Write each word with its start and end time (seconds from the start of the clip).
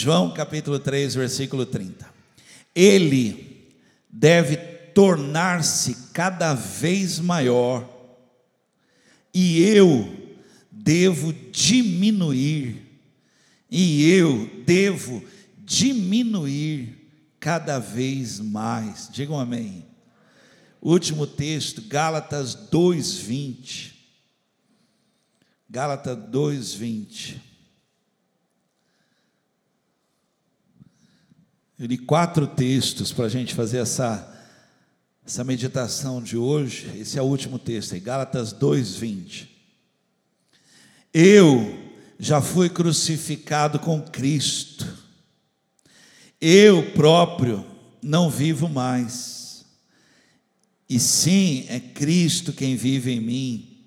João 0.00 0.32
capítulo 0.32 0.78
3, 0.78 1.16
versículo 1.16 1.66
30. 1.66 2.08
Ele 2.72 3.66
deve 4.08 4.56
tornar-se 4.94 6.12
cada 6.12 6.54
vez 6.54 7.18
maior, 7.18 7.84
e 9.34 9.60
eu 9.60 10.36
devo 10.70 11.32
diminuir, 11.50 12.80
e 13.68 14.08
eu 14.12 14.48
devo 14.64 15.20
diminuir 15.64 17.10
cada 17.40 17.80
vez 17.80 18.38
mais. 18.38 19.08
Digam 19.12 19.36
amém. 19.36 19.84
Último 20.80 21.26
texto, 21.26 21.82
Gálatas 21.82 22.54
2:20. 22.54 23.94
Gálatas 25.68 26.16
2:20. 26.30 27.47
Eu 31.78 31.86
li 31.86 31.96
quatro 31.96 32.44
textos 32.44 33.12
para 33.12 33.26
a 33.26 33.28
gente 33.28 33.54
fazer 33.54 33.78
essa, 33.78 34.36
essa 35.24 35.44
meditação 35.44 36.20
de 36.20 36.36
hoje. 36.36 36.90
Esse 36.98 37.20
é 37.20 37.22
o 37.22 37.24
último 37.24 37.56
texto, 37.56 37.94
é 37.94 38.00
Gálatas 38.00 38.52
2,20. 38.52 39.46
Eu 41.14 41.78
já 42.18 42.42
fui 42.42 42.68
crucificado 42.68 43.78
com 43.78 44.02
Cristo, 44.02 44.92
eu 46.40 46.90
próprio 46.94 47.64
não 48.02 48.28
vivo 48.28 48.68
mais, 48.68 49.64
e 50.90 50.98
sim 50.98 51.64
é 51.68 51.78
Cristo 51.78 52.52
quem 52.52 52.74
vive 52.74 53.12
em 53.12 53.20
mim, 53.20 53.86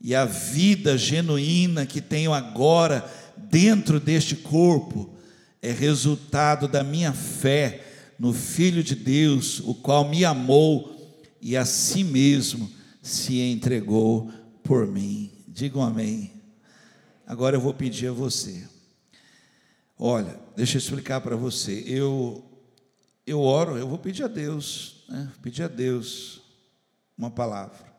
e 0.00 0.14
a 0.14 0.24
vida 0.24 0.96
genuína 0.96 1.84
que 1.84 2.00
tenho 2.00 2.32
agora 2.32 3.04
dentro 3.36 4.00
deste 4.00 4.34
corpo 4.36 5.13
é 5.64 5.72
resultado 5.72 6.68
da 6.68 6.84
minha 6.84 7.14
fé 7.14 7.82
no 8.18 8.34
Filho 8.34 8.84
de 8.84 8.94
Deus, 8.94 9.60
o 9.60 9.74
qual 9.74 10.06
me 10.06 10.22
amou 10.22 10.94
e 11.40 11.56
a 11.56 11.64
si 11.64 12.04
mesmo 12.04 12.70
se 13.02 13.40
entregou 13.40 14.30
por 14.62 14.86
mim. 14.86 15.32
Digam 15.48 15.82
amém. 15.82 16.32
Agora 17.26 17.56
eu 17.56 17.60
vou 17.62 17.72
pedir 17.72 18.08
a 18.08 18.12
você. 18.12 18.68
Olha, 19.98 20.38
deixa 20.54 20.76
eu 20.76 20.80
explicar 20.80 21.22
para 21.22 21.34
você. 21.34 21.82
Eu 21.86 22.44
eu 23.26 23.40
oro, 23.40 23.78
eu 23.78 23.88
vou 23.88 23.96
pedir 23.96 24.24
a 24.24 24.28
Deus, 24.28 25.06
né? 25.08 25.32
pedir 25.40 25.62
a 25.62 25.68
Deus 25.68 26.42
uma 27.16 27.30
palavra. 27.30 27.90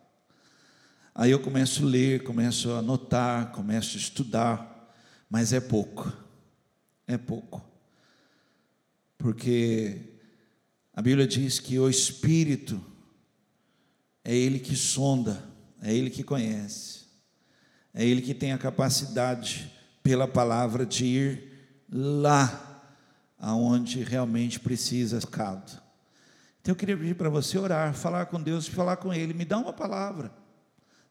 Aí 1.16 1.32
eu 1.32 1.40
começo 1.40 1.82
a 1.82 1.88
ler, 1.88 2.24
começo 2.24 2.70
a 2.70 2.78
anotar, 2.78 3.52
começo 3.54 3.98
a 3.98 4.00
estudar, 4.00 4.94
mas 5.28 5.52
é 5.52 5.60
pouco 5.60 6.25
é 7.08 7.18
pouco. 7.18 7.64
Porque 9.18 10.02
a 10.94 11.02
Bíblia 11.02 11.28
diz 11.28 11.60
que 11.60 11.78
o 11.80 11.90
Espírito 11.90 12.84
é 14.24 14.36
Ele 14.36 14.60
que 14.60 14.76
sonda, 14.76 15.44
é 15.82 15.94
Ele 15.94 16.10
que 16.10 16.24
conhece, 16.24 17.06
é 17.94 18.06
Ele 18.06 18.22
que 18.22 18.34
tem 18.34 18.52
a 18.52 18.58
capacidade, 18.58 19.72
pela 20.02 20.28
palavra, 20.28 20.86
de 20.86 21.06
ir 21.06 21.56
lá 21.92 22.94
aonde 23.40 24.04
realmente 24.04 24.60
precisa 24.60 25.18
escado. 25.18 25.82
Então 26.62 26.72
eu 26.72 26.76
queria 26.76 26.98
pedir 26.98 27.16
para 27.16 27.30
você 27.30 27.58
orar, 27.58 27.94
falar 27.94 28.26
com 28.28 28.42
Deus, 28.42 28.68
falar 28.68 28.98
com 28.98 29.14
Ele, 29.14 29.34
me 29.34 29.46
dá 29.46 29.58
uma 29.58 29.74
palavra. 29.74 30.32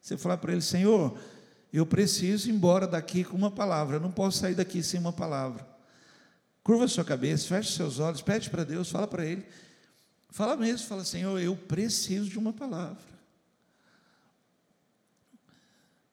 Você 0.00 0.16
falar 0.16 0.36
para 0.36 0.52
Ele, 0.52 0.60
Senhor, 0.60 1.18
eu 1.72 1.84
preciso 1.86 2.48
ir 2.48 2.52
embora 2.52 2.86
daqui 2.86 3.24
com 3.24 3.36
uma 3.36 3.50
palavra, 3.50 3.96
eu 3.96 4.00
não 4.00 4.10
posso 4.10 4.38
sair 4.38 4.54
daqui 4.54 4.82
sem 4.82 5.00
uma 5.00 5.12
palavra. 5.12 5.73
Curva 6.64 6.88
sua 6.88 7.04
cabeça, 7.04 7.46
feche 7.46 7.72
seus 7.72 7.98
olhos, 7.98 8.22
pede 8.22 8.48
para 8.48 8.64
Deus, 8.64 8.88
fala 8.88 9.06
para 9.06 9.26
Ele. 9.26 9.46
Fala 10.30 10.56
mesmo, 10.56 10.88
fala, 10.88 11.04
Senhor, 11.04 11.38
eu 11.38 11.54
preciso 11.54 12.30
de 12.30 12.38
uma 12.38 12.54
palavra. 12.54 13.14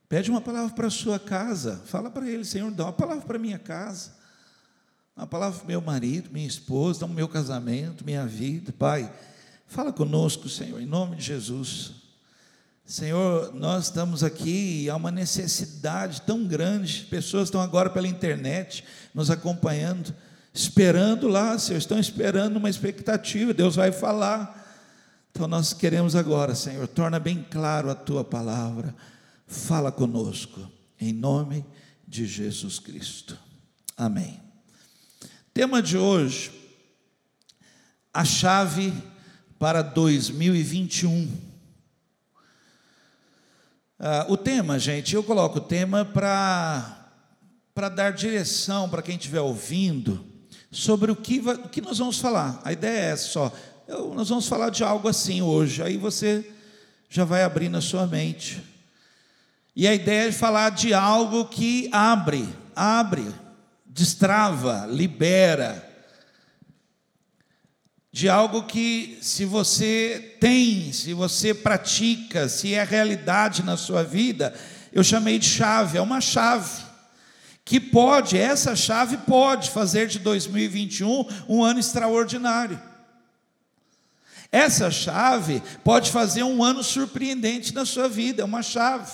Pede 0.09 0.29
uma 0.29 0.41
palavra 0.41 0.75
para 0.75 0.87
a 0.87 0.91
sua 0.91 1.17
casa. 1.17 1.81
Fala 1.85 2.11
para 2.11 2.29
Ele, 2.29 2.43
Senhor, 2.43 2.69
dá 2.69 2.83
uma 2.83 2.91
palavra 2.91 3.25
para 3.25 3.37
a 3.37 3.39
minha 3.39 3.57
casa. 3.57 4.13
Uma 5.15 5.25
palavra 5.25 5.57
para 5.57 5.67
meu 5.69 5.79
marido, 5.79 6.29
minha 6.29 6.45
esposa, 6.45 6.99
dá 6.99 7.05
o 7.05 7.09
meu 7.09 7.29
casamento, 7.29 8.03
minha 8.03 8.27
vida. 8.27 8.73
Pai, 8.73 9.09
fala 9.67 9.93
conosco, 9.93 10.49
Senhor, 10.49 10.81
em 10.81 10.85
nome 10.85 11.15
de 11.15 11.23
Jesus. 11.23 11.93
Senhor, 12.85 13.53
nós 13.53 13.85
estamos 13.85 14.21
aqui, 14.21 14.89
há 14.89 14.97
uma 14.97 15.11
necessidade 15.11 16.23
tão 16.23 16.45
grande. 16.45 17.07
Pessoas 17.09 17.45
estão 17.45 17.61
agora 17.61 17.89
pela 17.89 18.07
internet 18.07 18.83
nos 19.13 19.31
acompanhando 19.31 20.13
esperando 20.53 21.27
lá, 21.27 21.57
Senhor, 21.57 21.77
estão 21.77 21.99
esperando 21.99 22.57
uma 22.57 22.69
expectativa, 22.69 23.53
Deus 23.53 23.75
vai 23.75 23.91
falar. 23.91 24.59
Então 25.31 25.47
nós 25.47 25.73
queremos 25.73 26.15
agora, 26.15 26.53
Senhor, 26.55 26.87
torna 26.87 27.19
bem 27.19 27.45
claro 27.49 27.89
a 27.89 27.95
tua 27.95 28.23
palavra, 28.23 28.93
fala 29.47 29.91
conosco, 29.91 30.69
em 30.99 31.13
nome 31.13 31.65
de 32.05 32.25
Jesus 32.25 32.79
Cristo. 32.79 33.37
Amém. 33.95 34.39
Tema 35.53 35.81
de 35.81 35.97
hoje, 35.97 36.51
a 38.13 38.25
chave 38.25 38.93
para 39.57 39.81
2021. 39.81 41.29
Ah, 43.97 44.25
o 44.27 44.35
tema, 44.35 44.77
gente, 44.77 45.15
eu 45.15 45.23
coloco 45.23 45.59
o 45.59 45.61
tema 45.61 46.03
para 46.03 46.97
para 47.73 47.87
dar 47.87 48.11
direção 48.11 48.89
para 48.89 49.01
quem 49.01 49.15
estiver 49.15 49.39
ouvindo 49.39 50.30
sobre 50.71 51.11
o 51.11 51.15
que, 51.15 51.39
vai, 51.39 51.55
o 51.55 51.67
que 51.67 51.81
nós 51.81 51.97
vamos 51.97 52.17
falar. 52.17 52.61
A 52.63 52.71
ideia 52.71 52.97
é 52.97 53.11
essa 53.11 53.27
só. 53.27 53.53
Eu, 53.87 54.13
nós 54.13 54.29
vamos 54.29 54.47
falar 54.47 54.69
de 54.69 54.83
algo 54.83 55.09
assim 55.09 55.41
hoje. 55.41 55.83
Aí 55.83 55.97
você 55.97 56.49
já 57.09 57.25
vai 57.25 57.43
abrir 57.43 57.67
na 57.67 57.81
sua 57.81 58.07
mente. 58.07 58.63
E 59.75 59.85
a 59.87 59.93
ideia 59.93 60.29
é 60.29 60.31
falar 60.31 60.69
de 60.69 60.93
algo 60.93 61.45
que 61.45 61.89
abre, 61.91 62.47
abre, 62.73 63.25
destrava, 63.85 64.85
libera. 64.89 65.89
De 68.13 68.27
algo 68.29 68.63
que, 68.63 69.17
se 69.21 69.45
você 69.45 70.37
tem, 70.39 70.91
se 70.91 71.13
você 71.13 71.53
pratica, 71.53 72.49
se 72.49 72.73
é 72.73 72.83
realidade 72.83 73.63
na 73.63 73.77
sua 73.77 74.03
vida, 74.03 74.53
eu 74.91 75.03
chamei 75.03 75.39
de 75.39 75.47
chave, 75.47 75.97
é 75.97 76.01
uma 76.01 76.19
chave 76.19 76.90
que 77.63 77.79
pode, 77.79 78.37
essa 78.37 78.75
chave 78.75 79.17
pode 79.17 79.69
fazer 79.69 80.07
de 80.07 80.19
2021 80.19 81.25
um 81.47 81.63
ano 81.63 81.79
extraordinário. 81.79 82.79
Essa 84.51 84.91
chave 84.91 85.63
pode 85.83 86.11
fazer 86.11 86.43
um 86.43 86.63
ano 86.63 86.83
surpreendente 86.83 87.73
na 87.73 87.85
sua 87.85 88.09
vida, 88.09 88.41
é 88.41 88.45
uma 88.45 88.61
chave. 88.61 89.11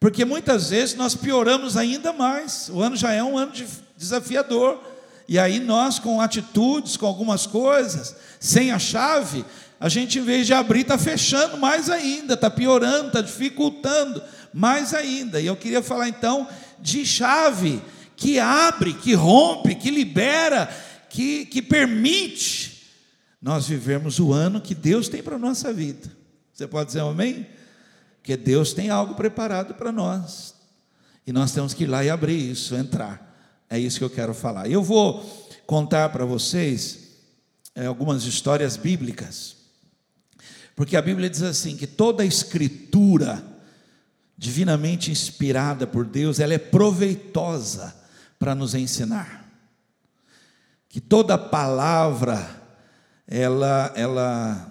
Porque 0.00 0.24
muitas 0.24 0.70
vezes 0.70 0.96
nós 0.96 1.14
pioramos 1.14 1.76
ainda 1.76 2.12
mais. 2.12 2.68
O 2.68 2.82
ano 2.82 2.96
já 2.96 3.12
é 3.12 3.22
um 3.22 3.38
ano 3.38 3.52
desafiador. 3.96 4.82
E 5.26 5.38
aí 5.38 5.60
nós, 5.60 5.98
com 5.98 6.20
atitudes, 6.20 6.96
com 6.96 7.06
algumas 7.06 7.46
coisas, 7.46 8.14
sem 8.38 8.70
a 8.70 8.78
chave, 8.78 9.44
a 9.80 9.88
gente, 9.88 10.18
em 10.18 10.22
vez 10.22 10.46
de 10.46 10.52
abrir, 10.52 10.80
está 10.80 10.98
fechando 10.98 11.56
mais 11.56 11.88
ainda, 11.88 12.34
está 12.34 12.50
piorando, 12.50 13.06
está 13.06 13.20
dificultando 13.20 14.22
mais 14.52 14.92
ainda. 14.92 15.40
E 15.40 15.46
eu 15.46 15.56
queria 15.56 15.82
falar 15.82 16.08
então 16.08 16.46
de 16.80 17.04
chave 17.04 17.82
que 18.16 18.38
abre, 18.38 18.94
que 18.94 19.14
rompe, 19.14 19.74
que 19.74 19.90
libera, 19.90 20.66
que, 21.08 21.46
que 21.46 21.60
permite 21.60 22.82
nós 23.40 23.68
vivermos 23.68 24.18
o 24.18 24.32
ano 24.32 24.60
que 24.60 24.74
Deus 24.74 25.08
tem 25.08 25.22
para 25.22 25.36
a 25.36 25.38
nossa 25.38 25.72
vida. 25.72 26.10
Você 26.52 26.66
pode 26.66 26.88
dizer 26.88 27.00
amém? 27.00 27.46
Porque 28.16 28.36
Deus 28.36 28.72
tem 28.72 28.88
algo 28.88 29.14
preparado 29.14 29.74
para 29.74 29.92
nós. 29.92 30.54
E 31.26 31.32
nós 31.32 31.52
temos 31.52 31.74
que 31.74 31.84
ir 31.84 31.86
lá 31.86 32.04
e 32.04 32.10
abrir 32.10 32.50
isso, 32.50 32.74
entrar. 32.74 33.34
É 33.68 33.78
isso 33.78 33.98
que 33.98 34.04
eu 34.04 34.10
quero 34.10 34.32
falar. 34.32 34.68
Eu 34.70 34.82
vou 34.82 35.22
contar 35.66 36.08
para 36.10 36.24
vocês 36.24 37.00
é, 37.74 37.86
algumas 37.86 38.24
histórias 38.24 38.76
bíblicas. 38.76 39.56
Porque 40.76 40.96
a 40.96 41.02
Bíblia 41.02 41.28
diz 41.28 41.42
assim: 41.42 41.76
que 41.76 41.86
toda 41.86 42.22
a 42.22 42.26
escritura 42.26 43.44
divinamente 44.44 45.10
inspirada 45.10 45.86
por 45.86 46.04
Deus, 46.04 46.38
ela 46.38 46.52
é 46.52 46.58
proveitosa 46.58 47.96
para 48.38 48.54
nos 48.54 48.74
ensinar. 48.74 49.48
Que 50.86 51.00
toda 51.00 51.38
palavra 51.38 52.62
ela 53.26 53.90
ela 53.96 54.70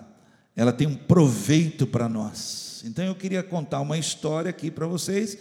ela 0.56 0.72
tem 0.72 0.86
um 0.86 0.96
proveito 0.96 1.88
para 1.88 2.08
nós. 2.08 2.84
Então 2.86 3.04
eu 3.04 3.16
queria 3.16 3.42
contar 3.42 3.80
uma 3.81 3.98
história 3.98 4.52
aqui 4.52 4.70
para 4.70 4.86
vocês. 4.86 5.40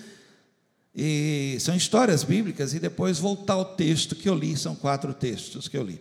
E 0.94 1.58
são 1.60 1.74
histórias 1.76 2.24
bíblicas 2.24 2.72
e 2.72 2.80
depois 2.80 3.18
voltar 3.18 3.54
ao 3.54 3.76
texto 3.76 4.16
que 4.16 4.28
eu 4.28 4.34
li, 4.34 4.56
são 4.56 4.74
quatro 4.74 5.12
textos 5.12 5.68
que 5.68 5.76
eu 5.76 5.82
li. 5.82 6.00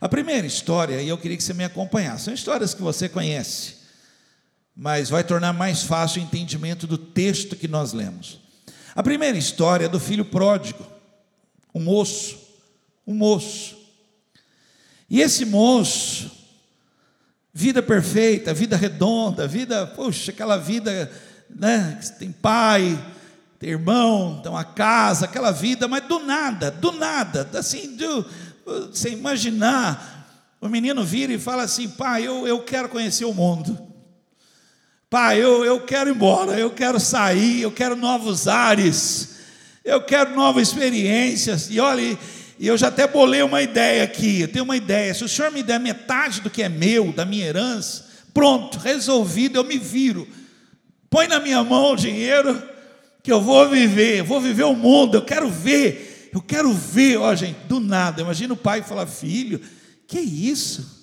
A 0.00 0.08
primeira 0.08 0.46
história, 0.46 1.00
e 1.00 1.08
eu 1.08 1.18
queria 1.18 1.36
que 1.36 1.42
você 1.42 1.54
me 1.54 1.64
acompanhasse, 1.64 2.24
são 2.24 2.34
histórias 2.34 2.74
que 2.74 2.82
você 2.82 3.08
conhece 3.08 3.77
mas 4.80 5.10
vai 5.10 5.24
tornar 5.24 5.52
mais 5.52 5.82
fácil 5.82 6.22
o 6.22 6.24
entendimento 6.24 6.86
do 6.86 6.96
texto 6.96 7.56
que 7.56 7.66
nós 7.66 7.92
lemos. 7.92 8.38
A 8.94 9.02
primeira 9.02 9.36
história 9.36 9.86
é 9.86 9.88
do 9.88 9.98
filho 9.98 10.24
pródigo, 10.24 10.86
um 11.74 11.80
moço, 11.80 12.38
um 13.04 13.12
moço. 13.12 13.76
E 15.10 15.20
esse 15.20 15.44
moço, 15.44 16.30
vida 17.52 17.82
perfeita, 17.82 18.54
vida 18.54 18.76
redonda, 18.76 19.48
vida, 19.48 19.84
poxa, 19.84 20.30
aquela 20.30 20.56
vida, 20.56 21.10
né, 21.50 21.98
tem 22.16 22.30
pai, 22.30 23.04
tem 23.58 23.70
irmão, 23.70 24.40
tem 24.40 24.52
uma 24.52 24.64
casa, 24.64 25.24
aquela 25.24 25.50
vida, 25.50 25.88
mas 25.88 26.06
do 26.06 26.20
nada, 26.20 26.70
do 26.70 26.92
nada, 26.92 27.50
assim, 27.58 27.96
do, 27.96 28.24
você 28.92 29.10
imaginar, 29.10 30.54
o 30.60 30.68
menino 30.68 31.04
vira 31.04 31.32
e 31.32 31.38
fala 31.38 31.64
assim: 31.64 31.88
pai, 31.88 32.24
eu, 32.24 32.46
eu 32.46 32.62
quero 32.62 32.88
conhecer 32.88 33.24
o 33.24 33.34
mundo. 33.34 33.87
Pai, 35.10 35.42
eu, 35.42 35.64
eu 35.64 35.80
quero 35.80 36.10
ir 36.10 36.14
embora, 36.14 36.58
eu 36.58 36.70
quero 36.70 37.00
sair, 37.00 37.62
eu 37.62 37.72
quero 37.72 37.96
novos 37.96 38.46
ares, 38.46 39.36
eu 39.82 40.02
quero 40.02 40.34
novas 40.34 40.68
experiências. 40.68 41.68
E 41.70 41.80
olha, 41.80 42.18
eu 42.60 42.76
já 42.76 42.88
até 42.88 43.06
bolei 43.06 43.42
uma 43.42 43.62
ideia 43.62 44.04
aqui. 44.04 44.42
Eu 44.42 44.48
tenho 44.48 44.64
uma 44.64 44.76
ideia. 44.76 45.14
Se 45.14 45.24
o 45.24 45.28
senhor 45.28 45.50
me 45.50 45.62
der 45.62 45.80
metade 45.80 46.42
do 46.42 46.50
que 46.50 46.62
é 46.62 46.68
meu, 46.68 47.10
da 47.10 47.24
minha 47.24 47.46
herança, 47.46 48.06
pronto, 48.34 48.78
resolvido, 48.78 49.56
eu 49.56 49.64
me 49.64 49.78
viro. 49.78 50.28
Põe 51.08 51.26
na 51.26 51.40
minha 51.40 51.64
mão 51.64 51.92
o 51.92 51.96
dinheiro, 51.96 52.62
que 53.22 53.32
eu 53.32 53.40
vou 53.40 53.66
viver, 53.70 54.18
eu 54.18 54.24
vou 54.26 54.42
viver 54.42 54.64
o 54.64 54.74
mundo, 54.74 55.16
eu 55.16 55.24
quero 55.24 55.48
ver, 55.48 56.30
eu 56.34 56.42
quero 56.42 56.70
ver, 56.72 57.16
ó, 57.16 57.34
gente, 57.34 57.58
do 57.66 57.80
nada. 57.80 58.20
Imagina 58.20 58.52
o 58.52 58.58
pai 58.58 58.82
falar, 58.82 59.06
filho, 59.06 59.58
que 60.06 60.20
isso? 60.20 60.97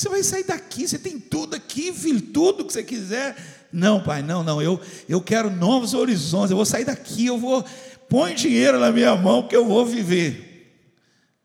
Você 0.00 0.08
vai 0.08 0.22
sair 0.22 0.44
daqui, 0.44 0.88
você 0.88 0.98
tem 0.98 1.20
tudo 1.20 1.54
aqui, 1.54 1.92
filho, 1.92 2.22
tudo 2.22 2.64
que 2.64 2.72
você 2.72 2.82
quiser. 2.82 3.36
Não, 3.70 4.02
pai, 4.02 4.22
não, 4.22 4.42
não, 4.42 4.62
eu, 4.62 4.80
eu 5.06 5.20
quero 5.20 5.50
novos 5.50 5.92
horizontes, 5.92 6.50
eu 6.50 6.56
vou 6.56 6.64
sair 6.64 6.86
daqui, 6.86 7.26
eu 7.26 7.36
vou, 7.36 7.62
põe 8.08 8.34
dinheiro 8.34 8.80
na 8.80 8.90
minha 8.90 9.14
mão 9.14 9.46
que 9.46 9.54
eu 9.54 9.66
vou 9.66 9.84
viver. 9.84 10.74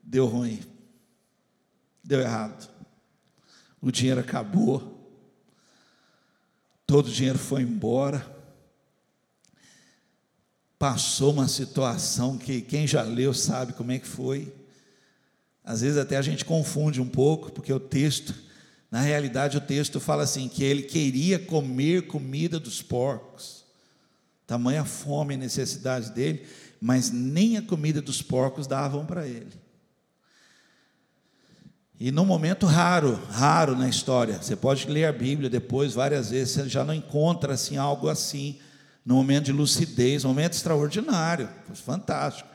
Deu 0.02 0.24
ruim, 0.24 0.58
deu 2.02 2.18
errado, 2.18 2.66
o 3.78 3.92
dinheiro 3.92 4.20
acabou, 4.20 5.06
todo 6.86 7.08
o 7.08 7.12
dinheiro 7.12 7.38
foi 7.38 7.60
embora, 7.60 8.26
passou 10.78 11.30
uma 11.30 11.46
situação 11.46 12.38
que 12.38 12.62
quem 12.62 12.86
já 12.86 13.02
leu 13.02 13.34
sabe 13.34 13.74
como 13.74 13.92
é 13.92 13.98
que 13.98 14.08
foi. 14.08 14.50
Às 15.62 15.82
vezes 15.82 15.98
até 15.98 16.16
a 16.16 16.22
gente 16.22 16.42
confunde 16.42 17.02
um 17.02 17.08
pouco, 17.08 17.52
porque 17.52 17.70
o 17.70 17.80
texto, 17.80 18.45
na 18.90 19.00
realidade, 19.00 19.56
o 19.56 19.60
texto 19.60 19.98
fala 19.98 20.22
assim: 20.22 20.48
que 20.48 20.62
ele 20.62 20.82
queria 20.82 21.38
comer 21.38 22.06
comida 22.06 22.58
dos 22.58 22.82
porcos, 22.82 23.64
tamanha 24.46 24.84
fome 24.84 25.34
e 25.34 25.38
necessidade 25.38 26.10
dele, 26.12 26.46
mas 26.80 27.10
nem 27.10 27.56
a 27.56 27.62
comida 27.62 28.00
dos 28.00 28.22
porcos 28.22 28.66
davam 28.66 29.04
para 29.04 29.26
ele. 29.26 29.66
E 31.98 32.12
num 32.12 32.26
momento 32.26 32.66
raro, 32.66 33.14
raro 33.30 33.74
na 33.74 33.88
história, 33.88 34.40
você 34.40 34.54
pode 34.54 34.86
ler 34.86 35.06
a 35.06 35.12
Bíblia 35.12 35.48
depois 35.48 35.94
várias 35.94 36.30
vezes, 36.30 36.52
você 36.52 36.68
já 36.68 36.84
não 36.84 36.92
encontra 36.92 37.54
assim 37.54 37.78
algo 37.78 38.08
assim, 38.08 38.58
num 39.04 39.14
momento 39.14 39.46
de 39.46 39.52
lucidez, 39.52 40.24
um 40.24 40.28
momento 40.28 40.52
extraordinário, 40.52 41.48
fantástico. 41.74 42.48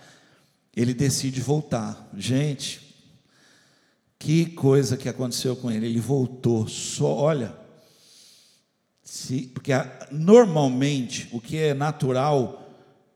Ele 0.76 0.94
decide 0.94 1.42
voltar. 1.42 2.10
Gente, 2.16 2.91
que 4.22 4.46
coisa 4.46 4.96
que 4.96 5.10
aconteceu 5.10 5.56
com 5.56 5.72
ele. 5.72 5.88
Ele 5.88 6.00
voltou 6.00 6.68
só, 6.68 7.12
olha, 7.12 7.56
se, 9.04 9.48
porque 9.48 9.72
normalmente 10.12 11.28
o 11.32 11.42
que 11.42 11.58
é 11.58 11.74
natural 11.74 12.72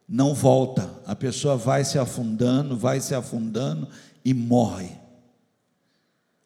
não 0.10 0.34
volta. 0.34 0.90
A 1.06 1.16
pessoa 1.16 1.56
vai 1.56 1.86
se 1.86 2.00
afundando, 2.00 2.76
vai 2.76 3.00
se 3.00 3.14
afundando 3.14 3.88
e 4.24 4.34
morre. 4.34 4.90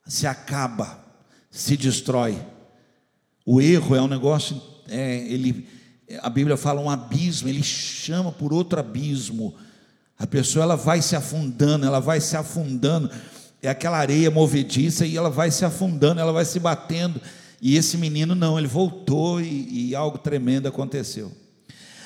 Se 0.05 0.27
acaba, 0.27 1.05
se 1.49 1.77
destrói. 1.77 2.37
O 3.45 3.61
erro 3.61 3.95
é 3.95 4.01
um 4.01 4.09
negócio, 4.09 4.61
é, 4.89 5.19
ele, 5.19 5.69
a 6.21 6.29
Bíblia 6.29 6.57
fala 6.57 6.81
um 6.81 6.89
abismo, 6.89 7.47
ele 7.47 7.63
chama 7.63 8.29
por 8.29 8.51
outro 8.51 8.77
abismo. 8.77 9.55
A 10.17 10.27
pessoa 10.27 10.63
ela 10.63 10.75
vai 10.75 11.01
se 11.01 11.15
afundando, 11.15 11.85
ela 11.85 12.01
vai 12.01 12.19
se 12.19 12.35
afundando 12.35 13.09
é 13.61 13.69
aquela 13.69 13.97
areia 13.97 14.31
movediça 14.31 15.05
e 15.05 15.17
ela 15.17 15.29
vai 15.29 15.51
se 15.51 15.65
afundando, 15.65 16.21
ela 16.21 16.31
vai 16.31 16.45
se 16.45 16.59
batendo. 16.59 17.21
E 17.61 17.75
esse 17.75 17.97
menino 17.97 18.35
não, 18.35 18.57
ele 18.57 18.67
voltou 18.67 19.41
e, 19.41 19.89
e 19.89 19.95
algo 19.95 20.17
tremendo 20.17 20.67
aconteceu. 20.67 21.31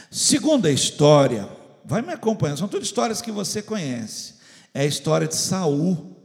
Segunda 0.09 0.71
história, 0.71 1.47
vai 1.85 2.01
me 2.01 2.11
acompanhando, 2.11 2.57
são 2.57 2.67
todas 2.67 2.87
histórias 2.87 3.21
que 3.21 3.31
você 3.31 3.61
conhece. 3.61 4.35
É 4.73 4.81
a 4.81 4.85
história 4.85 5.27
de 5.27 5.35
Saul. 5.35 6.17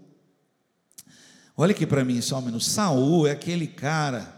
Olha 1.56 1.72
aqui 1.72 1.86
para 1.86 2.04
mim 2.04 2.20
só 2.20 2.38
um 2.38 2.42
minuto. 2.42 2.64
Saul 2.64 3.26
é 3.26 3.32
aquele 3.32 3.66
cara, 3.66 4.32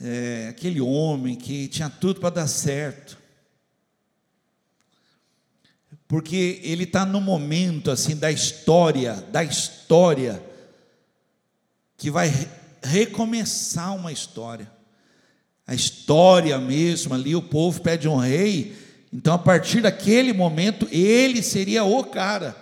é, 0.00 0.48
aquele 0.50 0.80
homem 0.80 1.34
que 1.34 1.66
tinha 1.68 1.88
tudo 1.90 2.20
para 2.20 2.30
dar 2.30 2.46
certo 2.46 3.21
porque 6.12 6.60
ele 6.62 6.84
está 6.84 7.06
no 7.06 7.22
momento 7.22 7.90
assim 7.90 8.14
da 8.14 8.30
história, 8.30 9.14
da 9.32 9.42
história, 9.42 10.44
que 11.96 12.10
vai 12.10 12.30
recomeçar 12.82 13.96
uma 13.96 14.12
história. 14.12 14.70
A 15.66 15.74
história 15.74 16.58
mesmo 16.58 17.14
ali, 17.14 17.34
o 17.34 17.40
povo 17.40 17.80
pede 17.80 18.06
um 18.08 18.16
rei, 18.16 18.76
então 19.10 19.32
a 19.32 19.38
partir 19.38 19.80
daquele 19.80 20.34
momento 20.34 20.86
ele 20.92 21.42
seria 21.42 21.82
o 21.82 22.04
cara. 22.04 22.54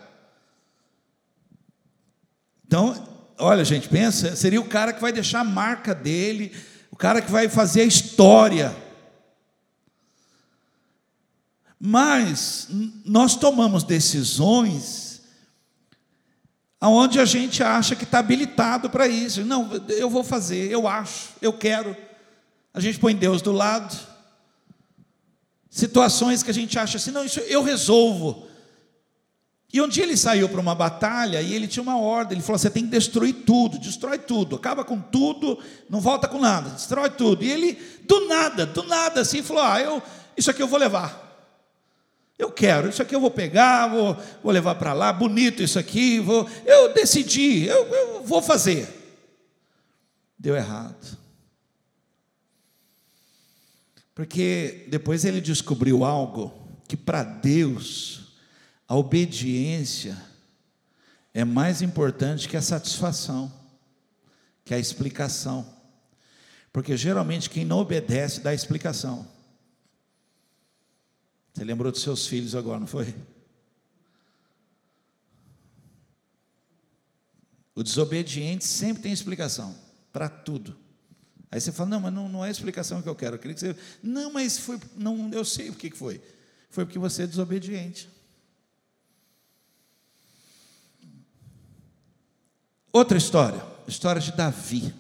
Então, 2.65 3.05
olha 3.37 3.65
gente, 3.65 3.89
pensa, 3.89 4.37
seria 4.37 4.61
o 4.61 4.69
cara 4.69 4.93
que 4.93 5.01
vai 5.01 5.11
deixar 5.11 5.41
a 5.41 5.45
marca 5.45 5.93
dele, 5.93 6.53
o 6.89 6.95
cara 6.95 7.21
que 7.21 7.33
vai 7.33 7.49
fazer 7.49 7.81
a 7.81 7.87
história. 7.87 8.73
Mas 11.83 12.69
nós 13.07 13.37
tomamos 13.37 13.83
decisões 13.83 15.23
aonde 16.79 17.19
a 17.19 17.25
gente 17.25 17.63
acha 17.63 17.97
que 17.97 18.05
está 18.05 18.19
habilitado 18.19 18.91
para 18.91 19.09
isso. 19.09 19.43
Não, 19.45 19.71
eu 19.89 20.11
vou 20.11 20.23
fazer, 20.23 20.71
eu 20.71 20.87
acho, 20.87 21.31
eu 21.41 21.55
quero. 21.55 21.97
A 22.75 22.81
gente 22.81 22.99
põe 22.99 23.17
Deus 23.17 23.41
do 23.41 23.51
lado. 23.51 23.99
Situações 25.71 26.43
que 26.43 26.51
a 26.51 26.55
gente 26.55 26.79
acha 26.79 26.99
assim, 26.99 27.13
não, 27.13 27.25
isso 27.25 27.41
eu 27.41 27.63
resolvo. 27.63 28.47
E 29.73 29.81
um 29.81 29.89
dia 29.89 30.03
ele 30.03 30.17
saiu 30.17 30.49
para 30.49 30.61
uma 30.61 30.75
batalha 30.75 31.41
e 31.41 31.55
ele 31.55 31.67
tinha 31.67 31.83
uma 31.83 31.99
ordem. 31.99 32.37
Ele 32.37 32.45
falou: 32.45 32.59
você 32.59 32.69
tem 32.69 32.85
que 32.85 32.91
destruir 32.91 33.33
tudo, 33.47 33.79
destrói 33.79 34.19
tudo, 34.19 34.57
acaba 34.57 34.85
com 34.85 35.01
tudo, 35.01 35.59
não 35.89 36.01
volta 36.01 36.29
com 36.29 36.41
nada, 36.41 36.71
destrói 36.71 37.09
tudo. 37.09 37.43
E 37.45 37.51
ele, 37.51 37.79
do 38.03 38.27
nada, 38.27 38.67
do 38.67 38.83
nada, 38.83 39.21
assim, 39.21 39.43
falou: 39.43 39.63
ah, 39.63 39.81
eu, 39.81 40.03
isso 40.37 40.51
aqui 40.51 40.61
eu 40.61 40.69
vou 40.69 40.79
levar. 40.79 41.30
Eu 42.41 42.51
quero, 42.51 42.89
isso 42.89 43.03
aqui 43.03 43.15
eu 43.15 43.21
vou 43.21 43.31
pegar, 43.31 43.87
vou, 43.89 44.17
vou 44.43 44.51
levar 44.51 44.75
para 44.77 44.95
lá, 44.95 45.13
bonito 45.13 45.63
isso 45.63 45.79
aqui, 45.79 46.19
vou, 46.19 46.49
eu 46.65 46.95
decidi, 46.95 47.67
eu, 47.67 47.87
eu 47.87 48.23
vou 48.25 48.41
fazer. 48.41 48.89
Deu 50.39 50.57
errado. 50.57 51.19
Porque 54.15 54.87
depois 54.89 55.27
ele 55.27 55.39
descobriu 55.39 56.03
algo 56.03 56.51
que 56.89 56.97
para 56.97 57.23
Deus 57.23 58.39
a 58.89 58.97
obediência 58.97 60.17
é 61.35 61.45
mais 61.45 61.83
importante 61.83 62.49
que 62.49 62.57
a 62.57 62.63
satisfação, 62.63 63.53
que 64.65 64.73
a 64.73 64.79
explicação. 64.79 65.67
Porque 66.73 66.97
geralmente 66.97 67.51
quem 67.51 67.67
não 67.67 67.81
obedece 67.81 68.41
dá 68.41 68.55
explicação. 68.55 69.29
Você 71.61 71.65
lembrou 71.67 71.93
dos 71.93 72.01
seus 72.01 72.27
filhos 72.27 72.55
agora, 72.55 72.81
não 72.81 72.87
foi? 72.87 73.15
O 77.75 77.83
desobediente 77.83 78.65
sempre 78.65 79.03
tem 79.03 79.13
explicação 79.13 79.79
para 80.11 80.27
tudo. 80.27 80.75
Aí 81.51 81.61
você 81.61 81.71
fala, 81.71 81.91
não, 81.91 82.01
mas 82.01 82.15
não, 82.15 82.31
não 82.31 82.43
é 82.43 82.49
a 82.49 82.51
explicação 82.51 83.03
que 83.03 83.09
eu 83.11 83.15
quero. 83.15 83.37
Eu 83.37 83.39
queria 83.39 83.55
que 83.55 83.61
você. 83.61 83.77
Não, 84.03 84.33
mas 84.33 84.57
foi. 84.57 84.81
Não, 84.97 85.31
eu 85.35 85.45
sei 85.45 85.69
o 85.69 85.75
que 85.75 85.91
foi. 85.91 86.23
Foi 86.71 86.87
porque 86.87 86.99
você 86.99 87.25
é 87.25 87.27
desobediente. 87.27 88.09
Outra 92.91 93.19
história, 93.19 93.63
história 93.87 94.23
de 94.23 94.33
Davi. 94.33 94.95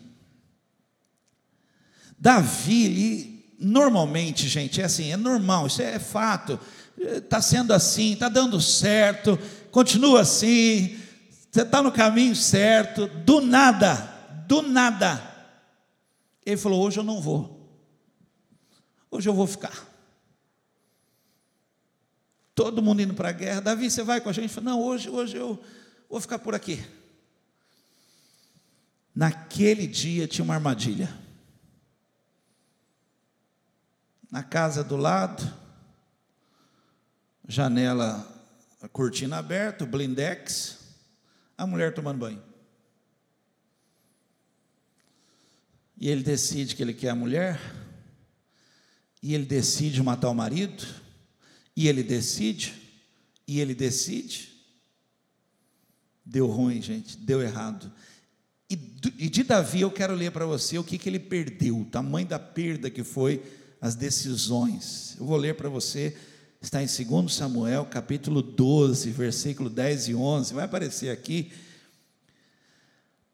Davi, 2.18 2.84
ele 2.84 3.39
normalmente, 3.60 4.48
gente, 4.48 4.80
é 4.80 4.84
assim, 4.84 5.12
é 5.12 5.16
normal, 5.16 5.66
isso 5.66 5.82
é 5.82 5.98
fato. 5.98 6.58
Está 6.96 7.42
sendo 7.42 7.72
assim, 7.72 8.14
está 8.14 8.28
dando 8.28 8.60
certo, 8.60 9.38
continua 9.70 10.22
assim, 10.22 10.98
você 11.50 11.62
está 11.62 11.82
no 11.82 11.92
caminho 11.92 12.34
certo, 12.34 13.06
do 13.06 13.40
nada, 13.40 13.94
do 14.46 14.62
nada. 14.62 15.22
Ele 16.44 16.56
falou: 16.56 16.82
hoje 16.82 16.98
eu 16.98 17.04
não 17.04 17.20
vou, 17.20 17.78
hoje 19.10 19.28
eu 19.28 19.34
vou 19.34 19.46
ficar. 19.46 19.88
Todo 22.54 22.82
mundo 22.82 23.00
indo 23.00 23.14
para 23.14 23.30
a 23.30 23.32
guerra, 23.32 23.60
Davi, 23.60 23.90
você 23.90 24.02
vai 24.02 24.20
com 24.20 24.28
a 24.28 24.32
gente? 24.32 24.48
Falei, 24.48 24.70
não, 24.70 24.82
hoje, 24.82 25.08
hoje 25.08 25.36
eu, 25.36 25.58
vou 26.08 26.20
ficar 26.20 26.38
por 26.38 26.54
aqui. 26.54 26.82
Naquele 29.14 29.86
dia 29.86 30.28
tinha 30.28 30.44
uma 30.44 30.54
armadilha. 30.54 31.08
Na 34.30 34.42
casa 34.42 34.84
do 34.84 34.96
lado, 34.96 35.42
janela, 37.48 38.26
cortina 38.92 39.38
aberta, 39.38 39.84
o 39.84 39.86
blindex, 39.86 40.78
a 41.58 41.66
mulher 41.66 41.92
tomando 41.92 42.18
banho. 42.18 42.42
E 45.98 46.08
ele 46.08 46.22
decide 46.22 46.74
que 46.74 46.82
ele 46.82 46.94
quer 46.94 47.10
a 47.10 47.14
mulher, 47.14 47.60
e 49.22 49.34
ele 49.34 49.44
decide 49.44 50.02
matar 50.02 50.30
o 50.30 50.34
marido, 50.34 50.86
e 51.76 51.88
ele 51.88 52.02
decide, 52.02 52.74
e 53.46 53.60
ele 53.60 53.74
decide. 53.74 54.48
Deu 56.24 56.46
ruim, 56.46 56.80
gente, 56.80 57.16
deu 57.18 57.42
errado. 57.42 57.92
E, 58.68 58.76
de 59.28 59.42
Davi 59.42 59.80
eu 59.80 59.90
quero 59.90 60.14
ler 60.14 60.30
para 60.30 60.46
você 60.46 60.78
o 60.78 60.84
que, 60.84 60.96
que 60.96 61.08
ele 61.08 61.18
perdeu, 61.18 61.80
o 61.80 61.84
tamanho 61.84 62.28
da 62.28 62.38
perda 62.38 62.88
que 62.88 63.02
foi 63.02 63.42
as 63.80 63.94
decisões. 63.94 65.16
Eu 65.18 65.26
vou 65.26 65.36
ler 65.36 65.54
para 65.54 65.68
você, 65.68 66.16
está 66.60 66.82
em 66.82 66.86
2 66.86 67.32
Samuel, 67.32 67.84
capítulo 67.86 68.42
12, 68.42 69.10
versículo 69.10 69.70
10 69.70 70.08
e 70.08 70.14
11, 70.14 70.54
vai 70.54 70.64
aparecer 70.64 71.10
aqui. 71.10 71.52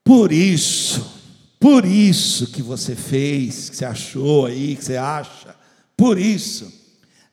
Por 0.05 0.31
isso, 0.33 1.21
por 1.59 1.85
isso 1.85 2.47
que 2.49 2.63
você 2.63 2.95
fez, 2.95 3.71
que 3.71 3.77
você 3.77 3.85
achou 3.85 4.47
aí, 4.47 4.77
que 4.77 4.85
você 4.85 4.97
acha, 4.97 5.57
por 5.97 6.19
isso, 6.19 6.73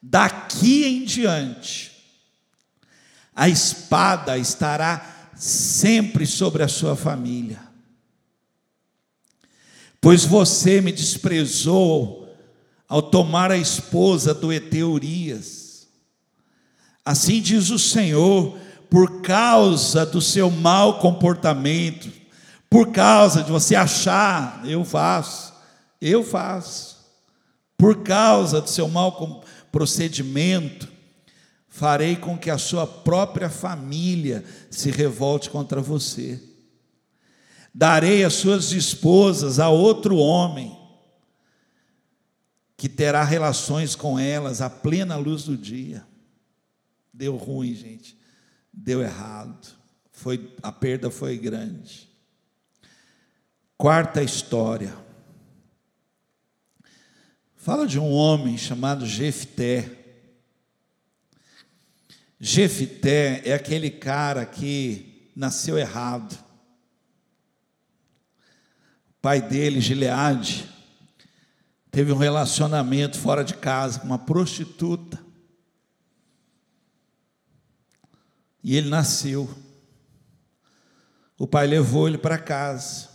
daqui 0.01 0.85
em 0.85 1.05
diante, 1.05 1.91
a 3.35 3.47
espada 3.49 4.37
estará 4.37 5.31
sempre 5.35 6.25
sobre 6.25 6.63
a 6.63 6.67
sua 6.67 6.95
família 6.95 7.73
pois 10.03 10.25
você 10.25 10.81
me 10.81 10.91
desprezou 10.91 12.22
ao 12.87 13.01
tomar 13.01 13.51
a 13.51 13.57
esposa 13.57 14.33
do 14.33 14.51
Eteu 14.51 14.91
Urias. 14.91 15.87
Assim 17.05 17.41
diz 17.41 17.69
o 17.69 17.79
Senhor, 17.79 18.57
por 18.89 19.21
causa 19.21 20.05
do 20.05 20.21
seu 20.21 20.49
mau 20.49 20.99
comportamento, 20.99 22.11
por 22.69 22.91
causa 22.91 23.43
de 23.43 23.51
você 23.51 23.75
achar, 23.75 24.61
eu 24.65 24.83
faço, 24.85 25.53
eu 26.01 26.23
faço, 26.23 26.97
por 27.77 28.03
causa 28.03 28.61
do 28.61 28.69
seu 28.69 28.87
mau 28.87 29.43
procedimento, 29.71 30.87
farei 31.67 32.15
com 32.15 32.37
que 32.37 32.49
a 32.49 32.57
sua 32.57 32.85
própria 32.85 33.49
família 33.49 34.43
se 34.69 34.91
revolte 34.91 35.49
contra 35.49 35.81
você 35.81 36.39
darei 37.73 38.23
as 38.23 38.33
suas 38.33 38.71
esposas 38.71 39.59
a 39.59 39.69
outro 39.69 40.17
homem, 40.17 40.77
que 42.83 42.89
terá 42.89 43.23
relações 43.23 43.95
com 43.95 44.19
elas 44.19 44.59
à 44.59 44.69
plena 44.69 45.15
luz 45.15 45.43
do 45.43 45.55
dia. 45.55 46.05
Deu 47.13 47.37
ruim, 47.37 47.73
gente. 47.73 48.19
Deu 48.73 49.01
errado. 49.01 49.73
Foi, 50.11 50.53
a 50.61 50.69
perda 50.69 51.09
foi 51.09 51.37
grande. 51.37 52.09
Quarta 53.77 54.21
história. 54.21 54.93
Fala 57.55 57.87
de 57.87 57.97
um 57.97 58.11
homem 58.11 58.57
chamado 58.57 59.05
Jefté. 59.05 59.89
Jefté 62.37 63.43
é 63.45 63.53
aquele 63.53 63.89
cara 63.89 64.45
que 64.45 65.31
nasceu 65.33 65.77
errado 65.77 66.37
pai 69.21 69.41
dele, 69.41 69.79
Gileade, 69.79 70.69
teve 71.93 72.11
um 72.11 72.17
relacionamento 72.17 73.19
fora 73.19 73.43
de 73.43 73.53
casa 73.53 73.99
com 73.99 74.07
uma 74.07 74.17
prostituta. 74.17 75.23
E 78.63 78.75
ele 78.75 78.89
nasceu. 78.89 79.47
O 81.37 81.45
pai 81.45 81.67
levou 81.67 82.07
ele 82.07 82.17
para 82.17 82.39
casa. 82.39 83.09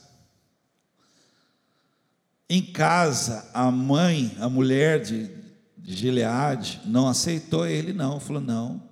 Em 2.48 2.62
casa, 2.62 3.50
a 3.52 3.68
mãe, 3.68 4.36
a 4.38 4.48
mulher 4.48 5.02
de, 5.02 5.28
de 5.76 5.96
Gileade, 5.96 6.80
não 6.84 7.08
aceitou 7.08 7.66
ele, 7.66 7.92
não. 7.92 8.20
Falou: 8.20 8.40
não. 8.40 8.88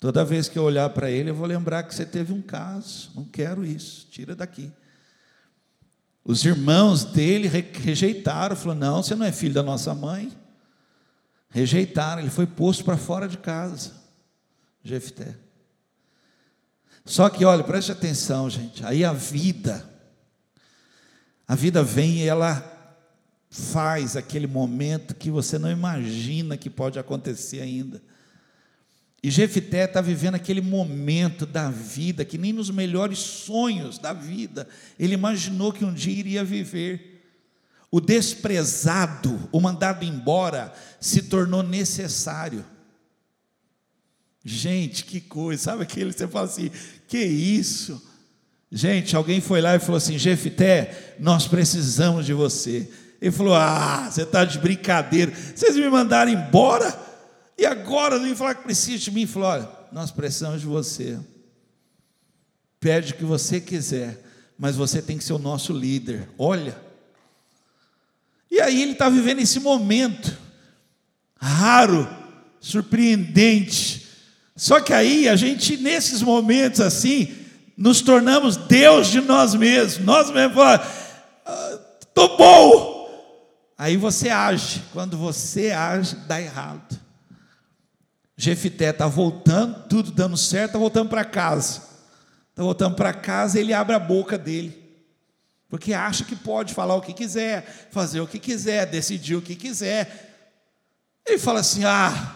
Toda 0.00 0.24
vez 0.24 0.48
que 0.48 0.58
eu 0.58 0.62
olhar 0.62 0.88
para 0.88 1.10
ele, 1.10 1.28
eu 1.28 1.34
vou 1.34 1.46
lembrar 1.46 1.82
que 1.82 1.94
você 1.94 2.06
teve 2.06 2.32
um 2.32 2.40
caso. 2.40 3.10
Não 3.14 3.24
quero 3.24 3.62
isso. 3.62 4.08
Tira 4.10 4.34
daqui. 4.34 4.72
Os 6.26 6.44
irmãos 6.44 7.04
dele 7.04 7.46
rejeitaram, 7.46 8.56
falou: 8.56 8.74
"Não, 8.74 9.00
você 9.00 9.14
não 9.14 9.24
é 9.24 9.30
filho 9.30 9.54
da 9.54 9.62
nossa 9.62 9.94
mãe". 9.94 10.36
Rejeitaram, 11.48 12.20
ele 12.20 12.30
foi 12.30 12.46
posto 12.46 12.84
para 12.84 12.96
fora 12.96 13.28
de 13.28 13.38
casa. 13.38 13.92
Jefté. 14.82 15.36
Só 17.04 17.30
que, 17.30 17.44
olha, 17.44 17.62
preste 17.62 17.92
atenção, 17.92 18.50
gente. 18.50 18.84
Aí 18.84 19.04
a 19.04 19.12
vida, 19.12 19.88
a 21.46 21.54
vida 21.54 21.84
vem 21.84 22.18
e 22.18 22.26
ela 22.26 22.72
faz 23.48 24.16
aquele 24.16 24.48
momento 24.48 25.14
que 25.14 25.30
você 25.30 25.60
não 25.60 25.70
imagina 25.70 26.56
que 26.56 26.68
pode 26.68 26.98
acontecer 26.98 27.60
ainda. 27.60 28.02
E 29.26 29.30
Jefité 29.32 29.86
está 29.86 30.00
vivendo 30.00 30.36
aquele 30.36 30.60
momento 30.60 31.44
da 31.44 31.68
vida 31.68 32.24
que 32.24 32.38
nem 32.38 32.52
nos 32.52 32.70
melhores 32.70 33.18
sonhos 33.18 33.98
da 33.98 34.12
vida 34.12 34.68
ele 34.96 35.14
imaginou 35.14 35.72
que 35.72 35.84
um 35.84 35.92
dia 35.92 36.16
iria 36.16 36.44
viver. 36.44 37.24
O 37.90 38.00
desprezado, 38.00 39.48
o 39.50 39.60
mandado 39.60 40.04
embora, 40.04 40.72
se 41.00 41.22
tornou 41.22 41.64
necessário. 41.64 42.64
Gente, 44.44 45.04
que 45.04 45.20
coisa, 45.20 45.60
sabe 45.60 45.82
aquele 45.82 46.12
você 46.12 46.28
fala 46.28 46.46
assim, 46.46 46.70
que 47.08 47.18
isso? 47.18 48.00
Gente, 48.70 49.16
alguém 49.16 49.40
foi 49.40 49.60
lá 49.60 49.74
e 49.74 49.80
falou 49.80 49.96
assim: 49.96 50.16
Jefité, 50.16 51.16
nós 51.18 51.48
precisamos 51.48 52.26
de 52.26 52.32
você. 52.32 52.88
Ele 53.20 53.32
falou: 53.32 53.56
Ah, 53.56 54.08
você 54.08 54.22
está 54.22 54.44
de 54.44 54.60
brincadeira, 54.60 55.32
vocês 55.52 55.74
me 55.74 55.90
mandaram 55.90 56.30
embora? 56.30 57.05
E 57.58 57.64
agora 57.64 58.18
vem 58.18 58.34
falar 58.34 58.54
que 58.54 58.64
precisa 58.64 58.98
de 58.98 59.10
mim. 59.10 59.22
E 59.22 59.26
falou: 59.26 59.48
olha, 59.48 59.68
nós 59.90 60.10
precisamos 60.10 60.60
de 60.60 60.66
você. 60.66 61.18
Pede 62.78 63.12
o 63.12 63.16
que 63.16 63.24
você 63.24 63.60
quiser, 63.60 64.22
mas 64.58 64.76
você 64.76 65.00
tem 65.00 65.16
que 65.16 65.24
ser 65.24 65.32
o 65.32 65.38
nosso 65.38 65.72
líder. 65.72 66.28
Olha. 66.38 66.76
E 68.50 68.60
aí 68.60 68.82
ele 68.82 68.92
está 68.92 69.08
vivendo 69.08 69.40
esse 69.40 69.58
momento 69.58 70.36
raro, 71.38 72.08
surpreendente. 72.60 74.06
Só 74.54 74.80
que 74.80 74.92
aí 74.92 75.28
a 75.28 75.36
gente, 75.36 75.76
nesses 75.76 76.22
momentos 76.22 76.80
assim, 76.80 77.34
nos 77.76 78.00
tornamos 78.00 78.56
Deus 78.56 79.08
de 79.08 79.20
nós 79.20 79.54
mesmos. 79.54 80.04
Nós 80.04 80.30
mesmos 80.30 80.54
falamos, 80.54 80.86
estou 82.00 82.34
ah, 82.34 82.36
bom. 82.36 82.96
Aí 83.76 83.96
você 83.96 84.30
age. 84.30 84.82
Quando 84.92 85.18
você 85.18 85.70
age, 85.70 86.16
dá 86.26 86.40
errado. 86.40 87.05
Jefité 88.36 88.90
está 88.90 89.06
voltando, 89.06 89.88
tudo 89.88 90.10
dando 90.10 90.36
certo, 90.36 90.66
está 90.66 90.78
voltando 90.78 91.08
para 91.08 91.24
casa. 91.24 91.82
Está 92.50 92.62
voltando 92.62 92.94
para 92.94 93.12
casa, 93.12 93.58
ele 93.58 93.72
abre 93.72 93.94
a 93.94 93.98
boca 93.98 94.36
dele. 94.36 94.84
Porque 95.68 95.94
acha 95.94 96.24
que 96.24 96.36
pode 96.36 96.74
falar 96.74 96.94
o 96.94 97.00
que 97.00 97.12
quiser, 97.12 97.88
fazer 97.90 98.20
o 98.20 98.26
que 98.26 98.38
quiser, 98.38 98.86
decidir 98.86 99.36
o 99.36 99.42
que 99.42 99.56
quiser. 99.56 100.34
Ele 101.26 101.38
fala 101.38 101.60
assim: 101.60 101.84
ah, 101.84 102.34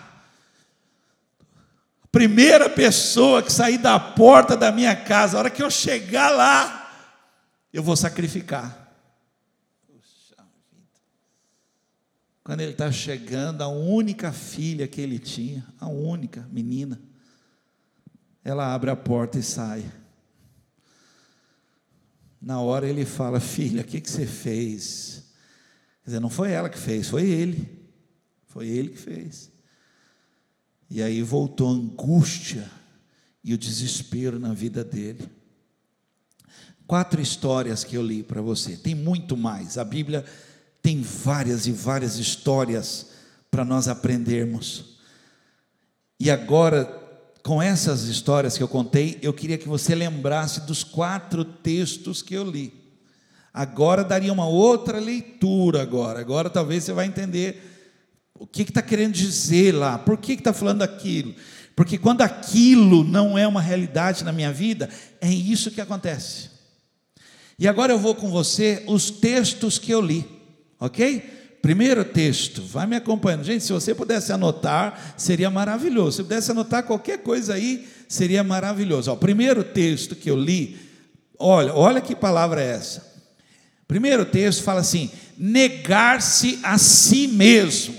primeira 2.11 2.69
pessoa 2.69 3.43
que 3.43 3.53
sair 3.53 3.79
da 3.79 4.01
porta 4.01 4.57
da 4.57 4.73
minha 4.73 4.97
casa, 4.97 5.37
a 5.37 5.41
hora 5.41 5.51
que 5.51 5.63
eu 5.63 5.71
chegar 5.71 6.31
lá, 6.31 6.91
eu 7.73 7.83
vou 7.83 7.95
sacrificar. 7.95 8.80
Quando 12.51 12.63
ele 12.63 12.73
está 12.73 12.91
chegando, 12.91 13.63
a 13.63 13.69
única 13.69 14.33
filha 14.33 14.89
que 14.89 15.01
ele 15.01 15.21
tinha, 15.21 15.65
a 15.79 15.89
única 15.89 16.49
menina, 16.51 17.01
ela 18.43 18.75
abre 18.75 18.91
a 18.91 18.97
porta 18.97 19.39
e 19.39 19.43
sai. 19.45 19.89
Na 22.43 22.61
hora 22.61 22.89
ele 22.89 23.05
fala: 23.05 23.39
Filha, 23.39 23.83
o 23.83 23.85
que, 23.85 24.01
que 24.01 24.11
você 24.11 24.27
fez? 24.27 25.31
Quer 26.03 26.11
dizer, 26.11 26.19
não 26.19 26.29
foi 26.29 26.51
ela 26.51 26.69
que 26.69 26.77
fez, 26.77 27.09
foi 27.09 27.31
ele. 27.31 27.89
Foi 28.49 28.67
ele 28.67 28.89
que 28.89 28.99
fez. 28.99 29.53
E 30.91 31.01
aí 31.05 31.23
voltou 31.23 31.69
a 31.69 31.71
angústia 31.71 32.69
e 33.45 33.55
o 33.55 33.59
desespero 33.59 34.41
na 34.41 34.53
vida 34.53 34.83
dele. 34.83 35.31
Quatro 36.85 37.23
histórias 37.23 37.85
que 37.85 37.97
eu 37.97 38.03
li 38.03 38.25
para 38.25 38.43
você, 38.43 38.77
tem 38.77 38.97
muito 38.97 39.37
mais. 39.37 39.79
A 39.79 39.85
Bíblia 39.85 40.27
tem 40.83 41.03
várias 41.03 41.67
e 41.67 41.73
várias 41.73 42.17
histórias 42.17 43.07
para 43.51 43.65
nós 43.65 43.89
aprendermos. 43.89 44.99
E 46.19 46.31
agora, 46.31 46.85
com 47.43 47.63
essas 47.63 48.05
histórias 48.05 48.57
que 48.57 48.63
eu 48.63 48.69
contei, 48.69 49.19
eu 49.23 49.33
queria 49.33 49.59
que 49.59 49.69
você 49.69 49.95
lembrasse 49.95 50.63
dos 50.63 50.85
quatro 50.85 51.45
textos 51.45 52.23
que 52.23 52.35
eu 52.35 52.45
li. 52.45 52.73
Agora 53.53 54.05
daria 54.05 54.33
uma 54.33 54.47
outra 54.47 55.01
leitura 55.01 55.83
agora. 55.83 56.21
Agora 56.21 56.49
talvez 56.49 56.85
você 56.85 56.93
vai 56.93 57.07
entender 57.07 57.63
o 58.35 58.47
que 58.47 58.63
está 58.63 58.81
que 58.81 58.89
querendo 58.89 59.13
dizer 59.13 59.73
lá, 59.75 59.99
por 59.99 60.17
que 60.19 60.33
está 60.33 60.53
falando 60.53 60.83
aquilo. 60.83 61.35
Porque 61.75 61.99
quando 61.99 62.23
aquilo 62.23 63.05
não 63.05 63.37
é 63.37 63.47
uma 63.47 63.61
realidade 63.61 64.25
na 64.25 64.33
minha 64.33 64.53
vida, 64.53 64.89
é 65.21 65.29
isso 65.31 65.71
que 65.71 65.81
acontece. 65.81 66.51
E 67.59 67.67
agora 67.69 67.93
eu 67.93 67.99
vou 67.99 68.15
com 68.15 68.31
você 68.31 68.85
os 68.87 69.11
textos 69.11 69.79
que 69.79 69.91
eu 69.91 70.01
li, 70.01 70.27
ok? 70.81 71.39
Primeiro 71.61 72.05
texto, 72.05 72.63
vai 72.63 72.87
me 72.87 72.97
acompanhando. 72.97 73.45
Gente, 73.45 73.63
se 73.63 73.73
você 73.73 73.95
pudesse 73.95 74.33
anotar, 74.33 75.15
seria 75.17 75.51
maravilhoso. 75.51 76.17
Se 76.17 76.23
pudesse 76.23 76.51
anotar 76.51 76.85
qualquer 76.85 77.19
coisa 77.19 77.55
aí, 77.55 77.87
seria 78.09 78.43
maravilhoso. 78.43 79.13
O 79.13 79.17
primeiro 79.17 79.63
texto 79.63 80.17
que 80.17 80.31
eu 80.31 80.37
li, 80.37 80.79
olha, 81.39 81.75
olha 81.75 82.01
que 82.01 82.17
palavra 82.17 82.63
é 82.63 82.71
essa. 82.71 83.11
Primeiro 83.87 84.25
texto 84.25 84.63
fala 84.63 84.81
assim: 84.81 85.11
negar-se 85.37 86.59
a 86.63 86.79
si 86.79 87.29
mesmo. 87.29 87.95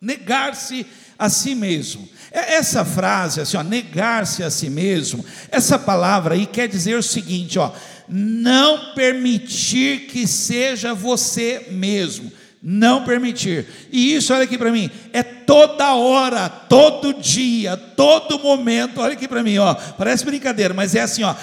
Negar-se 0.00 0.86
a 1.18 1.28
si 1.28 1.54
mesmo. 1.56 2.08
É, 2.30 2.54
essa 2.54 2.84
frase, 2.84 3.40
assim, 3.40 3.58
negar-se 3.62 4.42
a 4.42 4.50
si 4.50 4.70
mesmo, 4.70 5.24
essa 5.50 5.78
palavra 5.78 6.34
aí 6.34 6.46
quer 6.46 6.66
dizer 6.66 6.96
o 6.96 7.02
seguinte, 7.02 7.58
ó, 7.58 7.70
não 8.08 8.94
permitir 8.94 10.06
que 10.06 10.26
seja 10.26 10.94
você 10.94 11.68
mesmo 11.70 12.32
não 12.62 13.04
permitir. 13.04 13.66
E 13.90 14.14
isso, 14.14 14.32
olha 14.32 14.44
aqui 14.44 14.56
para 14.56 14.70
mim, 14.70 14.88
é 15.12 15.22
toda 15.22 15.96
hora, 15.96 16.48
todo 16.48 17.12
dia, 17.12 17.76
todo 17.76 18.38
momento. 18.38 19.00
Olha 19.00 19.14
aqui 19.14 19.26
para 19.26 19.42
mim, 19.42 19.58
ó. 19.58 19.74
Parece 19.74 20.24
brincadeira, 20.24 20.72
mas 20.72 20.94
é 20.94 21.00
assim, 21.00 21.24
ó. 21.24 21.34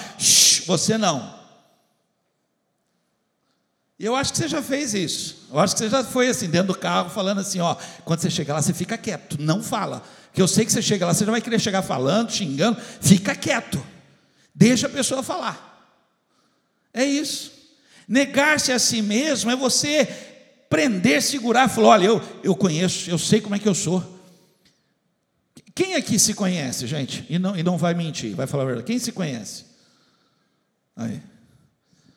Você 0.66 0.96
não. 0.96 1.38
E 3.98 4.06
eu 4.06 4.16
acho 4.16 4.32
que 4.32 4.38
você 4.38 4.48
já 4.48 4.62
fez 4.62 4.94
isso. 4.94 5.46
Eu 5.52 5.58
acho 5.58 5.74
que 5.74 5.80
você 5.80 5.90
já 5.90 6.02
foi 6.02 6.28
assim, 6.28 6.48
dentro 6.48 6.68
do 6.68 6.78
carro, 6.78 7.10
falando 7.10 7.40
assim, 7.40 7.60
ó. 7.60 7.76
Quando 8.02 8.20
você 8.20 8.30
chega 8.30 8.54
lá, 8.54 8.62
você 8.62 8.72
fica 8.72 8.96
quieto, 8.96 9.36
não 9.38 9.62
fala. 9.62 10.02
Porque 10.28 10.40
eu 10.40 10.48
sei 10.48 10.64
que 10.64 10.72
você 10.72 10.80
chega 10.80 11.04
lá, 11.04 11.12
você 11.12 11.26
já 11.26 11.30
vai 11.30 11.42
querer 11.42 11.58
chegar 11.58 11.82
falando, 11.82 12.32
xingando. 12.32 12.80
Fica 13.02 13.34
quieto. 13.34 13.84
Deixa 14.54 14.86
a 14.86 14.90
pessoa 14.90 15.22
falar. 15.22 15.69
É 16.92 17.04
isso. 17.04 17.52
Negar-se 18.06 18.72
a 18.72 18.78
si 18.78 19.00
mesmo 19.02 19.50
é 19.50 19.56
você 19.56 20.04
prender, 20.68 21.22
segurar, 21.22 21.68
falar: 21.68 21.88
olha, 21.88 22.06
eu, 22.06 22.22
eu 22.42 22.56
conheço, 22.56 23.10
eu 23.10 23.18
sei 23.18 23.40
como 23.40 23.54
é 23.54 23.58
que 23.58 23.68
eu 23.68 23.74
sou. 23.74 24.18
Quem 25.74 25.94
aqui 25.94 26.18
se 26.18 26.34
conhece, 26.34 26.86
gente? 26.86 27.24
E 27.28 27.38
não, 27.38 27.56
e 27.56 27.62
não 27.62 27.78
vai 27.78 27.94
mentir, 27.94 28.34
vai 28.34 28.46
falar 28.46 28.64
a 28.64 28.66
verdade. 28.66 28.86
Quem 28.86 28.98
se 28.98 29.12
conhece? 29.12 29.64
Aí. 30.96 31.22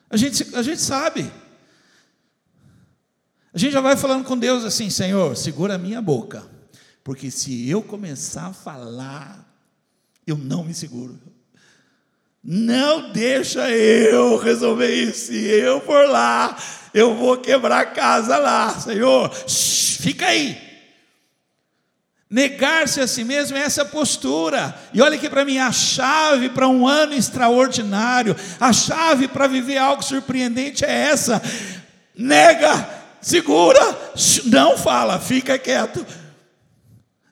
A 0.10 0.18
gente, 0.18 0.56
a 0.56 0.62
gente 0.62 0.82
sabe. 0.82 1.32
A 3.54 3.58
gente 3.58 3.72
já 3.72 3.82
vai 3.82 3.96
falando 3.96 4.26
com 4.26 4.38
Deus 4.38 4.64
assim: 4.64 4.90
Senhor, 4.90 5.36
segura 5.38 5.76
a 5.76 5.78
minha 5.78 6.02
boca, 6.02 6.44
porque 7.04 7.30
se 7.30 7.70
eu 7.70 7.82
começar 7.82 8.48
a 8.48 8.54
falar, 8.54 9.48
eu 10.26 10.38
não 10.38 10.64
me 10.64 10.74
seguro. 10.74 11.20
Não 12.44 13.10
deixa 13.12 13.70
eu 13.72 14.38
resolver 14.38 14.94
isso. 14.94 15.28
Se 15.28 15.38
eu 15.38 15.80
for 15.80 16.10
lá, 16.10 16.58
eu 16.94 17.16
vou 17.16 17.38
quebrar 17.38 17.80
a 17.80 17.86
casa 17.86 18.38
lá, 18.38 18.78
Senhor. 18.78 19.32
Shhh, 19.48 20.02
fica 20.02 20.26
aí. 20.26 20.58
Negar-se 22.30 23.00
a 23.00 23.08
si 23.08 23.24
mesmo 23.24 23.56
é 23.56 23.62
essa 23.62 23.86
postura. 23.86 24.76
E 24.94 25.02
olha 25.02 25.16
aqui 25.16 25.30
para 25.30 25.46
mim, 25.46 25.58
a 25.58 25.72
chave 25.72 26.50
para 26.50 26.68
um 26.68 26.86
ano 26.86 27.14
extraordinário, 27.14 28.36
a 28.60 28.74
chave 28.74 29.30
para 29.30 29.48
viver 29.48 29.78
algo 29.78 30.04
surpreendente 30.04 30.84
é 30.84 30.92
essa. 30.92 31.42
Nega, 32.14 32.90
segura, 33.22 33.80
não 34.46 34.78
fala, 34.78 35.18
fica 35.18 35.58
quieto. 35.58 36.06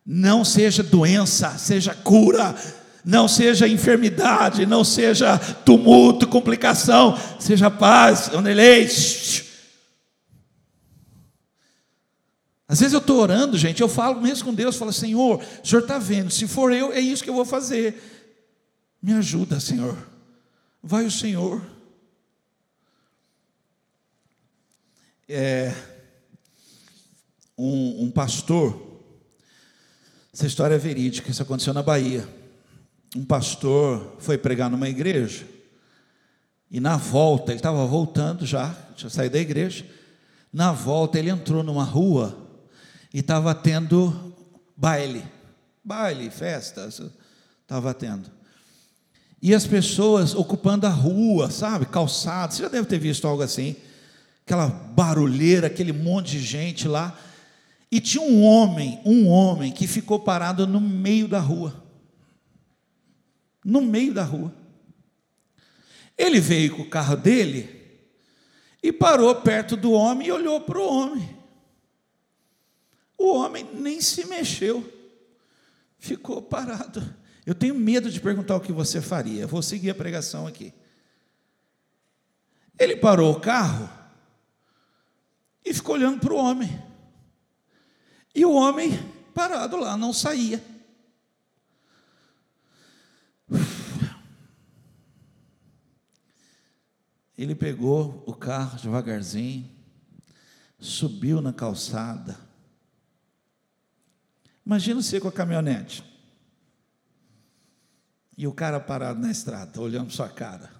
Não 0.05 0.45
seja 0.45 0.81
doença, 0.81 1.57
seja 1.57 1.93
cura 1.93 2.55
não 3.03 3.27
seja 3.27 3.67
enfermidade, 3.67 4.65
não 4.65 4.83
seja 4.83 5.37
tumulto, 5.37 6.27
complicação, 6.27 7.17
seja 7.39 7.69
paz, 7.69 8.29
Onelei. 8.33 8.85
Às 12.67 12.79
vezes 12.79 12.93
eu 12.93 12.99
estou 12.99 13.19
orando, 13.19 13.57
gente, 13.57 13.81
eu 13.81 13.89
falo 13.89 14.21
mesmo 14.21 14.45
com 14.45 14.53
Deus, 14.53 14.75
falo, 14.75 14.93
Senhor, 14.93 15.41
o 15.63 15.67
Senhor 15.67 15.81
está 15.81 15.97
vendo, 15.97 16.31
se 16.31 16.47
for 16.47 16.71
eu, 16.71 16.93
é 16.93 16.99
isso 16.99 17.23
que 17.23 17.29
eu 17.29 17.33
vou 17.33 17.45
fazer. 17.45 18.01
Me 19.01 19.13
ajuda, 19.13 19.59
Senhor. 19.59 19.97
Vai 20.81 21.05
o 21.05 21.11
Senhor. 21.11 21.61
É, 25.27 25.73
um, 27.57 28.05
um 28.05 28.11
pastor, 28.11 29.01
essa 30.33 30.45
história 30.45 30.75
é 30.75 30.77
verídica, 30.77 31.31
isso 31.31 31.41
aconteceu 31.41 31.73
na 31.73 31.81
Bahia 31.81 32.40
um 33.15 33.25
pastor 33.25 34.15
foi 34.19 34.37
pregar 34.37 34.69
numa 34.69 34.87
igreja 34.87 35.51
e 36.71 36.79
na 36.79 36.95
volta, 36.95 37.51
ele 37.51 37.59
estava 37.59 37.85
voltando 37.85 38.45
já, 38.45 38.73
tinha 38.95 39.09
saído 39.09 39.33
da 39.33 39.41
igreja. 39.41 39.85
Na 40.53 40.71
volta, 40.71 41.19
ele 41.19 41.29
entrou 41.29 41.61
numa 41.61 41.83
rua 41.83 42.37
e 43.13 43.19
estava 43.19 43.53
tendo 43.53 44.33
baile, 44.77 45.21
baile, 45.83 46.29
festa, 46.29 46.87
estava 47.61 47.93
tendo. 47.93 48.31
E 49.41 49.53
as 49.53 49.67
pessoas 49.67 50.33
ocupando 50.33 50.87
a 50.87 50.89
rua, 50.89 51.51
sabe, 51.51 51.85
calçado, 51.87 52.53
você 52.53 52.63
já 52.63 52.69
deve 52.69 52.87
ter 52.87 52.99
visto 52.99 53.27
algo 53.27 53.43
assim, 53.43 53.75
aquela 54.45 54.67
barulheira, 54.67 55.67
aquele 55.67 55.91
monte 55.91 56.31
de 56.31 56.39
gente 56.39 56.87
lá. 56.87 57.17
E 57.91 57.99
tinha 57.99 58.23
um 58.23 58.43
homem, 58.43 59.01
um 59.03 59.27
homem 59.27 59.73
que 59.73 59.87
ficou 59.87 60.19
parado 60.19 60.65
no 60.65 60.79
meio 60.79 61.27
da 61.27 61.39
rua 61.39 61.80
no 63.63 63.81
meio 63.81 64.13
da 64.13 64.23
rua. 64.23 64.53
Ele 66.17 66.39
veio 66.39 66.75
com 66.75 66.83
o 66.83 66.89
carro 66.89 67.15
dele 67.15 67.81
e 68.81 68.91
parou 68.91 69.33
perto 69.35 69.75
do 69.75 69.91
homem 69.91 70.27
e 70.27 70.31
olhou 70.31 70.61
para 70.61 70.79
o 70.79 70.87
homem. 70.87 71.37
O 73.17 73.33
homem 73.33 73.69
nem 73.73 74.01
se 74.01 74.25
mexeu, 74.25 74.91
ficou 75.99 76.41
parado. 76.41 77.15
Eu 77.45 77.53
tenho 77.53 77.75
medo 77.75 78.09
de 78.09 78.19
perguntar 78.19 78.55
o 78.55 78.61
que 78.61 78.71
você 78.71 79.01
faria, 79.01 79.47
vou 79.47 79.61
seguir 79.61 79.91
a 79.91 79.95
pregação 79.95 80.47
aqui. 80.47 80.73
Ele 82.77 82.95
parou 82.95 83.31
o 83.31 83.39
carro 83.39 83.89
e 85.63 85.73
ficou 85.73 85.95
olhando 85.95 86.19
para 86.19 86.33
o 86.33 86.37
homem. 86.37 86.83
E 88.33 88.45
o 88.45 88.53
homem 88.53 88.97
parado 89.33 89.77
lá, 89.77 89.95
não 89.95 90.13
saía. 90.13 90.63
Ele 97.41 97.55
pegou 97.55 98.23
o 98.27 98.35
carro 98.35 98.77
devagarzinho, 98.77 99.67
subiu 100.77 101.41
na 101.41 101.51
calçada. 101.51 102.39
Imagina 104.63 105.01
você 105.01 105.19
com 105.19 105.27
a 105.27 105.31
caminhonete. 105.31 106.03
E 108.37 108.45
o 108.45 108.53
cara 108.53 108.79
parado 108.79 109.19
na 109.19 109.31
estrada, 109.31 109.81
olhando 109.81 110.11
sua 110.11 110.29
cara. 110.29 110.71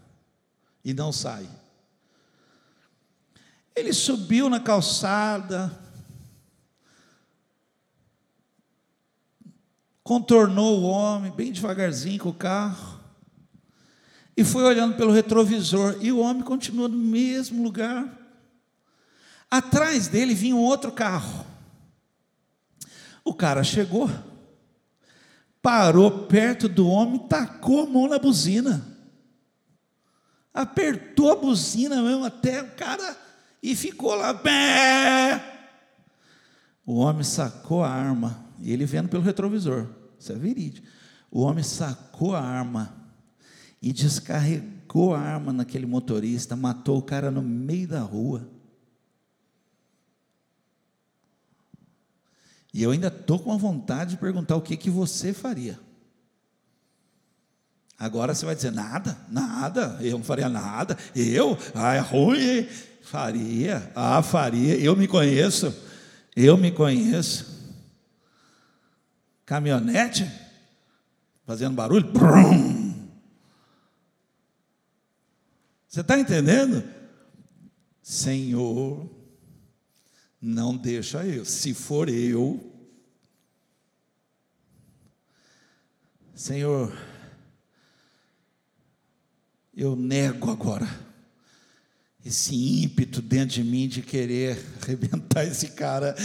E 0.86 0.94
não 0.94 1.12
sai. 1.12 1.50
Ele 3.76 3.92
subiu 3.92 4.48
na 4.48 4.60
calçada, 4.60 5.76
contornou 10.04 10.82
o 10.82 10.84
homem 10.84 11.32
bem 11.32 11.52
devagarzinho 11.52 12.22
com 12.22 12.30
o 12.30 12.36
carro 12.36 13.01
e 14.36 14.44
foi 14.44 14.64
olhando 14.64 14.96
pelo 14.96 15.12
retrovisor 15.12 15.98
e 16.02 16.12
o 16.12 16.20
homem 16.20 16.44
continua 16.44 16.88
no 16.88 16.98
mesmo 16.98 17.64
lugar. 17.64 18.18
Atrás 19.50 20.08
dele 20.08 20.34
vinha 20.34 20.56
um 20.56 20.62
outro 20.62 20.92
carro. 20.92 21.46
O 23.24 23.34
cara 23.34 23.64
chegou, 23.64 24.10
parou 25.62 26.26
perto 26.26 26.70
do 26.70 26.88
homem, 26.88 27.20
tacou 27.28 27.84
a 27.84 27.86
mão 27.86 28.08
na 28.08 28.18
buzina. 28.18 28.88
Apertou 30.54 31.32
a 31.32 31.36
buzina 31.36 32.02
mesmo 32.02 32.26
até 32.26 32.62
o 32.62 32.72
cara 32.72 33.18
e 33.62 33.76
ficou 33.76 34.16
lá. 34.16 34.34
Bé! 34.34 35.52
O 36.86 36.96
homem 36.96 37.24
sacou 37.24 37.84
a 37.84 37.90
arma 37.90 38.44
e 38.60 38.72
ele 38.72 38.86
vendo 38.86 39.10
pelo 39.10 39.24
retrovisor. 39.24 39.88
Isso 40.18 40.32
é 40.32 40.36
verídico. 40.36 40.88
O 41.30 41.42
homem 41.42 41.64
sacou 41.64 42.36
a 42.36 42.42
arma 42.42 43.01
e 43.82 43.92
descarregou 43.92 45.16
a 45.16 45.20
arma 45.20 45.52
naquele 45.52 45.86
motorista, 45.86 46.56
matou 46.56 47.00
o 47.00 47.02
cara 47.02 47.32
no 47.32 47.42
meio 47.42 47.88
da 47.88 48.02
rua. 48.02 48.48
E 52.74 52.84
eu 52.84 52.92
ainda 52.92 53.08
estou 53.08 53.40
com 53.40 53.52
a 53.52 53.58
vontade 53.58 54.12
de 54.12 54.18
perguntar 54.18 54.56
o 54.56 54.62
que, 54.62 54.78
que 54.78 54.90
você 54.90 55.34
faria. 55.34 55.80
Agora 57.98 58.34
você 58.34 58.46
vai 58.46 58.56
dizer: 58.56 58.72
nada, 58.72 59.18
nada, 59.30 59.98
eu 60.02 60.18
não 60.18 60.24
faria 60.24 60.48
nada, 60.48 60.98
eu, 61.16 61.58
ah, 61.76 61.94
é 61.94 62.00
ruim, 62.00 62.68
faria, 63.02 63.92
ah, 63.96 64.22
faria, 64.22 64.76
eu 64.78 64.96
me 64.96 65.08
conheço, 65.08 65.74
eu 66.36 66.58
me 66.58 66.72
conheço. 66.72 67.60
Caminhonete, 69.46 70.32
fazendo 71.46 71.76
barulho, 71.76 72.10
brum. 72.12 72.81
Você 75.92 76.00
está 76.00 76.18
entendendo? 76.18 76.82
Senhor, 78.02 79.12
não 80.42 80.78
deixa 80.78 81.26
eu, 81.26 81.44
se 81.44 81.74
for 81.74 82.08
eu, 82.08 82.72
Senhor, 86.34 86.98
eu 89.76 89.98
nego 89.98 90.50
agora 90.50 90.88
esse 92.24 92.56
ímpeto 92.56 93.22
dentro 93.22 93.56
de 93.56 93.64
mim 93.66 93.90
de 93.90 94.02
querer 94.02 94.66
arrebentar 94.82 95.44
esse 95.44 95.72
cara, 95.72 96.16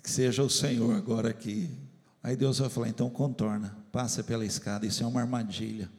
que 0.00 0.08
seja 0.08 0.44
o 0.44 0.48
Senhor 0.48 0.94
agora 0.94 1.28
aqui. 1.28 1.68
Aí 2.22 2.36
Deus 2.36 2.60
vai 2.60 2.70
falar: 2.70 2.88
então 2.88 3.10
contorna, 3.10 3.76
passa 3.90 4.22
pela 4.22 4.46
escada, 4.46 4.86
isso 4.86 5.02
é 5.02 5.06
uma 5.08 5.22
armadilha. 5.22 5.90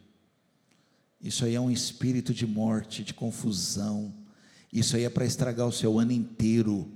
Isso 1.21 1.45
aí 1.45 1.53
é 1.53 1.61
um 1.61 1.69
espírito 1.69 2.33
de 2.33 2.47
morte, 2.47 3.03
de 3.03 3.13
confusão. 3.13 4.13
Isso 4.73 4.95
aí 4.95 5.03
é 5.03 5.09
para 5.09 5.25
estragar 5.25 5.67
o 5.67 5.71
seu 5.71 5.99
ano 5.99 6.11
inteiro. 6.11 6.91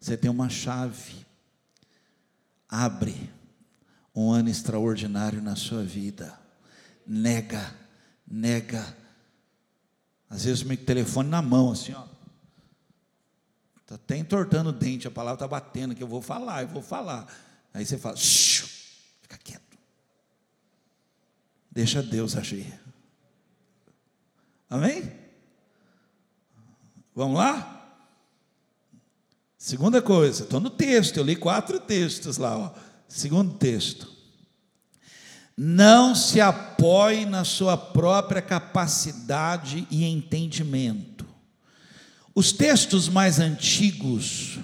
Você 0.00 0.16
tem 0.16 0.30
uma 0.30 0.48
chave. 0.48 1.26
Abre 2.68 3.30
um 4.14 4.30
ano 4.30 4.48
extraordinário 4.48 5.42
na 5.42 5.56
sua 5.56 5.82
vida. 5.82 6.38
Nega, 7.06 7.74
nega. 8.26 8.96
Às 10.30 10.44
vezes 10.44 10.62
o 10.62 10.76
telefone 10.78 11.28
na 11.28 11.42
mão, 11.42 11.72
assim, 11.72 11.92
ó. 11.92 12.06
Está 13.82 13.96
até 13.96 14.16
entortando 14.16 14.70
o 14.70 14.72
dente, 14.72 15.06
a 15.06 15.10
palavra 15.10 15.36
está 15.36 15.46
batendo, 15.46 15.94
que 15.94 16.02
eu 16.02 16.08
vou 16.08 16.22
falar, 16.22 16.62
eu 16.62 16.68
vou 16.68 16.80
falar. 16.80 17.26
Aí 17.74 17.84
você 17.84 17.98
fala, 17.98 18.16
fica 18.16 19.36
quieto. 19.36 19.78
Deixa 21.70 22.02
Deus 22.02 22.34
agir. 22.36 22.83
Amém? 24.74 25.08
Vamos 27.14 27.38
lá? 27.38 27.96
Segunda 29.56 30.02
coisa, 30.02 30.42
estou 30.42 30.58
no 30.58 30.68
texto, 30.68 31.16
eu 31.16 31.22
li 31.22 31.36
quatro 31.36 31.78
textos 31.78 32.38
lá. 32.38 32.58
Ó. 32.58 32.74
Segundo 33.06 33.54
texto. 33.54 34.12
Não 35.56 36.12
se 36.12 36.40
apoie 36.40 37.24
na 37.24 37.44
sua 37.44 37.76
própria 37.76 38.42
capacidade 38.42 39.86
e 39.92 40.04
entendimento. 40.04 41.24
Os 42.34 42.50
textos 42.50 43.08
mais 43.08 43.38
antigos 43.38 44.58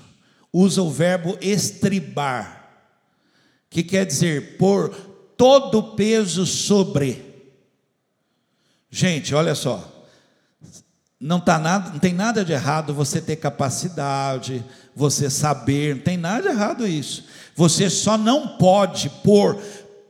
usam 0.53 0.89
o 0.89 0.91
verbo 0.91 1.39
estribar, 1.41 2.69
que 3.71 3.85
quer 3.85 4.05
dizer 4.05 4.59
pôr 4.59 4.91
todo 5.37 5.79
o 5.79 5.95
peso 5.95 6.45
sobre. 6.45 7.47
Gente, 8.91 9.33
olha 9.37 9.55
só. 9.55 9.90
Não, 11.21 11.39
tá 11.39 11.59
nada, 11.59 11.91
não 11.91 11.99
tem 11.99 12.15
nada 12.15 12.43
de 12.43 12.53
errado 12.53 12.95
você 12.95 13.21
ter 13.21 13.37
capacidade, 13.37 14.65
você 14.97 15.29
saber, 15.29 15.97
não 15.97 16.03
tem 16.03 16.17
nada 16.17 16.43
de 16.43 16.49
errado 16.49 16.87
isso. 16.87 17.25
Você 17.55 17.91
só 17.91 18.17
não 18.17 18.57
pode 18.57 19.11
pôr 19.23 19.61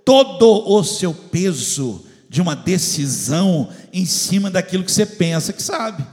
todo 0.05 0.71
o 0.71 0.85
seu 0.85 1.13
peso 1.13 2.07
de 2.29 2.41
uma 2.41 2.55
decisão 2.55 3.69
em 3.93 4.07
cima 4.07 4.53
daquilo 4.53 4.85
que 4.85 4.93
você 4.93 5.05
pensa 5.05 5.53
que 5.53 5.63
sabe. 5.63 6.07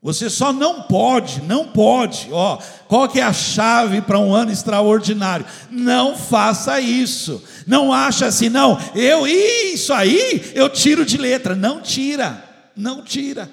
Você 0.00 0.28
só 0.28 0.52
não 0.52 0.82
pode, 0.82 1.40
não 1.42 1.68
pode, 1.68 2.28
ó, 2.30 2.58
qual 2.88 3.08
que 3.08 3.20
é 3.20 3.22
a 3.22 3.32
chave 3.32 4.02
para 4.02 4.18
um 4.18 4.34
ano 4.34 4.52
extraordinário? 4.52 5.46
Não 5.70 6.14
faça 6.14 6.78
isso. 6.78 7.42
Não 7.66 7.90
acha 7.90 8.26
assim, 8.26 8.50
não, 8.50 8.78
eu 8.94 9.26
isso 9.26 9.94
aí 9.94 10.52
eu 10.54 10.68
tiro 10.68 11.06
de 11.06 11.16
letra. 11.16 11.54
Não 11.54 11.80
tira, 11.80 12.43
não 12.76 13.02
tira. 13.02 13.50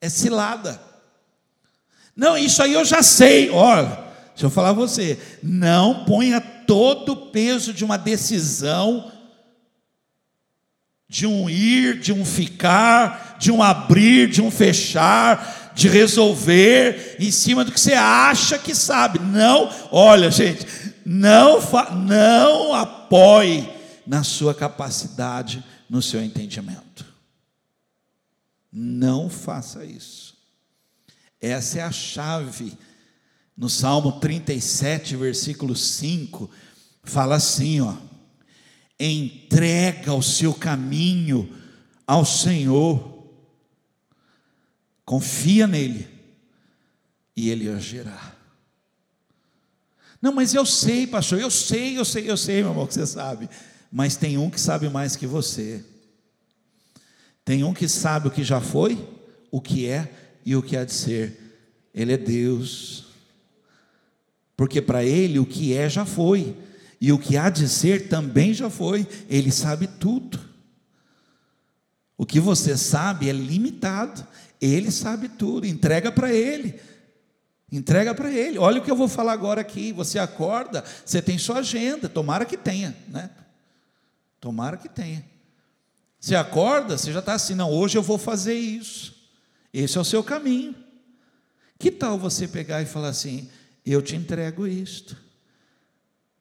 É 0.00 0.08
cilada. 0.08 0.80
Não, 2.14 2.36
isso 2.36 2.62
aí 2.62 2.72
eu 2.72 2.84
já 2.84 3.02
sei. 3.02 3.50
Olha, 3.50 4.12
Deixa 4.34 4.46
eu 4.46 4.50
falar 4.50 4.70
a 4.70 4.74
você, 4.74 5.18
não 5.42 6.04
ponha 6.04 6.40
todo 6.40 7.12
o 7.12 7.16
peso 7.16 7.72
de 7.72 7.84
uma 7.84 7.98
decisão, 7.98 9.12
de 11.08 11.26
um 11.26 11.50
ir, 11.50 12.00
de 12.00 12.12
um 12.12 12.24
ficar, 12.24 13.36
de 13.38 13.52
um 13.52 13.62
abrir, 13.62 14.30
de 14.30 14.40
um 14.40 14.50
fechar, 14.50 15.72
de 15.74 15.86
resolver, 15.86 17.16
em 17.18 17.30
cima 17.30 17.64
do 17.64 17.72
que 17.72 17.80
você 17.80 17.92
acha 17.92 18.58
que 18.58 18.74
sabe. 18.74 19.18
Não, 19.18 19.70
olha, 19.90 20.30
gente, 20.30 20.66
não, 21.04 21.60
não 22.06 22.74
apoie 22.74 23.68
na 24.06 24.22
sua 24.22 24.54
capacidade, 24.54 25.62
no 25.90 26.00
seu 26.00 26.22
entendimento. 26.22 27.11
Não 28.72 29.28
faça 29.28 29.84
isso. 29.84 30.34
Essa 31.40 31.80
é 31.80 31.82
a 31.82 31.92
chave 31.92 32.76
no 33.56 33.68
Salmo 33.68 34.12
37, 34.12 35.14
versículo 35.16 35.76
5, 35.76 36.48
fala 37.02 37.36
assim, 37.36 37.80
ó: 37.80 37.94
Entrega 38.98 40.14
o 40.14 40.22
seu 40.22 40.54
caminho 40.54 41.52
ao 42.06 42.24
Senhor. 42.24 43.10
Confia 45.04 45.66
nele 45.66 46.08
e 47.36 47.50
ele 47.50 47.68
agirá. 47.68 48.36
Não, 50.20 50.32
mas 50.32 50.54
eu 50.54 50.64
sei, 50.64 51.06
pastor, 51.06 51.40
eu 51.40 51.50
sei, 51.50 51.98
eu 51.98 52.04
sei, 52.04 52.30
eu 52.30 52.36
sei, 52.36 52.62
meu 52.62 52.70
irmão, 52.70 52.86
que 52.86 52.94
você 52.94 53.06
sabe. 53.06 53.50
Mas 53.90 54.16
tem 54.16 54.38
um 54.38 54.48
que 54.48 54.60
sabe 54.60 54.88
mais 54.88 55.16
que 55.16 55.26
você. 55.26 55.84
Tem 57.44 57.64
um 57.64 57.74
que 57.74 57.88
sabe 57.88 58.28
o 58.28 58.30
que 58.30 58.44
já 58.44 58.60
foi, 58.60 58.98
o 59.50 59.60
que 59.60 59.86
é 59.86 60.12
e 60.44 60.54
o 60.54 60.62
que 60.62 60.76
há 60.76 60.84
de 60.84 60.92
ser. 60.92 61.38
Ele 61.94 62.12
é 62.12 62.16
Deus 62.16 63.02
porque 64.62 64.80
para 64.80 65.02
ele 65.02 65.40
o 65.40 65.44
que 65.44 65.76
é 65.76 65.88
já 65.88 66.04
foi, 66.04 66.56
e 67.00 67.10
o 67.10 67.18
que 67.18 67.36
há 67.36 67.50
de 67.50 67.68
ser 67.68 68.08
também 68.08 68.54
já 68.54 68.70
foi, 68.70 69.04
ele 69.28 69.50
sabe 69.50 69.88
tudo. 69.88 70.38
O 72.16 72.24
que 72.24 72.38
você 72.38 72.76
sabe 72.76 73.28
é 73.28 73.32
limitado, 73.32 74.24
ele 74.60 74.92
sabe 74.92 75.28
tudo, 75.28 75.66
entrega 75.66 76.12
para 76.12 76.32
ele. 76.32 76.78
Entrega 77.72 78.14
para 78.14 78.30
ele. 78.30 78.56
Olha 78.56 78.80
o 78.80 78.84
que 78.84 78.90
eu 78.90 78.94
vou 78.94 79.08
falar 79.08 79.32
agora 79.32 79.62
aqui. 79.62 79.92
Você 79.92 80.16
acorda, 80.16 80.84
você 81.04 81.20
tem 81.20 81.38
sua 81.38 81.58
agenda, 81.58 82.08
tomara 82.08 82.44
que 82.44 82.56
tenha, 82.56 82.96
né? 83.08 83.30
Tomara 84.40 84.76
que 84.76 84.88
tenha. 84.88 85.24
Você 86.22 86.36
acorda, 86.36 86.96
você 86.96 87.12
já 87.12 87.18
está 87.18 87.34
assim, 87.34 87.56
não, 87.56 87.68
hoje 87.68 87.98
eu 87.98 88.02
vou 88.02 88.16
fazer 88.16 88.54
isso. 88.54 89.12
Esse 89.74 89.98
é 89.98 90.00
o 90.00 90.04
seu 90.04 90.22
caminho. 90.22 90.72
Que 91.76 91.90
tal 91.90 92.16
você 92.16 92.46
pegar 92.46 92.80
e 92.80 92.86
falar 92.86 93.08
assim: 93.08 93.50
eu 93.84 94.00
te 94.00 94.14
entrego 94.14 94.64
isto. 94.64 95.16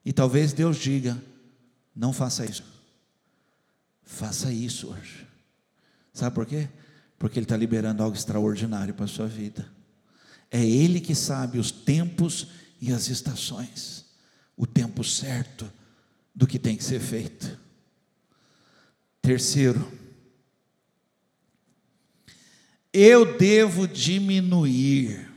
E 0.05 0.13
talvez 0.13 0.53
Deus 0.53 0.77
diga: 0.77 1.19
não 1.95 2.13
faça 2.13 2.45
isso. 2.45 2.63
Faça 4.03 4.53
isso 4.53 4.91
hoje. 4.91 5.25
Sabe 6.13 6.35
por 6.35 6.45
quê? 6.45 6.69
Porque 7.17 7.39
Ele 7.39 7.45
está 7.45 7.57
liberando 7.57 8.03
algo 8.03 8.15
extraordinário 8.15 8.93
para 8.93 9.05
a 9.05 9.07
sua 9.07 9.25
vida. 9.25 9.67
É 10.51 10.63
Ele 10.63 10.99
que 10.99 11.15
sabe 11.15 11.57
os 11.57 11.71
tempos 11.71 12.49
e 12.79 12.93
as 12.93 13.09
estações, 13.09 14.05
o 14.55 14.67
tempo 14.67 15.03
certo 15.03 15.67
do 16.35 16.45
que 16.45 16.59
tem 16.59 16.77
que 16.77 16.83
ser 16.83 16.99
feito. 16.99 17.59
Terceiro, 19.21 19.91
eu 22.93 23.37
devo 23.37 23.87
diminuir 23.87 25.31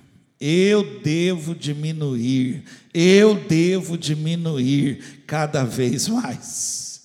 eu 0.47 1.01
devo 1.01 1.55
diminuir, 1.55 2.64
eu 2.92 3.35
devo 3.35 3.97
diminuir 3.97 5.23
cada 5.27 5.64
vez 5.64 6.07
mais. 6.07 7.03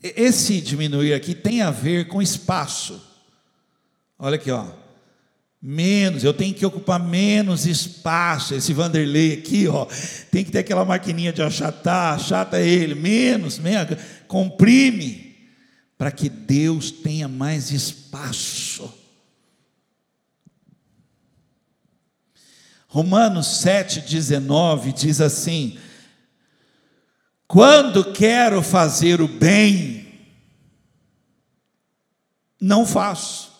Esse 0.00 0.60
diminuir 0.60 1.12
aqui 1.12 1.34
tem 1.34 1.60
a 1.60 1.72
ver 1.72 2.06
com 2.06 2.22
espaço. 2.22 3.02
Olha 4.16 4.36
aqui, 4.36 4.48
ó. 4.48 4.64
Menos, 5.60 6.22
eu 6.22 6.32
tenho 6.32 6.54
que 6.54 6.64
ocupar 6.64 7.00
menos 7.00 7.66
espaço. 7.66 8.54
Esse 8.54 8.72
Vanderlei 8.72 9.32
aqui, 9.32 9.66
ó, 9.66 9.88
tem 10.30 10.44
que 10.44 10.52
ter 10.52 10.58
aquela 10.58 10.84
maquininha 10.84 11.32
de 11.32 11.42
achatar, 11.42 12.14
achata 12.14 12.60
ele, 12.60 12.94
menos, 12.94 13.58
menos, 13.58 13.98
comprime, 14.26 15.48
para 15.96 16.10
que 16.10 16.28
Deus 16.28 16.90
tenha 16.90 17.28
mais 17.28 17.70
espaço. 17.70 18.92
Romanos 22.86 23.46
7,19 23.64 24.92
diz 24.92 25.20
assim: 25.20 25.78
Quando 27.48 28.12
quero 28.12 28.62
fazer 28.62 29.20
o 29.20 29.26
bem, 29.26 30.04
não 32.60 32.86
faço. 32.86 33.52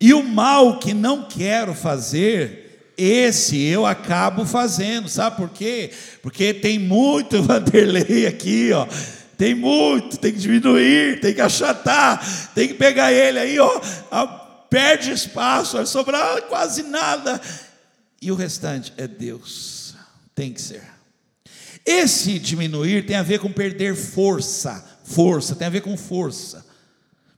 E 0.00 0.12
o 0.12 0.22
mal 0.22 0.78
que 0.78 0.92
não 0.92 1.28
quero 1.28 1.74
fazer, 1.74 2.65
esse 2.96 3.62
eu 3.62 3.84
acabo 3.84 4.46
fazendo. 4.46 5.08
Sabe 5.08 5.36
por 5.36 5.50
quê? 5.50 5.90
Porque 6.22 6.54
tem 6.54 6.78
muito 6.78 7.42
Vanderlei 7.44 8.26
aqui, 8.26 8.72
ó. 8.72 8.86
Tem 9.36 9.54
muito, 9.54 10.16
tem 10.16 10.32
que 10.32 10.38
diminuir, 10.38 11.20
tem 11.20 11.34
que 11.34 11.42
achatar, 11.42 12.52
tem 12.54 12.68
que 12.68 12.74
pegar 12.74 13.12
ele 13.12 13.38
aí, 13.38 13.58
ó. 13.58 14.26
Perde 14.70 15.12
espaço, 15.12 15.76
vai 15.76 15.84
sobrar 15.84 16.42
quase 16.42 16.82
nada. 16.82 17.40
E 18.20 18.32
o 18.32 18.34
restante 18.34 18.92
é 18.96 19.06
Deus. 19.06 19.94
Tem 20.34 20.52
que 20.52 20.60
ser. 20.60 20.82
Esse 21.84 22.38
diminuir 22.38 23.06
tem 23.06 23.16
a 23.16 23.22
ver 23.22 23.38
com 23.38 23.52
perder 23.52 23.94
força. 23.94 24.84
Força, 25.04 25.54
tem 25.54 25.66
a 25.66 25.70
ver 25.70 25.82
com 25.82 25.96
força. 25.96 26.66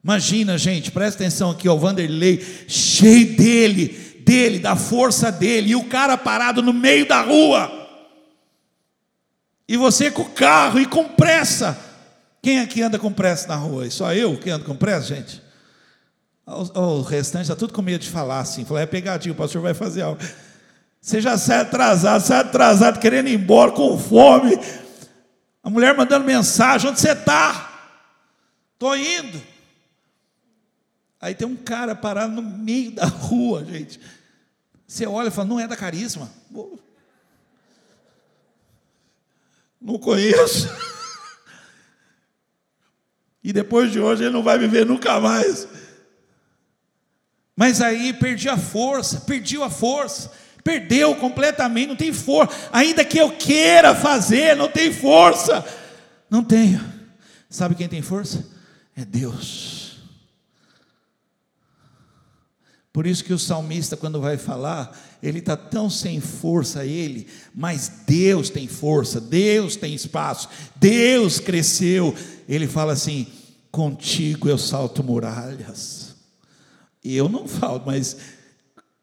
Imagina, 0.03 0.57
gente, 0.57 0.91
presta 0.91 1.23
atenção 1.23 1.51
aqui, 1.51 1.69
ó, 1.69 1.75
o 1.75 1.79
Vanderlei, 1.79 2.43
cheio 2.67 3.37
dele, 3.37 4.08
dele, 4.29 4.59
da 4.59 4.77
força 4.77 5.33
dele, 5.33 5.71
e 5.71 5.77
o 5.77 5.85
cara 5.85 6.19
parado 6.19 6.61
no 6.61 6.75
meio 6.75 7.09
da 7.09 7.23
rua. 7.23 7.73
E 9.67 9.75
você 9.75 10.11
com 10.11 10.21
o 10.21 10.31
carro 10.31 10.79
e 10.79 10.85
com 10.85 11.09
pressa. 11.09 11.79
Quem 12.43 12.61
aqui 12.61 12.83
anda 12.83 12.99
com 12.99 13.11
pressa 13.11 13.49
na 13.49 13.57
rua? 13.57 13.89
Só 13.91 14.13
eu 14.13 14.39
que 14.39 14.51
ando 14.51 14.67
com 14.67 14.77
pressa, 14.77 15.15
gente? 15.15 15.43
O, 16.47 17.01
restante 17.01 17.45
está 17.45 17.57
tudo 17.57 17.73
com 17.73 17.81
medo 17.81 18.03
de 18.03 18.11
falar 18.11 18.41
assim. 18.41 18.67
Falou, 18.67 18.83
é 18.83 18.87
pegadinho, 18.87 19.33
o 19.33 19.37
pastor 19.37 19.63
vai 19.63 19.73
fazer 19.73 20.03
algo. 20.03 20.21
Você 21.01 21.23
já 21.23 21.39
sai 21.39 21.61
atrasado, 21.61 22.23
sai 22.23 22.41
atrasado, 22.41 23.01
querendo 23.01 23.29
ir 23.29 23.35
embora, 23.35 23.73
com 23.73 23.99
fome. 23.99 24.59
A 25.63 25.71
mulher 25.71 25.97
mandando 25.97 26.27
mensagem: 26.27 26.91
onde 26.91 27.01
você 27.01 27.13
está? 27.13 27.93
Estou 28.75 28.97
indo. 28.97 29.41
Aí 31.21 31.35
tem 31.35 31.49
um 31.49 31.57
cara 31.57 31.95
parado 31.95 32.33
no 32.33 32.43
meio 32.43 32.93
da 32.93 33.07
rua, 33.07 33.65
gente. 33.65 33.99
Você 34.89 35.07
olha 35.07 35.29
e 35.29 35.31
fala: 35.31 35.47
não 35.49 35.61
é 35.61 35.69
da 35.69 35.77
carisma. 35.77 36.33
Não 39.81 39.99
conheço. 39.99 40.69
E 43.41 43.53
depois 43.53 43.91
de 43.91 43.99
hoje 43.99 44.25
ele 44.25 44.33
não 44.33 44.43
vai 44.43 44.59
viver 44.59 44.85
nunca 44.85 45.19
mais. 45.21 45.67
Mas 47.57 47.81
aí 47.81 48.13
perdi 48.13 48.49
a 48.49 48.59
força, 48.59 49.21
perdi 49.21 49.57
a 49.63 49.71
força, 49.71 50.31
perdeu 50.63 51.15
completamente, 51.15 51.89
não 51.89 51.97
tem 51.97 52.13
força. 52.13 52.69
Ainda 52.71 53.05
que 53.05 53.17
eu 53.17 53.31
queira 53.31 53.95
fazer, 53.95 54.55
não 54.55 54.69
tem 54.69 54.93
força. 54.93 55.65
Não 56.29 56.45
tenho. 56.45 56.85
Sabe 57.49 57.75
quem 57.75 57.89
tem 57.89 58.03
força? 58.03 58.47
É 58.95 59.05
Deus. 59.05 59.78
Por 62.99 63.07
isso 63.07 63.23
que 63.23 63.33
o 63.33 63.39
salmista, 63.39 63.97
quando 63.97 64.21
vai 64.21 64.37
falar, 64.37 64.91
ele 65.23 65.39
está 65.39 65.57
tão 65.57 65.89
sem 65.89 66.21
força 66.21 66.85
ele, 66.85 67.29
mas 67.55 68.03
Deus 68.05 68.51
tem 68.51 68.67
força, 68.67 69.21
Deus 69.21 69.77
tem 69.77 69.95
espaço, 69.95 70.49
Deus 70.75 71.39
cresceu. 71.39 72.13
Ele 72.49 72.67
fala 72.67 72.95
assim: 72.95 73.29
contigo 73.71 74.49
eu 74.49 74.59
salto 74.59 75.05
muralhas. 75.05 76.17
E 77.05 77.17
eu 77.17 77.29
não 77.29 77.47
falo, 77.47 77.85
mas 77.87 78.17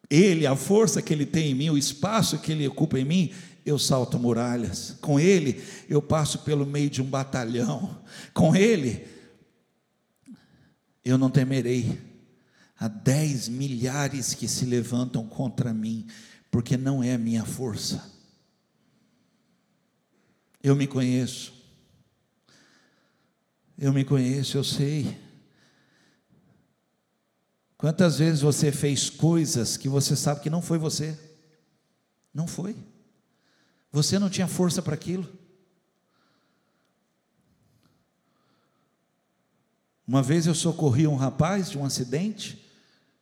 ele, 0.09 0.45
a 0.45 0.57
força 0.57 1.01
que 1.01 1.13
ele 1.13 1.25
tem 1.25 1.51
em 1.51 1.55
mim, 1.55 1.69
o 1.69 1.77
espaço 1.77 2.39
que 2.39 2.51
ele 2.51 2.67
ocupa 2.67 2.99
em 2.99 3.05
mim, 3.05 3.31
eu 3.65 3.79
salto 3.79 4.19
muralhas. 4.19 4.97
Com 4.99 5.17
ele, 5.17 5.63
eu 5.87 6.01
passo 6.01 6.39
pelo 6.39 6.65
meio 6.65 6.89
de 6.89 7.01
um 7.01 7.05
batalhão. 7.05 7.97
Com 8.33 8.53
ele, 8.53 9.07
eu 11.01 11.17
não 11.17 11.29
temerei 11.29 12.13
Há 12.77 12.87
dez 12.87 13.47
milhares 13.47 14.33
que 14.33 14.47
se 14.47 14.65
levantam 14.65 15.25
contra 15.27 15.73
mim, 15.73 16.05
porque 16.51 16.75
não 16.75 17.01
é 17.01 17.13
a 17.13 17.17
minha 17.17 17.45
força. 17.45 18.11
Eu 20.61 20.75
me 20.75 20.85
conheço. 20.85 21.53
Eu 23.77 23.93
me 23.93 24.03
conheço, 24.03 24.57
eu 24.57 24.63
sei. 24.63 25.17
Quantas 27.77 28.17
vezes 28.17 28.41
você 28.41 28.71
fez 28.71 29.09
coisas 29.09 29.77
que 29.77 29.87
você 29.87 30.15
sabe 30.15 30.41
que 30.41 30.49
não 30.49 30.61
foi 30.61 30.77
você? 30.77 31.17
Não 32.33 32.47
foi. 32.47 32.75
Você 33.91 34.19
não 34.19 34.29
tinha 34.29 34.47
força 34.47 34.81
para 34.81 34.95
aquilo. 34.95 35.31
Uma 40.07 40.21
vez 40.21 40.45
eu 40.45 40.53
socorri 40.53 41.07
um 41.07 41.15
rapaz 41.15 41.69
de 41.69 41.77
um 41.77 41.85
acidente 41.85 42.64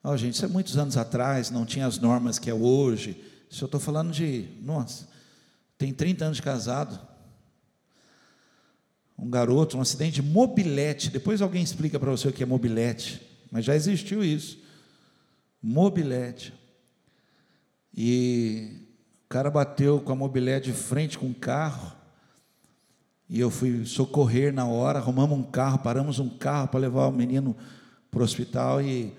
Oh, 0.05 0.17
gente, 0.17 0.33
isso 0.33 0.43
é 0.43 0.49
muitos 0.49 0.77
anos 0.77 0.97
atrás, 0.97 1.49
não 1.49 1.65
tinha 1.65 1.87
as 1.87 1.97
normas 1.97 2.37
que 2.37 2.49
é 2.49 2.53
hoje. 2.53 3.23
Isso 3.49 3.63
eu 3.63 3.67
estou 3.67 3.79
falando 3.79 4.11
de, 4.11 4.49
nossa, 4.61 5.07
tem 5.77 5.93
30 5.93 6.25
anos 6.25 6.37
de 6.37 6.43
casado. 6.43 6.99
Um 9.17 9.29
garoto, 9.29 9.77
um 9.77 9.81
acidente 9.81 10.15
de 10.15 10.21
mobilete. 10.21 11.09
Depois 11.09 11.41
alguém 11.41 11.63
explica 11.63 11.97
para 11.97 12.11
você 12.11 12.27
o 12.27 12.33
que 12.33 12.43
é 12.43 12.45
mobilete, 12.45 13.21
mas 13.49 13.63
já 13.63 13.75
existiu 13.75 14.25
isso. 14.25 14.61
Mobilete. 15.61 16.53
E 17.95 18.81
o 19.25 19.29
cara 19.29 19.49
bateu 19.49 20.01
com 20.01 20.11
a 20.11 20.15
mobilete 20.15 20.65
de 20.65 20.73
frente 20.73 21.17
com 21.17 21.29
o 21.29 21.33
carro. 21.35 21.95
E 23.29 23.39
eu 23.39 23.49
fui 23.49 23.85
socorrer 23.85 24.51
na 24.51 24.65
hora, 24.65 24.99
arrumamos 24.99 25.37
um 25.37 25.43
carro, 25.43 25.79
paramos 25.79 26.19
um 26.19 26.27
carro 26.27 26.67
para 26.67 26.81
levar 26.81 27.07
o 27.07 27.11
menino 27.11 27.55
para 28.11 28.19
o 28.19 28.23
hospital 28.23 28.81
e 28.81 29.13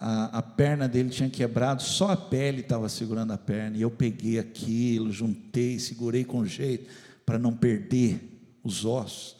a, 0.00 0.38
a, 0.38 0.42
perna 0.42 0.88
dele 0.88 1.10
tinha 1.10 1.28
quebrado, 1.28 1.82
só 1.82 2.10
a 2.10 2.16
pele 2.16 2.62
estava 2.62 2.88
segurando 2.88 3.34
a 3.34 3.38
perna. 3.38 3.76
E 3.76 3.82
eu 3.82 3.90
peguei 3.90 4.38
aquilo, 4.38 5.12
juntei, 5.12 5.78
segurei 5.78 6.24
com 6.24 6.46
jeito, 6.46 6.90
para 7.26 7.38
não 7.38 7.54
perder 7.54 8.58
os 8.64 8.86
ossos. 8.86 9.36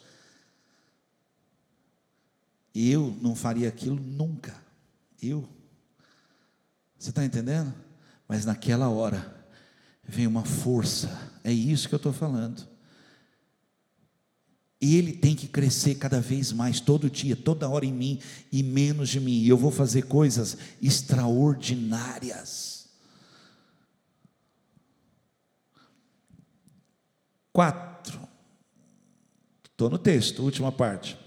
Eu 2.75 3.17
não 3.21 3.35
faria 3.35 3.67
aquilo 3.67 3.99
nunca. 3.99 4.55
Eu. 5.19 5.49
Você 6.95 7.09
está 7.09 7.25
entendendo? 7.25 7.73
Mas 8.27 8.45
naquela 8.45 8.87
hora, 8.87 9.35
vem 10.07 10.27
uma 10.27 10.45
força. 10.45 11.31
É 11.43 11.51
isso 11.51 11.89
que 11.89 11.95
eu 11.95 11.97
estou 11.97 12.13
falando. 12.13 12.70
Ele 14.81 15.13
tem 15.13 15.35
que 15.35 15.47
crescer 15.47 15.95
cada 15.95 16.19
vez 16.19 16.51
mais, 16.51 16.79
todo 16.79 17.09
dia, 17.09 17.35
toda 17.35 17.69
hora 17.69 17.85
em 17.85 17.93
mim 17.93 18.19
e 18.51 18.63
menos 18.63 19.09
de 19.09 19.19
mim. 19.19 19.43
E 19.43 19.47
eu 19.47 19.57
vou 19.57 19.69
fazer 19.69 20.03
coisas 20.03 20.57
extraordinárias. 20.81 22.89
Quatro. 27.53 28.27
Estou 29.63 29.89
no 29.89 29.99
texto, 29.99 30.41
última 30.41 30.71
parte. 30.71 31.17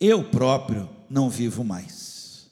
Eu 0.00 0.24
próprio 0.24 0.88
não 1.10 1.28
vivo 1.28 1.64
mais. 1.64 2.48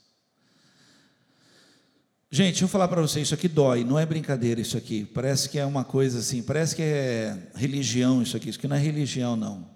Gente, 2.30 2.52
deixa 2.52 2.64
eu 2.64 2.68
falar 2.68 2.88
para 2.88 3.00
vocês, 3.00 3.28
isso 3.28 3.34
aqui 3.34 3.48
dói, 3.48 3.84
não 3.84 3.98
é 3.98 4.04
brincadeira 4.04 4.60
isso 4.60 4.76
aqui. 4.76 5.06
Parece 5.06 5.48
que 5.48 5.58
é 5.58 5.64
uma 5.64 5.84
coisa 5.84 6.18
assim, 6.18 6.42
parece 6.42 6.76
que 6.76 6.82
é 6.82 7.50
religião 7.54 8.20
isso 8.20 8.36
aqui. 8.36 8.50
Isso 8.50 8.58
aqui 8.58 8.68
não 8.68 8.76
é 8.76 8.78
religião, 8.78 9.36
não. 9.36 9.75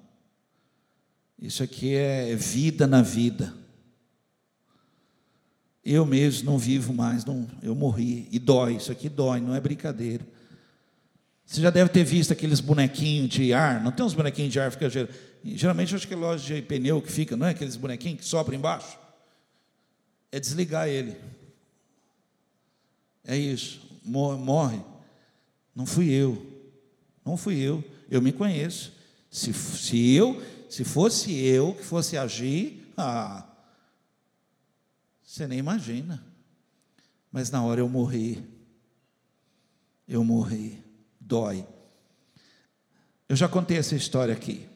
Isso 1.40 1.62
aqui 1.62 1.94
é 1.94 2.36
vida 2.36 2.86
na 2.86 3.00
vida. 3.00 3.54
Eu 5.82 6.04
mesmo 6.04 6.50
não 6.50 6.58
vivo 6.58 6.92
mais, 6.92 7.24
não, 7.24 7.48
eu 7.62 7.74
morri. 7.74 8.28
E 8.30 8.38
dói, 8.38 8.76
isso 8.76 8.92
aqui 8.92 9.08
dói, 9.08 9.40
não 9.40 9.54
é 9.54 9.60
brincadeira. 9.60 10.26
Você 11.46 11.62
já 11.62 11.70
deve 11.70 11.90
ter 11.90 12.04
visto 12.04 12.32
aqueles 12.32 12.60
bonequinhos 12.60 13.30
de 13.30 13.54
ar, 13.54 13.82
não 13.82 13.90
tem 13.90 14.04
uns 14.04 14.12
bonequinhos 14.12 14.52
de 14.52 14.60
ar, 14.60 14.70
fica, 14.70 14.88
geralmente 15.42 15.94
acho 15.94 16.06
que 16.06 16.12
é 16.12 16.16
loja 16.16 16.54
de 16.54 16.62
pneu 16.62 17.00
que 17.00 17.10
fica, 17.10 17.36
não 17.36 17.46
é? 17.46 17.50
Aqueles 17.50 17.74
bonequinhos 17.74 18.20
que 18.20 18.26
sopram 18.26 18.56
embaixo. 18.56 18.98
É 20.30 20.38
desligar 20.38 20.88
ele. 20.88 21.16
É 23.24 23.36
isso, 23.36 23.80
morre. 24.04 24.80
Não 25.74 25.86
fui 25.86 26.10
eu, 26.10 26.46
não 27.24 27.36
fui 27.36 27.58
eu, 27.58 27.82
eu 28.10 28.20
me 28.20 28.30
conheço. 28.30 28.92
Se, 29.30 29.52
se 29.54 30.14
eu 30.14 30.40
se 30.70 30.84
fosse 30.84 31.36
eu 31.36 31.74
que 31.74 31.82
fosse 31.82 32.16
agir, 32.16 32.92
ah, 32.96 33.44
você 35.20 35.46
nem 35.48 35.58
imagina. 35.58 36.24
Mas 37.32 37.50
na 37.50 37.60
hora 37.64 37.80
eu 37.80 37.88
morri. 37.88 38.40
Eu 40.06 40.22
morri. 40.22 40.80
Dói. 41.20 41.66
Eu 43.28 43.34
já 43.34 43.48
contei 43.48 43.78
essa 43.78 43.96
história 43.96 44.32
aqui. 44.32 44.68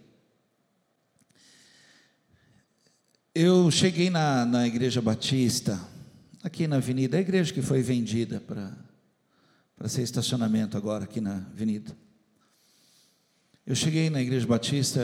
Eu 3.32 3.70
cheguei 3.70 4.10
na, 4.10 4.44
na 4.44 4.66
igreja 4.66 5.00
batista, 5.00 5.80
aqui 6.42 6.66
na 6.66 6.76
avenida, 6.76 7.16
a 7.16 7.20
igreja 7.20 7.54
que 7.54 7.62
foi 7.62 7.82
vendida 7.82 8.40
para 8.40 9.88
ser 9.88 10.02
estacionamento 10.02 10.76
agora 10.76 11.04
aqui 11.04 11.20
na 11.20 11.36
avenida. 11.36 11.96
Eu 13.66 13.74
cheguei 13.74 14.10
na 14.10 14.20
Igreja 14.20 14.46
Batista 14.46 15.00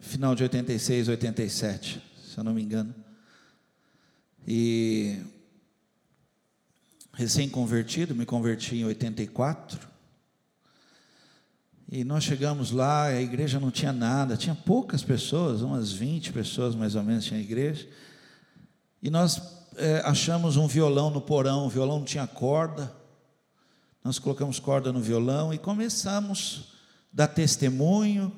final 0.00 0.34
de 0.34 0.42
86, 0.42 1.06
87, 1.06 2.02
se 2.26 2.36
eu 2.36 2.42
não 2.42 2.52
me 2.52 2.60
engano. 2.60 2.92
E 4.44 5.20
recém-convertido, 7.12 8.12
me 8.12 8.26
converti 8.26 8.74
em 8.74 8.84
84. 8.86 9.88
E 11.92 12.02
nós 12.02 12.24
chegamos 12.24 12.72
lá, 12.72 13.04
a 13.04 13.22
igreja 13.22 13.60
não 13.60 13.70
tinha 13.70 13.92
nada, 13.92 14.36
tinha 14.36 14.56
poucas 14.56 15.04
pessoas, 15.04 15.62
umas 15.62 15.92
20 15.92 16.32
pessoas 16.32 16.74
mais 16.74 16.96
ou 16.96 17.04
menos 17.04 17.24
tinha 17.24 17.38
a 17.38 17.42
igreja. 17.42 17.88
E 19.00 19.10
nós 19.10 19.40
é, 19.76 20.02
achamos 20.04 20.56
um 20.56 20.66
violão 20.66 21.08
no 21.08 21.20
porão, 21.20 21.66
o 21.66 21.70
violão 21.70 22.00
não 22.00 22.04
tinha 22.04 22.26
corda. 22.26 22.92
Nós 24.02 24.18
colocamos 24.18 24.58
corda 24.58 24.92
no 24.92 25.00
violão 25.00 25.54
e 25.54 25.58
começamos 25.58 26.72
dar 27.12 27.28
testemunho, 27.28 28.32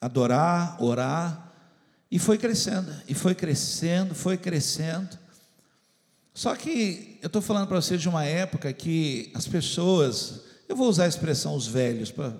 adorar, 0.00 0.82
orar, 0.82 1.52
e 2.10 2.18
foi 2.18 2.38
crescendo, 2.38 2.92
e 3.08 3.14
foi 3.14 3.34
crescendo, 3.34 4.14
foi 4.14 4.36
crescendo. 4.36 5.18
Só 6.32 6.54
que 6.56 7.18
eu 7.22 7.28
estou 7.28 7.40
falando 7.40 7.68
para 7.68 7.80
vocês 7.80 8.00
de 8.00 8.08
uma 8.08 8.24
época 8.24 8.72
que 8.72 9.30
as 9.34 9.46
pessoas, 9.46 10.42
eu 10.68 10.76
vou 10.76 10.88
usar 10.88 11.04
a 11.04 11.08
expressão 11.08 11.54
os 11.54 11.66
velhos, 11.66 12.10
pra, 12.10 12.34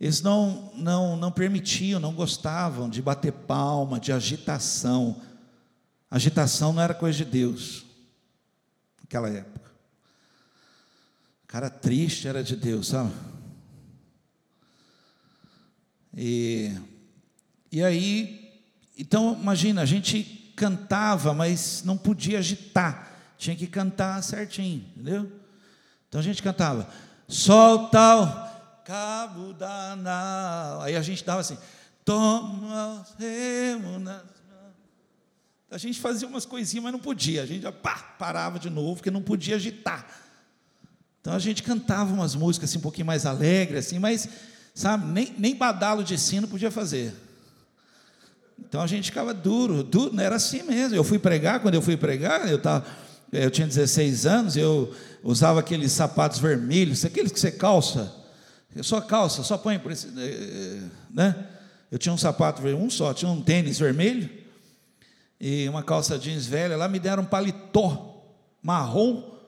eles 0.00 0.22
não, 0.22 0.72
não, 0.74 1.16
não 1.16 1.30
permitiam, 1.30 2.00
não 2.00 2.14
gostavam 2.14 2.88
de 2.88 3.02
bater 3.02 3.32
palma, 3.32 4.00
de 4.00 4.12
agitação. 4.12 5.20
Agitação 6.10 6.72
não 6.72 6.82
era 6.82 6.94
coisa 6.94 7.18
de 7.18 7.24
Deus, 7.26 7.84
naquela 9.02 9.28
época. 9.28 9.70
Cara 11.46 11.68
triste 11.68 12.26
era 12.26 12.42
de 12.42 12.56
Deus, 12.56 12.88
sabe? 12.88 13.12
E, 16.16 16.72
e 17.70 17.82
aí, 17.82 18.60
então 18.98 19.38
imagina, 19.40 19.82
a 19.82 19.86
gente 19.86 20.52
cantava, 20.56 21.32
mas 21.32 21.82
não 21.84 21.96
podia 21.96 22.38
agitar, 22.38 23.12
tinha 23.38 23.56
que 23.56 23.66
cantar 23.66 24.22
certinho, 24.22 24.84
entendeu? 24.96 25.30
Então 26.08 26.20
a 26.20 26.24
gente 26.24 26.42
cantava, 26.42 26.88
sol 27.28 27.88
tal, 27.88 28.82
cabo 28.84 29.52
da 29.52 29.96
nau. 29.96 30.82
Aí 30.82 30.96
a 30.96 31.02
gente 31.02 31.24
dava 31.24 31.40
assim, 31.40 31.56
toma 32.04 33.06
nas 34.00 34.22
a 35.70 35.78
gente 35.78 36.00
fazia 36.00 36.26
umas 36.26 36.44
coisinhas, 36.44 36.82
mas 36.82 36.92
não 36.92 36.98
podia. 36.98 37.42
A 37.42 37.46
gente 37.46 37.62
já 37.62 37.70
pá, 37.70 37.94
parava 38.18 38.58
de 38.58 38.68
novo, 38.68 38.96
porque 38.96 39.10
não 39.10 39.22
podia 39.22 39.54
agitar. 39.54 40.04
Então 41.20 41.32
a 41.32 41.38
gente 41.38 41.62
cantava 41.62 42.12
umas 42.12 42.34
músicas 42.34 42.70
assim, 42.70 42.78
um 42.78 42.82
pouquinho 42.82 43.06
mais 43.06 43.24
alegres, 43.24 43.86
assim, 43.86 43.98
mas 43.98 44.28
sabe? 44.74 45.06
Nem, 45.06 45.34
nem 45.38 45.54
badalo 45.54 46.02
de 46.02 46.18
sino 46.18 46.48
podia 46.48 46.70
fazer. 46.70 47.14
Então 48.58 48.80
a 48.80 48.86
gente 48.86 49.06
ficava 49.06 49.32
duro, 49.34 49.82
duro, 49.82 50.14
não 50.14 50.22
era 50.22 50.36
assim 50.36 50.62
mesmo. 50.62 50.96
Eu 50.96 51.04
fui 51.04 51.18
pregar, 51.18 51.60
quando 51.60 51.74
eu 51.74 51.82
fui 51.82 51.96
pregar, 51.96 52.50
eu, 52.50 52.60
tava, 52.60 52.86
eu 53.32 53.50
tinha 53.50 53.66
16 53.66 54.26
anos, 54.26 54.56
eu 54.56 54.94
usava 55.22 55.60
aqueles 55.60 55.92
sapatos 55.92 56.38
vermelhos, 56.38 57.04
aqueles 57.04 57.32
que 57.32 57.40
você 57.40 57.50
calça, 57.50 58.14
só 58.82 59.00
calça, 59.00 59.42
só 59.42 59.58
põe 59.58 59.78
por 59.78 59.90
esse, 59.90 60.06
eh, 60.06 60.20
eh, 60.20 60.82
né? 61.10 61.46
Eu 61.90 61.98
tinha 61.98 62.12
um 62.12 62.18
sapato, 62.18 62.62
um 62.62 62.88
só, 62.88 63.12
tinha 63.12 63.30
um 63.30 63.42
tênis 63.42 63.78
vermelho 63.78 64.30
e 65.40 65.68
uma 65.68 65.82
calça 65.82 66.16
jeans 66.16 66.46
velha. 66.46 66.76
Lá 66.76 66.86
me 66.86 67.00
deram 67.00 67.24
um 67.24 67.26
paletó 67.26 68.22
marrom 68.62 69.39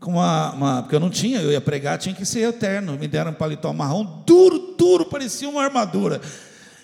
com 0.00 0.12
uma, 0.12 0.52
uma, 0.52 0.82
porque 0.82 0.96
eu 0.96 1.00
não 1.00 1.10
tinha, 1.10 1.40
eu 1.40 1.52
ia 1.52 1.60
pregar, 1.60 1.98
tinha 1.98 2.14
que 2.14 2.24
ser 2.24 2.48
eterno. 2.48 2.96
Me 2.98 3.06
deram 3.06 3.32
um 3.32 3.34
paletó 3.34 3.72
marrom, 3.72 4.22
duro, 4.26 4.74
duro, 4.76 5.04
parecia 5.04 5.48
uma 5.48 5.62
armadura. 5.62 6.20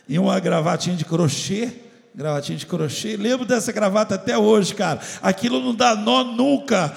E 0.07 0.19
uma 0.19 0.39
gravatinha 0.39 0.95
de 0.95 1.05
crochê, 1.05 1.73
gravatinha 2.15 2.59
de 2.59 2.67
crochê. 2.67 3.17
Lembro 3.17 3.47
dessa 3.47 3.73
gravata 3.73 4.15
até 4.15 4.37
hoje, 4.37 4.75
cara. 4.75 5.01
Aquilo 5.23 5.63
não 5.63 5.75
dá 5.75 5.97
nó 5.97 6.23
nunca. 6.23 6.95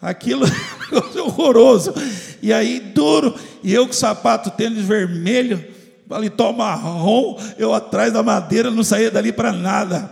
Aquilo 0.00 0.44
é 1.16 1.20
horroroso. 1.20 1.94
E 2.42 2.52
aí, 2.52 2.78
duro, 2.78 3.34
e 3.62 3.72
eu 3.72 3.86
com 3.86 3.94
sapato 3.94 4.50
tênis 4.50 4.84
vermelho, 4.84 5.64
paletó 6.06 6.52
marrom, 6.52 7.38
eu 7.56 7.72
atrás 7.72 8.12
da 8.12 8.22
madeira, 8.22 8.70
não 8.70 8.84
saía 8.84 9.10
dali 9.10 9.32
para 9.32 9.52
nada. 9.52 10.10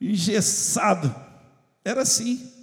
Engessado. 0.00 1.14
Era 1.84 2.02
assim. 2.02 2.57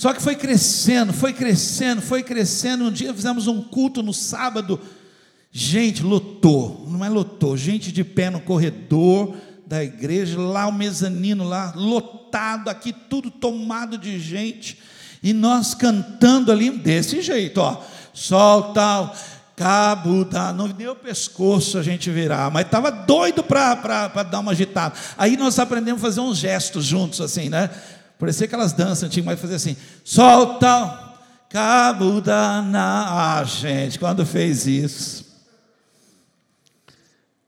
Só 0.00 0.14
que 0.14 0.22
foi 0.22 0.34
crescendo, 0.34 1.12
foi 1.12 1.34
crescendo, 1.34 2.00
foi 2.00 2.22
crescendo. 2.22 2.84
Um 2.84 2.90
dia 2.90 3.12
fizemos 3.12 3.46
um 3.46 3.60
culto 3.60 4.02
no 4.02 4.14
sábado. 4.14 4.80
Gente, 5.52 6.02
lotou, 6.02 6.86
não 6.88 7.04
é 7.04 7.08
lotou, 7.10 7.54
gente 7.54 7.92
de 7.92 8.02
pé 8.02 8.30
no 8.30 8.40
corredor 8.40 9.36
da 9.66 9.84
igreja, 9.84 10.40
lá 10.40 10.66
o 10.66 10.72
mezanino 10.72 11.44
lá, 11.44 11.74
lotado, 11.76 12.70
aqui 12.70 12.94
tudo 12.94 13.30
tomado 13.30 13.98
de 13.98 14.18
gente, 14.18 14.78
e 15.22 15.34
nós 15.34 15.74
cantando 15.74 16.50
ali 16.50 16.70
desse 16.70 17.20
jeito, 17.20 17.60
ó, 17.60 17.82
sol 18.14 18.72
tal, 18.72 19.14
cabo 19.54 20.24
da, 20.24 20.50
não 20.50 20.66
deu 20.66 20.96
pescoço 20.96 21.76
a 21.76 21.82
gente 21.82 22.10
virar, 22.10 22.50
mas 22.50 22.64
estava 22.64 22.90
doido 22.90 23.42
para 23.42 24.06
dar 24.22 24.40
uma 24.40 24.52
agitada. 24.52 24.94
Aí 25.18 25.36
nós 25.36 25.58
aprendemos 25.58 26.02
a 26.02 26.06
fazer 26.06 26.20
uns 26.20 26.38
gestos 26.38 26.86
juntos, 26.86 27.20
assim, 27.20 27.50
né? 27.50 27.68
Parecia 28.20 28.44
aquelas 28.44 28.74
danças 28.74 29.04
antigas, 29.04 29.24
mas 29.24 29.40
fazia 29.40 29.56
assim: 29.56 29.76
solta 30.04 31.16
cabo 31.48 32.20
da. 32.20 32.60
Ah, 32.60 33.42
gente, 33.44 33.98
quando 33.98 34.26
fez 34.26 34.66
isso. 34.66 35.30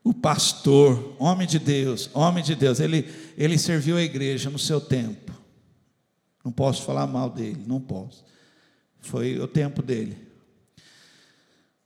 O 0.03 0.13
pastor, 0.13 1.15
homem 1.19 1.47
de 1.47 1.59
Deus, 1.59 2.09
homem 2.13 2.43
de 2.43 2.55
Deus, 2.55 2.79
ele, 2.81 3.07
ele 3.37 3.57
serviu 3.57 3.95
a 3.95 4.01
igreja 4.01 4.49
no 4.49 4.59
seu 4.59 4.81
tempo. 4.81 5.31
Não 6.43 6.51
posso 6.51 6.81
falar 6.81 7.07
mal 7.07 7.29
dele, 7.29 7.63
não 7.65 7.79
posso. 7.79 8.25
Foi 8.99 9.39
o 9.39 9.47
tempo 9.47 9.81
dele. 9.81 10.17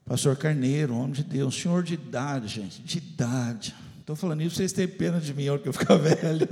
Pastor 0.04 0.34
Carneiro, 0.34 0.96
homem 0.96 1.12
de 1.12 1.22
Deus, 1.22 1.54
senhor 1.54 1.82
de 1.82 1.94
idade, 1.94 2.48
gente, 2.48 2.82
de 2.82 2.98
idade. 2.98 3.74
Estou 4.00 4.16
falando 4.16 4.40
isso, 4.40 4.56
vocês 4.56 4.72
têm 4.72 4.88
pena 4.88 5.20
de 5.20 5.34
mim, 5.34 5.50
hora 5.50 5.60
que 5.60 5.68
eu 5.68 5.72
ficar 5.72 5.94
velho. 6.00 6.48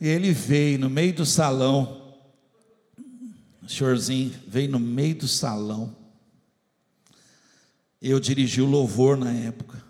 E 0.00 0.08
ele 0.08 0.32
veio 0.32 0.78
no 0.78 0.90
meio 0.90 1.14
do 1.14 1.24
salão, 1.24 2.14
o 3.62 3.68
senhorzinho 3.68 4.32
veio 4.46 4.70
no 4.70 4.78
meio 4.78 5.16
do 5.16 5.26
salão. 5.26 5.96
Eu 8.00 8.20
dirigi 8.20 8.60
o 8.60 8.66
louvor 8.66 9.16
na 9.16 9.32
época. 9.32 9.82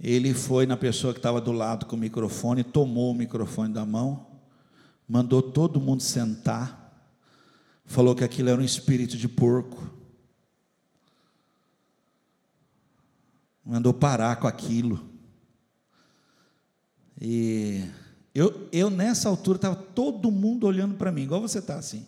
Ele 0.00 0.34
foi 0.34 0.66
na 0.66 0.76
pessoa 0.76 1.12
que 1.12 1.20
estava 1.20 1.40
do 1.40 1.52
lado 1.52 1.86
com 1.86 1.94
o 1.94 1.98
microfone, 1.98 2.64
tomou 2.64 3.12
o 3.12 3.14
microfone 3.14 3.72
da 3.72 3.86
mão, 3.86 4.26
mandou 5.06 5.40
todo 5.40 5.80
mundo 5.80 6.02
sentar, 6.02 7.08
falou 7.84 8.16
que 8.16 8.24
aquilo 8.24 8.48
era 8.48 8.60
um 8.60 8.64
espírito 8.64 9.16
de 9.16 9.28
porco. 9.28 9.88
Mandou 13.64 13.94
parar 13.94 14.36
com 14.36 14.48
aquilo. 14.48 15.08
E 17.20 17.88
eu, 18.34 18.68
eu 18.72 18.88
nessa 18.88 19.28
altura, 19.28 19.56
estava 19.56 19.76
todo 19.76 20.30
mundo 20.30 20.66
olhando 20.66 20.94
para 20.94 21.12
mim, 21.12 21.22
igual 21.22 21.40
você 21.40 21.58
está 21.58 21.76
assim. 21.76 22.06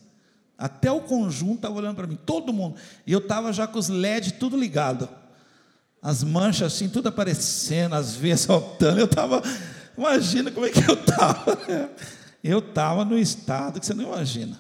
Até 0.57 0.91
o 0.91 1.01
conjunto 1.01 1.57
estava 1.57 1.75
olhando 1.75 1.97
para 1.97 2.07
mim, 2.07 2.19
todo 2.25 2.53
mundo. 2.53 2.77
E 3.07 3.13
eu 3.13 3.19
estava 3.19 3.53
já 3.53 3.67
com 3.67 3.79
os 3.79 3.89
LED 3.89 4.35
tudo 4.35 4.57
ligado. 4.57 5.09
As 6.01 6.23
manchas 6.23 6.73
assim, 6.73 6.89
tudo 6.89 7.09
aparecendo, 7.09 7.95
as 7.95 8.15
veias 8.15 8.41
saltando. 8.43 9.01
Eu 9.01 9.07
estava, 9.07 9.43
imagina 9.99 10.51
como 10.51 10.67
é 10.67 10.71
que 10.71 10.79
eu 10.89 10.95
estava. 10.95 11.59
Eu 12.43 12.59
estava 12.59 13.05
no 13.05 13.19
estado 13.19 13.81
que 13.81 13.87
você 13.87 13.95
não 13.95 14.05
imagina. 14.05 14.59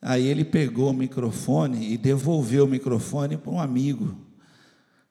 Aí 0.00 0.26
ele 0.26 0.44
pegou 0.44 0.90
o 0.90 0.94
microfone 0.94 1.92
e 1.92 1.98
devolveu 1.98 2.64
o 2.64 2.68
microfone 2.68 3.36
para 3.36 3.50
um 3.50 3.60
amigo 3.60 4.16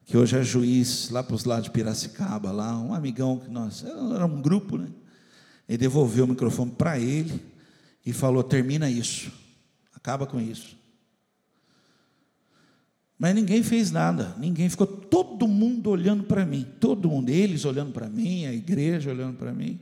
que 0.05 0.15
hoje 0.15 0.37
é 0.37 0.43
juiz 0.43 1.09
lá 1.09 1.23
para 1.23 1.35
os 1.35 1.45
lados 1.45 1.65
de 1.65 1.71
Piracicaba, 1.71 2.51
lá, 2.51 2.77
um 2.79 2.93
amigão 2.93 3.39
que 3.39 3.49
nós, 3.49 3.83
era 3.83 4.25
um 4.25 4.41
grupo, 4.41 4.77
né? 4.77 4.87
Ele 5.67 5.77
devolveu 5.77 6.25
o 6.25 6.27
microfone 6.27 6.71
para 6.71 6.99
ele 6.99 7.41
e 8.05 8.13
falou: 8.13 8.43
termina 8.43 8.89
isso, 8.89 9.31
acaba 9.93 10.25
com 10.25 10.39
isso. 10.39 10.75
Mas 13.17 13.33
ninguém 13.33 13.63
fez 13.63 13.91
nada, 13.91 14.35
ninguém 14.37 14.69
ficou 14.69 14.85
todo 14.85 15.47
mundo 15.47 15.89
olhando 15.89 16.25
para 16.25 16.45
mim, 16.45 16.65
todo 16.79 17.09
mundo, 17.09 17.29
eles 17.29 17.63
olhando 17.63 17.93
para 17.93 18.09
mim, 18.09 18.45
a 18.45 18.53
igreja 18.53 19.09
olhando 19.09 19.37
para 19.37 19.53
mim. 19.53 19.79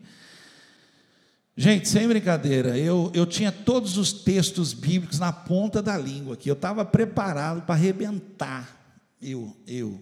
Gente, 1.56 1.88
sem 1.88 2.08
brincadeira, 2.08 2.78
eu, 2.78 3.12
eu 3.14 3.26
tinha 3.26 3.52
todos 3.52 3.98
os 3.98 4.12
textos 4.12 4.74
bíblicos 4.74 5.20
na 5.20 5.32
ponta 5.32 5.82
da 5.82 5.98
língua 5.98 6.36
aqui, 6.36 6.50
eu 6.50 6.54
estava 6.54 6.86
preparado 6.86 7.64
para 7.64 7.76
arrebentar. 7.76 8.82
Eu, 9.22 9.56
eu, 9.66 10.00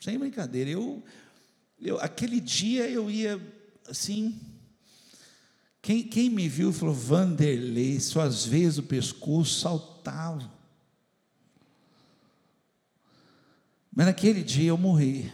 sem 0.00 0.18
brincadeira, 0.18 0.70
eu, 0.70 1.02
eu, 1.80 1.98
aquele 2.00 2.40
dia 2.40 2.88
eu 2.88 3.10
ia 3.10 3.40
assim, 3.88 4.38
quem, 5.86 6.02
quem 6.02 6.28
me 6.28 6.48
viu 6.48 6.72
falou, 6.72 6.92
Vanderlei, 6.92 8.00
suas 8.00 8.44
vezes 8.44 8.78
o 8.78 8.82
pescoço 8.82 9.60
saltava. 9.60 10.52
Mas 13.94 14.06
naquele 14.06 14.42
dia 14.42 14.70
eu 14.70 14.76
morri. 14.76 15.32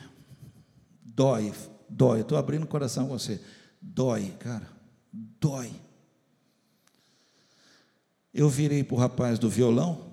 Dói, 1.03 1.55
dói. 1.88 2.20
Estou 2.20 2.36
abrindo 2.36 2.64
o 2.64 2.66
coração 2.66 3.09
com 3.09 3.18
você. 3.18 3.40
Dói, 3.80 4.30
cara. 4.38 4.70
Dói. 5.11 5.72
Eu 8.34 8.50
virei 8.50 8.84
para 8.84 8.94
o 8.94 8.98
rapaz 8.98 9.38
do 9.38 9.48
violão, 9.48 10.12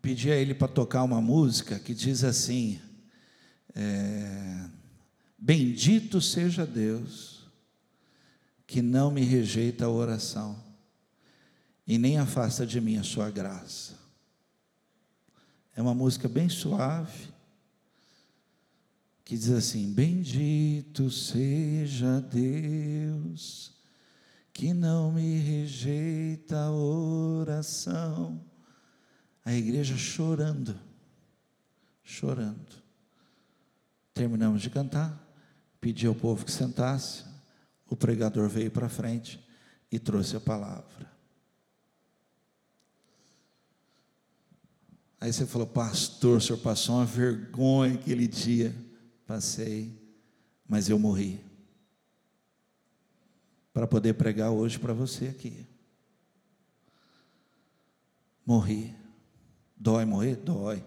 pedi 0.00 0.30
a 0.30 0.36
ele 0.36 0.54
para 0.54 0.68
tocar 0.68 1.02
uma 1.02 1.20
música 1.20 1.76
que 1.80 1.92
diz 1.92 2.22
assim: 2.22 2.80
é, 3.74 4.70
Bendito 5.36 6.20
seja 6.20 6.64
Deus, 6.64 7.35
que 8.66 8.82
não 8.82 9.10
me 9.10 9.22
rejeita 9.22 9.84
a 9.84 9.90
oração 9.90 10.66
e 11.86 11.98
nem 11.98 12.18
afasta 12.18 12.66
de 12.66 12.80
mim 12.80 12.96
a 12.96 13.04
sua 13.04 13.30
graça. 13.30 13.94
É 15.74 15.80
uma 15.80 15.94
música 15.94 16.28
bem 16.28 16.48
suave, 16.48 17.28
que 19.24 19.36
diz 19.36 19.50
assim: 19.50 19.92
Bendito 19.92 21.10
seja 21.10 22.20
Deus, 22.20 23.72
que 24.52 24.72
não 24.72 25.12
me 25.12 25.38
rejeita 25.38 26.58
a 26.58 26.70
oração. 26.70 28.42
A 29.44 29.52
igreja 29.52 29.96
chorando, 29.96 30.76
chorando. 32.02 32.82
Terminamos 34.12 34.60
de 34.60 34.70
cantar, 34.70 35.22
pedi 35.80 36.06
ao 36.06 36.14
povo 36.16 36.44
que 36.44 36.50
sentasse, 36.50 37.24
o 37.88 37.96
pregador 37.96 38.48
veio 38.48 38.70
para 38.70 38.88
frente 38.88 39.44
e 39.90 39.98
trouxe 39.98 40.36
a 40.36 40.40
palavra. 40.40 41.16
Aí 45.20 45.32
você 45.32 45.46
falou, 45.46 45.66
pastor, 45.66 46.38
o 46.38 46.40
senhor 46.40 46.58
passou 46.58 46.96
uma 46.96 47.06
vergonha 47.06 47.94
aquele 47.94 48.28
dia. 48.28 48.74
Passei, 49.26 49.92
mas 50.68 50.88
eu 50.88 50.98
morri. 50.98 51.40
Para 53.72 53.86
poder 53.86 54.14
pregar 54.14 54.50
hoje 54.50 54.78
para 54.78 54.92
você 54.92 55.28
aqui. 55.28 55.66
Morri. 58.44 58.94
Dói 59.76 60.04
morrer? 60.04 60.36
Dói. 60.36 60.84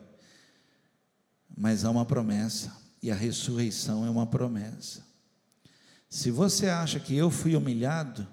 Mas 1.55 1.83
há 1.83 1.91
uma 1.91 2.05
promessa, 2.05 2.75
e 3.01 3.11
a 3.11 3.15
ressurreição 3.15 4.05
é 4.05 4.09
uma 4.09 4.25
promessa. 4.25 5.08
Se 6.09 6.31
você 6.31 6.67
acha 6.67 6.99
que 6.99 7.15
eu 7.15 7.29
fui 7.29 7.55
humilhado, 7.55 8.27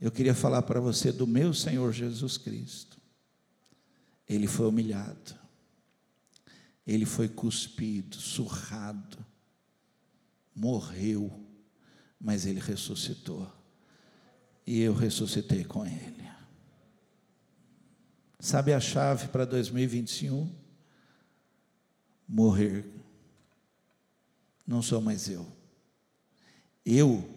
eu 0.00 0.10
queria 0.10 0.34
falar 0.34 0.62
para 0.62 0.80
você 0.80 1.12
do 1.12 1.26
meu 1.26 1.54
Senhor 1.54 1.92
Jesus 1.92 2.36
Cristo. 2.36 2.98
Ele 4.28 4.48
foi 4.48 4.66
humilhado, 4.66 5.34
ele 6.86 7.06
foi 7.06 7.28
cuspido, 7.28 8.16
surrado, 8.16 9.24
morreu, 10.54 11.32
mas 12.20 12.44
ele 12.44 12.60
ressuscitou. 12.60 13.50
E 14.66 14.80
eu 14.80 14.94
ressuscitei 14.94 15.64
com 15.64 15.86
ele. 15.86 16.28
Sabe 18.38 18.72
a 18.72 18.80
chave 18.80 19.28
para 19.28 19.44
2021? 19.44 20.52
Morrer. 22.26 22.84
Não 24.66 24.80
sou 24.80 25.00
mais 25.00 25.28
eu. 25.28 25.59
Eu 26.84 27.28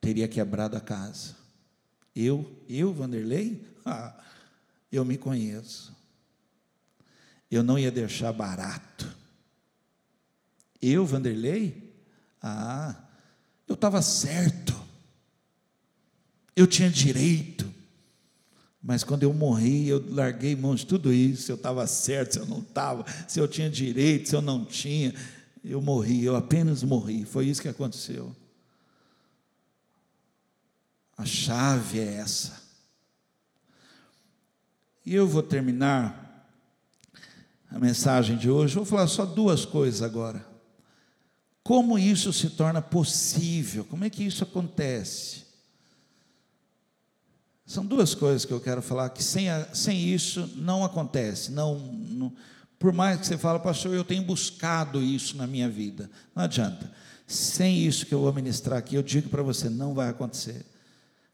teria 0.00 0.26
quebrado 0.28 0.76
a 0.76 0.80
casa. 0.80 1.36
Eu, 2.14 2.50
eu, 2.68 2.92
Vanderlei? 2.92 3.70
Ah, 3.84 4.16
eu 4.92 5.04
me 5.04 5.18
conheço. 5.18 5.92
Eu 7.50 7.64
não 7.64 7.76
ia 7.76 7.90
deixar 7.90 8.32
barato. 8.32 9.12
Eu, 10.80 11.04
Vanderlei? 11.04 11.92
Ah, 12.40 12.94
eu 13.66 13.74
estava 13.74 14.00
certo. 14.00 14.72
Eu 16.54 16.68
tinha 16.68 16.88
direito. 16.88 17.72
Mas 18.82 19.04
quando 19.04 19.22
eu 19.22 19.32
morri, 19.32 19.88
eu 19.88 20.04
larguei 20.10 20.56
mão 20.56 20.74
de 20.74 20.86
tudo 20.86 21.12
isso. 21.12 21.42
Se 21.42 21.52
eu 21.52 21.56
estava 21.56 21.86
certo, 21.86 22.32
se 22.32 22.38
eu 22.40 22.46
não 22.46 22.58
estava, 22.58 23.04
se 23.28 23.38
eu 23.38 23.46
tinha 23.46 23.70
direito, 23.70 24.28
se 24.28 24.34
eu 24.34 24.42
não 24.42 24.64
tinha. 24.64 25.14
Eu 25.64 25.80
morri, 25.80 26.24
eu 26.24 26.34
apenas 26.34 26.82
morri. 26.82 27.24
Foi 27.24 27.46
isso 27.46 27.62
que 27.62 27.68
aconteceu. 27.68 28.34
A 31.16 31.24
chave 31.24 32.00
é 32.00 32.14
essa. 32.14 32.62
E 35.04 35.14
eu 35.14 35.26
vou 35.26 35.42
terminar 35.42 36.48
a 37.70 37.78
mensagem 37.78 38.36
de 38.36 38.50
hoje, 38.50 38.74
vou 38.74 38.84
falar 38.84 39.06
só 39.06 39.24
duas 39.24 39.64
coisas 39.64 40.02
agora. 40.02 40.46
Como 41.62 41.98
isso 41.98 42.32
se 42.32 42.50
torna 42.50 42.82
possível? 42.82 43.84
Como 43.84 44.04
é 44.04 44.10
que 44.10 44.24
isso 44.24 44.42
acontece? 44.42 45.42
São 47.64 47.86
duas 47.86 48.14
coisas 48.14 48.44
que 48.44 48.52
eu 48.52 48.60
quero 48.60 48.82
falar 48.82 49.08
que 49.10 49.22
sem, 49.22 49.48
a, 49.48 49.74
sem 49.74 49.98
isso 49.98 50.50
não 50.56 50.84
acontece. 50.84 51.52
Não, 51.52 51.78
não, 51.78 52.32
por 52.82 52.92
mais 52.92 53.20
que 53.20 53.26
você 53.28 53.38
fale, 53.38 53.60
pastor, 53.60 53.94
eu 53.94 54.02
tenho 54.02 54.24
buscado 54.24 55.00
isso 55.00 55.36
na 55.36 55.46
minha 55.46 55.68
vida. 55.68 56.10
Não 56.34 56.42
adianta. 56.42 56.90
Sem 57.28 57.78
isso 57.78 58.04
que 58.04 58.12
eu 58.12 58.18
vou 58.18 58.32
ministrar 58.32 58.76
aqui, 58.76 58.96
eu 58.96 59.04
digo 59.04 59.28
para 59.28 59.40
você, 59.40 59.70
não 59.70 59.94
vai 59.94 60.08
acontecer. 60.08 60.66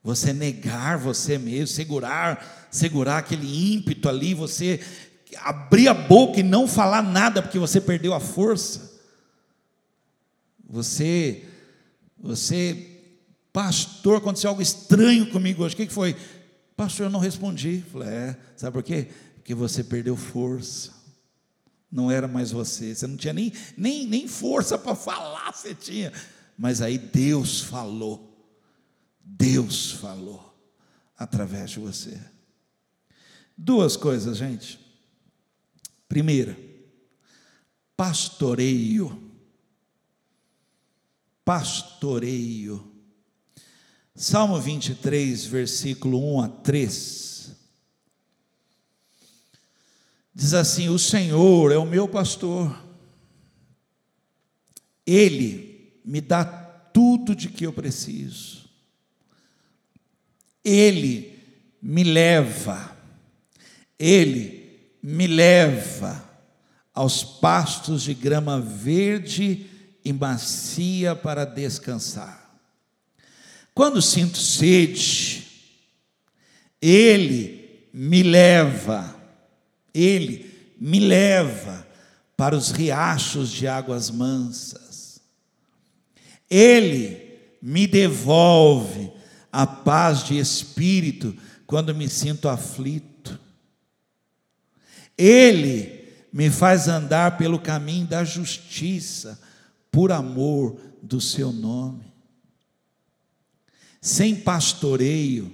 Você 0.04 0.30
negar 0.34 0.98
você 0.98 1.38
mesmo, 1.38 1.68
segurar, 1.68 2.68
segurar 2.70 3.16
aquele 3.16 3.72
ímpeto 3.72 4.10
ali, 4.10 4.34
você 4.34 4.78
abrir 5.38 5.88
a 5.88 5.94
boca 5.94 6.38
e 6.38 6.42
não 6.42 6.68
falar 6.68 7.02
nada 7.02 7.40
porque 7.40 7.58
você 7.58 7.80
perdeu 7.80 8.12
a 8.12 8.20
força. 8.20 9.00
Você, 10.68 11.46
você, 12.18 13.00
pastor, 13.54 14.18
aconteceu 14.18 14.50
algo 14.50 14.60
estranho 14.60 15.30
comigo 15.30 15.64
hoje. 15.64 15.74
O 15.74 15.78
que 15.78 15.88
foi? 15.88 16.14
Pastor, 16.76 17.06
eu 17.06 17.10
não 17.10 17.20
respondi. 17.20 17.82
Falei, 17.90 18.10
é, 18.10 18.36
sabe 18.54 18.74
por 18.74 18.82
quê? 18.82 19.08
Porque 19.36 19.54
você 19.54 19.82
perdeu 19.82 20.14
força. 20.14 20.97
Não 21.90 22.10
era 22.10 22.28
mais 22.28 22.50
você, 22.50 22.94
você 22.94 23.06
não 23.06 23.16
tinha 23.16 23.32
nem, 23.32 23.52
nem, 23.76 24.06
nem 24.06 24.28
força 24.28 24.76
para 24.76 24.94
falar, 24.94 25.52
você 25.52 25.74
tinha. 25.74 26.12
Mas 26.56 26.82
aí 26.82 26.98
Deus 26.98 27.60
falou. 27.60 28.26
Deus 29.22 29.92
falou 29.92 30.48
através 31.16 31.70
de 31.70 31.80
você. 31.80 32.18
Duas 33.56 33.96
coisas, 33.96 34.36
gente. 34.36 34.78
Primeira, 36.08 36.58
pastoreio. 37.96 39.30
Pastoreio. 41.44 42.92
Salmo 44.14 44.60
23, 44.60 45.46
versículo 45.46 46.36
1 46.36 46.40
a 46.40 46.48
3. 46.48 47.27
Diz 50.38 50.54
assim: 50.54 50.88
O 50.88 51.00
Senhor 51.00 51.72
é 51.72 51.76
o 51.76 51.84
meu 51.84 52.06
pastor, 52.06 52.80
Ele 55.04 56.00
me 56.04 56.20
dá 56.20 56.44
tudo 56.44 57.34
de 57.34 57.48
que 57.48 57.66
eu 57.66 57.72
preciso. 57.72 58.70
Ele 60.64 61.36
me 61.82 62.04
leva, 62.04 62.96
Ele 63.98 64.78
me 65.02 65.26
leva 65.26 66.24
aos 66.94 67.24
pastos 67.24 68.04
de 68.04 68.14
grama 68.14 68.60
verde 68.60 69.66
e 70.04 70.12
macia 70.12 71.16
para 71.16 71.44
descansar. 71.44 72.48
Quando 73.74 74.00
sinto 74.00 74.38
sede, 74.38 75.48
Ele 76.80 77.88
me 77.92 78.22
leva, 78.22 79.17
Ele 79.98 80.74
me 80.78 81.00
leva 81.00 81.86
para 82.36 82.56
os 82.56 82.70
riachos 82.70 83.50
de 83.50 83.66
águas 83.66 84.10
mansas. 84.10 85.20
Ele 86.48 87.36
me 87.60 87.86
devolve 87.86 89.12
a 89.50 89.66
paz 89.66 90.24
de 90.24 90.38
espírito 90.38 91.36
quando 91.66 91.94
me 91.94 92.08
sinto 92.08 92.48
aflito. 92.48 93.38
Ele 95.16 96.14
me 96.32 96.48
faz 96.48 96.86
andar 96.86 97.36
pelo 97.36 97.58
caminho 97.58 98.06
da 98.06 98.22
justiça, 98.22 99.40
por 99.90 100.12
amor 100.12 100.80
do 101.02 101.20
seu 101.20 101.50
nome. 101.50 102.04
Sem 104.00 104.36
pastoreio, 104.36 105.52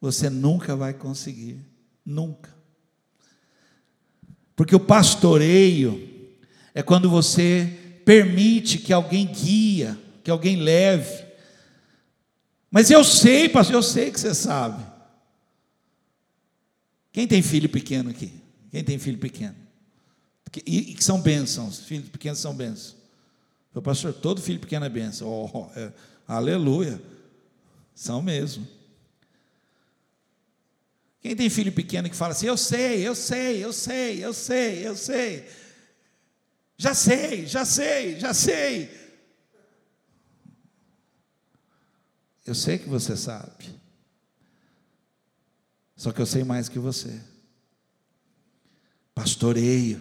você 0.00 0.30
nunca 0.30 0.76
vai 0.76 0.94
conseguir, 0.94 1.58
nunca. 2.04 2.57
Porque 4.58 4.74
o 4.74 4.80
pastoreio 4.80 6.34
é 6.74 6.82
quando 6.82 7.08
você 7.08 8.00
permite 8.04 8.78
que 8.78 8.92
alguém 8.92 9.24
guia, 9.24 9.96
que 10.24 10.32
alguém 10.32 10.56
leve, 10.56 11.24
mas 12.68 12.90
eu 12.90 13.04
sei, 13.04 13.48
pastor, 13.48 13.76
eu 13.76 13.82
sei 13.84 14.10
que 14.10 14.18
você 14.18 14.34
sabe. 14.34 14.84
Quem 17.12 17.24
tem 17.28 17.40
filho 17.40 17.68
pequeno 17.68 18.10
aqui? 18.10 18.32
Quem 18.72 18.82
tem 18.82 18.98
filho 18.98 19.18
pequeno? 19.18 19.54
E, 20.66 20.92
que 20.92 21.04
são 21.04 21.20
bênçãos, 21.20 21.78
filhos 21.78 22.08
pequenos 22.08 22.40
são 22.40 22.52
bênçãos. 22.52 22.96
Meu 23.72 23.80
pastor, 23.80 24.12
todo 24.12 24.42
filho 24.42 24.58
pequeno 24.58 24.84
é 24.84 24.88
bênção. 24.88 25.28
Oh, 25.28 25.68
é, 25.78 25.92
aleluia. 26.26 27.00
São 27.94 28.20
mesmo. 28.20 28.66
Quem 31.20 31.34
tem 31.34 31.50
filho 31.50 31.72
pequeno 31.72 32.08
que 32.08 32.16
fala 32.16 32.32
assim, 32.32 32.46
eu 32.46 32.56
sei, 32.56 33.06
eu 33.06 33.14
sei, 33.14 33.64
eu 33.64 33.72
sei, 33.72 34.24
eu 34.24 34.32
sei, 34.32 34.86
eu 34.86 34.96
sei. 34.96 35.48
Já 36.76 36.94
sei, 36.94 37.46
já 37.46 37.64
sei, 37.64 38.20
já 38.20 38.32
sei. 38.32 38.88
Eu 42.46 42.54
sei 42.54 42.78
que 42.78 42.88
você 42.88 43.16
sabe. 43.16 43.78
Só 45.96 46.12
que 46.12 46.20
eu 46.20 46.26
sei 46.26 46.44
mais 46.44 46.68
que 46.68 46.78
você. 46.78 47.20
Pastoreio, 49.12 50.00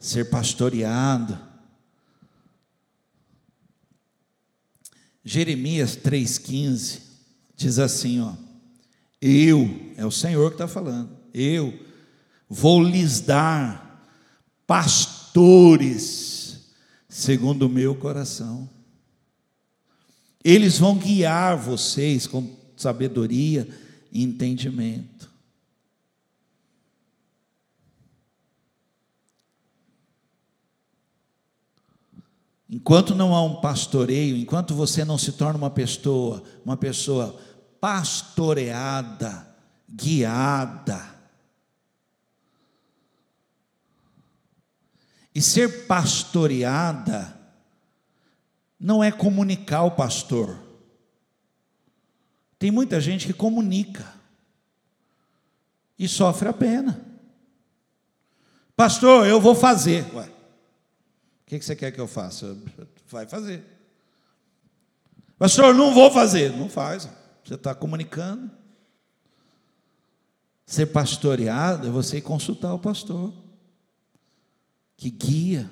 ser 0.00 0.28
pastoreado. 0.28 1.40
Jeremias 5.24 5.96
3,15 5.96 7.00
diz 7.54 7.78
assim: 7.78 8.20
ó, 8.20 8.34
Eu, 9.20 9.92
é 9.96 10.04
o 10.04 10.10
Senhor 10.10 10.50
que 10.50 10.54
está 10.54 10.68
falando, 10.68 11.16
eu 11.32 11.78
vou 12.48 12.82
lhes 12.82 13.20
dar 13.20 14.06
pastores 14.66 16.60
segundo 17.08 17.66
o 17.66 17.68
meu 17.68 17.94
coração 17.94 18.68
eles 20.46 20.78
vão 20.78 20.96
guiar 20.96 21.56
vocês 21.56 22.24
com 22.24 22.48
sabedoria 22.76 23.68
e 24.12 24.22
entendimento. 24.22 25.28
Enquanto 32.70 33.12
não 33.12 33.34
há 33.34 33.42
um 33.42 33.60
pastoreio, 33.60 34.36
enquanto 34.36 34.72
você 34.72 35.04
não 35.04 35.18
se 35.18 35.32
torna 35.32 35.58
uma 35.58 35.70
pessoa, 35.70 36.44
uma 36.64 36.76
pessoa 36.76 37.36
pastoreada, 37.86 39.46
guiada, 39.88 41.00
e 45.32 45.40
ser 45.40 45.86
pastoreada 45.86 47.40
não 48.80 49.04
é 49.04 49.12
comunicar 49.12 49.84
o 49.84 49.92
pastor. 49.92 50.58
Tem 52.58 52.72
muita 52.72 53.00
gente 53.00 53.24
que 53.24 53.32
comunica 53.32 54.12
e 55.96 56.08
sofre 56.08 56.48
a 56.48 56.52
pena. 56.52 57.00
Pastor, 58.74 59.28
eu 59.28 59.40
vou 59.40 59.54
fazer. 59.54 60.12
Ué, 60.12 60.26
o 60.26 60.32
que 61.46 61.60
você 61.60 61.76
quer 61.76 61.92
que 61.92 62.00
eu 62.00 62.08
faça? 62.08 62.58
Vai 63.06 63.28
fazer. 63.28 63.62
Pastor, 65.38 65.72
não 65.72 65.94
vou 65.94 66.10
fazer. 66.10 66.50
Não 66.50 66.68
faz. 66.68 67.08
Você 67.46 67.54
está 67.54 67.74
comunicando. 67.74 68.50
Ser 70.66 70.86
pastoreado 70.86 71.86
é 71.86 71.90
você 71.90 72.20
consultar 72.20 72.74
o 72.74 72.78
pastor, 72.78 73.32
que 74.96 75.08
guia. 75.08 75.70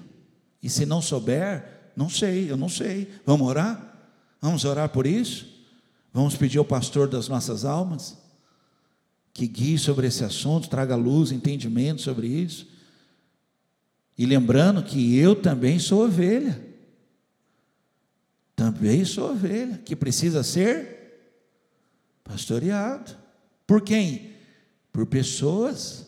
E 0.63 0.71
se 0.71 0.87
não 0.87 1.03
souber, 1.03 1.91
não 1.97 2.09
sei, 2.09 2.49
eu 2.49 2.57
não 2.57 2.69
sei. 2.69 3.13
Vamos 3.27 3.49
orar? 3.49 4.09
Vamos 4.41 4.65
orar 4.65 4.89
por 4.89 5.05
isso? 5.05 5.53
Vamos 6.13 6.37
pedir 6.37 6.59
ao 6.59 6.65
pastor 6.65 7.09
das 7.09 7.29
nossas 7.29 7.65
almas 7.65 8.17
que 9.33 9.49
guie 9.49 9.77
sobre 9.77 10.07
esse 10.07 10.23
assunto, 10.23 10.71
traga 10.71 10.95
luz, 10.95 11.33
entendimento 11.33 12.01
sobre 12.01 12.29
isso. 12.29 12.69
E 14.17 14.25
lembrando 14.25 14.81
que 14.85 15.19
eu 15.19 15.35
também 15.35 15.81
sou 15.81 16.05
ovelha. 16.05 16.65
Também 18.55 19.05
sou 19.05 19.33
ovelha, 19.33 19.79
que 19.79 19.97
precisa 19.97 20.45
ser 20.45 20.94
pastoreado. 22.25 23.17
Por 23.67 23.83
quem? 23.83 24.33
Por 24.91 25.07
pessoas 25.07 26.07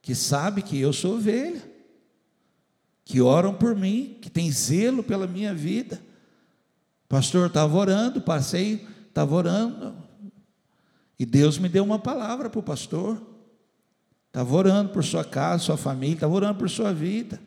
que 0.00 0.14
sabem 0.14 0.62
que 0.62 0.78
eu 0.78 0.92
sou 0.92 1.16
ovelha 1.16 1.76
que 3.06 3.20
oram 3.20 3.54
por 3.54 3.74
mim, 3.76 4.18
que 4.20 4.28
têm 4.28 4.50
zelo 4.50 5.00
pela 5.00 5.28
minha 5.28 5.54
vida. 5.54 6.02
Pastor, 7.08 7.46
estava 7.46 7.74
orando, 7.76 8.20
passei, 8.20 8.84
estava 9.08 9.32
orando, 9.32 9.94
e 11.16 11.24
Deus 11.24 11.56
me 11.56 11.68
deu 11.68 11.84
uma 11.84 12.00
palavra 12.00 12.50
para 12.50 12.58
o 12.58 12.64
pastor. 12.64 13.22
Estava 14.26 14.52
orando 14.54 14.92
por 14.92 15.04
sua 15.04 15.24
casa, 15.24 15.62
sua 15.62 15.76
família, 15.76 16.14
estava 16.14 16.34
orando 16.34 16.58
por 16.58 16.68
sua 16.68 16.92
vida. 16.92 17.40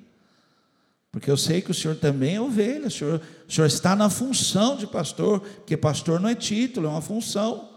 Porque 1.12 1.30
eu 1.30 1.38
sei 1.38 1.62
que 1.62 1.72
o 1.72 1.74
senhor 1.74 1.96
também 1.96 2.36
é 2.36 2.42
ovelha, 2.42 2.88
o 2.88 2.92
senhor, 2.92 3.22
o 3.48 3.52
senhor 3.52 3.66
está 3.66 3.96
na 3.96 4.10
função 4.10 4.78
de 4.78 4.86
pastor, 4.86 5.40
porque 5.40 5.76
pastor 5.76 6.20
não 6.20 6.30
é 6.30 6.36
título, 6.36 6.88
é 6.88 6.90
uma 6.90 7.02
função. 7.02 7.70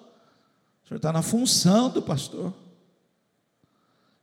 O 0.85 0.89
senhor 0.89 0.97
está 0.99 1.13
na 1.13 1.23
função 1.23 1.89
do 1.89 2.03
pastor. 2.03 2.53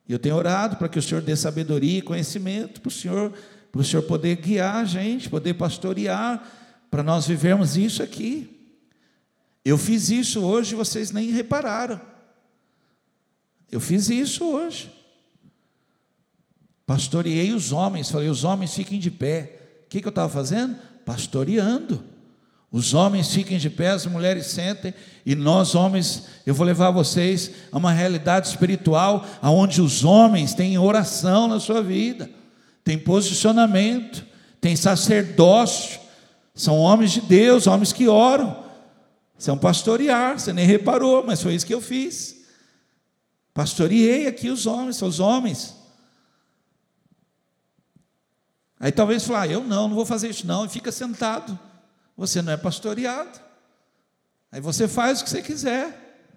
E 0.08 0.12
eu 0.12 0.18
tenho 0.18 0.36
orado 0.36 0.76
para 0.76 0.90
que 0.90 0.98
o 0.98 1.02
Senhor 1.04 1.22
dê 1.22 1.36
sabedoria 1.36 2.00
e 2.00 2.02
conhecimento 2.02 2.82
para 2.82 2.88
o 2.88 2.92
Senhor, 2.92 3.32
para 3.72 3.82
o 3.82 3.84
Senhor 3.84 4.02
poder 4.02 4.38
guiar 4.38 4.78
a 4.78 4.84
gente, 4.84 5.30
poder 5.30 5.54
pastorear, 5.54 6.44
para 6.90 7.04
nós 7.04 7.28
vivermos 7.28 7.78
isso 7.78 8.02
aqui. 8.02 8.74
Eu 9.64 9.78
fiz 9.78 10.10
isso 10.10 10.42
hoje, 10.42 10.74
vocês 10.74 11.12
nem 11.12 11.30
repararam. 11.30 12.02
Eu 13.72 13.80
fiz 13.80 14.10
isso 14.10 14.46
hoje. 14.46 14.92
Pastoreei 16.90 17.54
os 17.54 17.72
homens, 17.72 18.10
falei, 18.10 18.30
os 18.30 18.44
homens 18.44 18.74
fiquem 18.74 18.98
de 18.98 19.12
pé. 19.12 19.60
O 19.86 19.90
que, 19.90 20.02
que 20.02 20.08
eu 20.08 20.10
estava 20.10 20.28
fazendo? 20.28 20.76
Pastoreando. 21.06 22.04
Os 22.72 22.96
homens 22.96 23.32
fiquem 23.32 23.60
de 23.60 23.70
pé, 23.70 23.90
as 23.90 24.08
mulheres 24.08 24.48
sentem, 24.48 24.92
e 25.24 25.36
nós, 25.36 25.76
homens, 25.76 26.24
eu 26.48 26.56
vou 26.56 26.66
levar 26.66 26.90
vocês 26.90 27.52
a 27.72 27.78
uma 27.78 27.92
realidade 27.92 28.48
espiritual, 28.48 29.24
onde 29.44 29.84
os 29.84 30.04
homens 30.04 30.56
têm 30.56 30.80
oração 30.80 31.48
na 31.48 31.60
sua 31.60 31.84
vida, 31.84 32.28
tem 32.84 32.98
posicionamento, 32.98 34.26
tem 34.60 34.76
sacerdócio, 34.76 36.00
são 36.56 36.76
homens 36.76 37.12
de 37.12 37.22
Deus, 37.22 37.68
homens 37.68 37.94
que 37.94 38.08
oram, 38.08 38.64
são 39.38 39.60
pastorear, 39.60 40.40
você 40.40 40.52
nem 40.52 40.66
reparou, 40.66 41.24
mas 41.24 41.40
foi 41.40 41.54
isso 41.54 41.68
que 41.68 41.74
eu 41.76 41.82
fiz. 41.82 42.46
Pastoreei 43.54 44.26
aqui 44.26 44.50
os 44.50 44.66
homens, 44.66 44.96
são 44.96 45.08
os 45.08 45.20
homens. 45.20 45.78
Aí 48.80 48.92
talvez 48.92 49.26
falar, 49.26 49.42
ah, 49.42 49.48
eu 49.48 49.64
não, 49.64 49.88
não 49.88 49.96
vou 49.96 50.06
fazer 50.06 50.30
isso 50.30 50.48
não, 50.48 50.66
e 50.66 50.70
fica 50.70 50.92
sentado 50.92 51.60
você 52.20 52.42
não 52.42 52.52
é 52.52 52.58
pastoreado. 52.58 53.40
Aí 54.52 54.60
você 54.60 54.90
faz 54.90 55.22
o 55.22 55.24
que 55.24 55.30
você 55.30 55.42
quiser. 55.42 56.28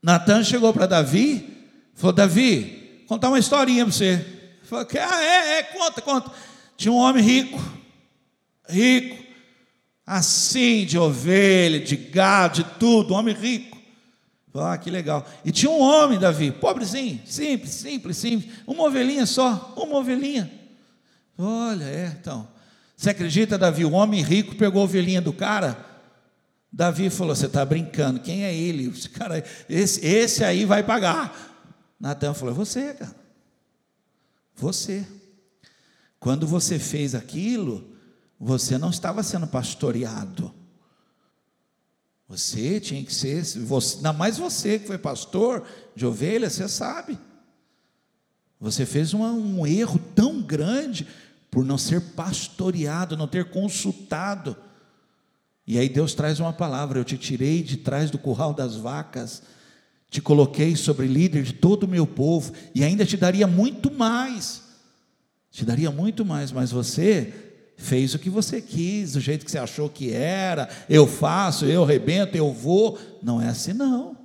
Natan 0.00 0.44
chegou 0.44 0.72
para 0.72 0.86
Davi, 0.86 1.66
falou: 1.94 2.12
Davi, 2.12 3.04
contar 3.08 3.28
uma 3.28 3.40
historinha 3.40 3.84
para 3.84 3.92
você. 3.92 4.24
Falou: 4.62 4.86
Ah, 5.00 5.24
é, 5.24 5.58
é, 5.58 5.62
conta, 5.64 6.00
conta. 6.00 6.30
Tinha 6.76 6.92
um 6.92 6.96
homem 6.96 7.24
rico, 7.24 7.60
rico, 8.68 9.24
assim, 10.06 10.84
de 10.84 10.96
ovelha, 10.96 11.80
de 11.80 11.96
gado, 11.96 12.62
de 12.62 12.64
tudo, 12.78 13.14
um 13.14 13.16
homem 13.16 13.34
rico. 13.34 13.76
Ah, 14.54 14.78
que 14.78 14.90
legal. 14.90 15.26
E 15.44 15.50
tinha 15.50 15.70
um 15.70 15.80
homem, 15.80 16.20
Davi, 16.20 16.52
pobrezinho, 16.52 17.20
simples, 17.26 17.72
simples, 17.72 18.16
simples, 18.16 18.58
uma 18.64 18.84
ovelhinha 18.84 19.26
só, 19.26 19.74
uma 19.76 19.96
ovelhinha. 19.96 20.63
Olha, 21.36 21.84
é, 21.84 22.16
então. 22.20 22.48
Você 22.96 23.10
acredita, 23.10 23.58
Davi? 23.58 23.84
O 23.84 23.92
homem 23.92 24.22
rico 24.22 24.54
pegou 24.54 24.82
a 24.82 24.84
ovelhinha 24.84 25.20
do 25.20 25.32
cara. 25.32 25.76
Davi 26.72 27.10
falou: 27.10 27.34
Você 27.34 27.46
está 27.46 27.64
brincando, 27.64 28.20
quem 28.20 28.44
é 28.44 28.54
ele? 28.54 28.88
Esse, 28.94 29.08
cara, 29.08 29.44
esse, 29.68 30.04
esse 30.04 30.44
aí 30.44 30.64
vai 30.64 30.82
pagar. 30.82 31.54
Natan 31.98 32.34
falou: 32.34 32.54
Você, 32.54 32.94
cara. 32.94 33.14
Você. 34.54 35.06
Quando 36.18 36.46
você 36.46 36.78
fez 36.78 37.14
aquilo, 37.14 37.94
você 38.38 38.78
não 38.78 38.90
estava 38.90 39.22
sendo 39.22 39.46
pastoreado. 39.46 40.54
Você 42.26 42.80
tinha 42.80 43.04
que 43.04 43.12
ser, 43.12 43.42
você, 43.60 43.96
ainda 43.96 44.12
mais 44.12 44.38
você 44.38 44.78
que 44.78 44.86
foi 44.86 44.96
pastor 44.96 45.66
de 45.94 46.06
ovelha, 46.06 46.48
você 46.48 46.66
sabe. 46.66 47.18
Você 48.58 48.86
fez 48.86 49.12
uma, 49.12 49.30
um 49.30 49.66
erro 49.66 50.00
tão 50.14 50.40
grande 50.40 51.06
por 51.54 51.64
não 51.64 51.78
ser 51.78 52.00
pastoreado, 52.00 53.16
não 53.16 53.28
ter 53.28 53.44
consultado. 53.44 54.56
E 55.64 55.78
aí 55.78 55.88
Deus 55.88 56.12
traz 56.12 56.40
uma 56.40 56.52
palavra: 56.52 56.98
Eu 56.98 57.04
te 57.04 57.16
tirei 57.16 57.62
de 57.62 57.76
trás 57.76 58.10
do 58.10 58.18
curral 58.18 58.52
das 58.52 58.74
vacas, 58.74 59.44
te 60.10 60.20
coloquei 60.20 60.74
sobre 60.74 61.06
líder 61.06 61.44
de 61.44 61.52
todo 61.52 61.84
o 61.84 61.88
meu 61.88 62.08
povo, 62.08 62.52
e 62.74 62.82
ainda 62.82 63.06
te 63.06 63.16
daria 63.16 63.46
muito 63.46 63.88
mais. 63.90 64.64
Te 65.48 65.64
daria 65.64 65.92
muito 65.92 66.24
mais, 66.24 66.50
mas 66.50 66.72
você 66.72 67.32
fez 67.76 68.12
o 68.14 68.18
que 68.18 68.28
você 68.28 68.60
quis, 68.60 69.12
do 69.12 69.20
jeito 69.20 69.44
que 69.44 69.50
você 69.50 69.58
achou 69.58 69.88
que 69.88 70.12
era. 70.12 70.68
Eu 70.90 71.06
faço, 71.06 71.66
eu 71.66 71.84
rebento, 71.84 72.36
eu 72.36 72.52
vou. 72.52 72.98
Não 73.22 73.40
é 73.40 73.48
assim, 73.48 73.72
não. 73.72 74.16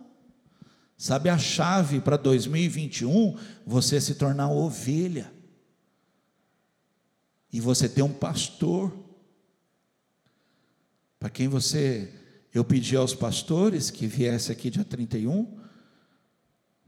Sabe 0.98 1.30
a 1.30 1.38
chave 1.38 2.00
para 2.00 2.18
2021? 2.18 3.38
Você 3.68 4.02
se 4.02 4.16
tornar 4.16 4.50
ovelha. 4.50 5.39
E 7.52 7.60
você 7.60 7.90
ter 7.90 8.02
um 8.02 8.14
pastor. 8.14 8.94
Para 11.20 11.30
quem 11.30 11.48
você. 11.48 12.14
Eu 12.54 12.64
pedi 12.64 12.96
aos 12.96 13.14
pastores 13.14 13.92
que 13.92 14.08
viesse 14.08 14.52
aqui 14.52 14.70
dia 14.70 14.84
31. 14.84 15.60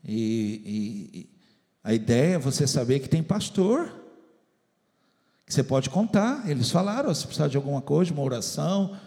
E, 0.03 0.13
e, 0.13 1.19
e 1.19 1.29
a 1.83 1.93
ideia 1.93 2.35
é 2.35 2.39
você 2.39 2.65
saber 2.67 2.99
que 2.99 3.09
tem 3.09 3.23
pastor. 3.23 3.91
Que 5.45 5.53
você 5.53 5.63
pode 5.63 5.89
contar. 5.89 6.49
Eles 6.49 6.69
falaram: 6.71 7.13
se 7.13 7.25
precisar 7.25 7.47
de 7.47 7.57
alguma 7.57 7.81
coisa, 7.81 8.13
uma 8.13 8.23
oração, 8.23 8.97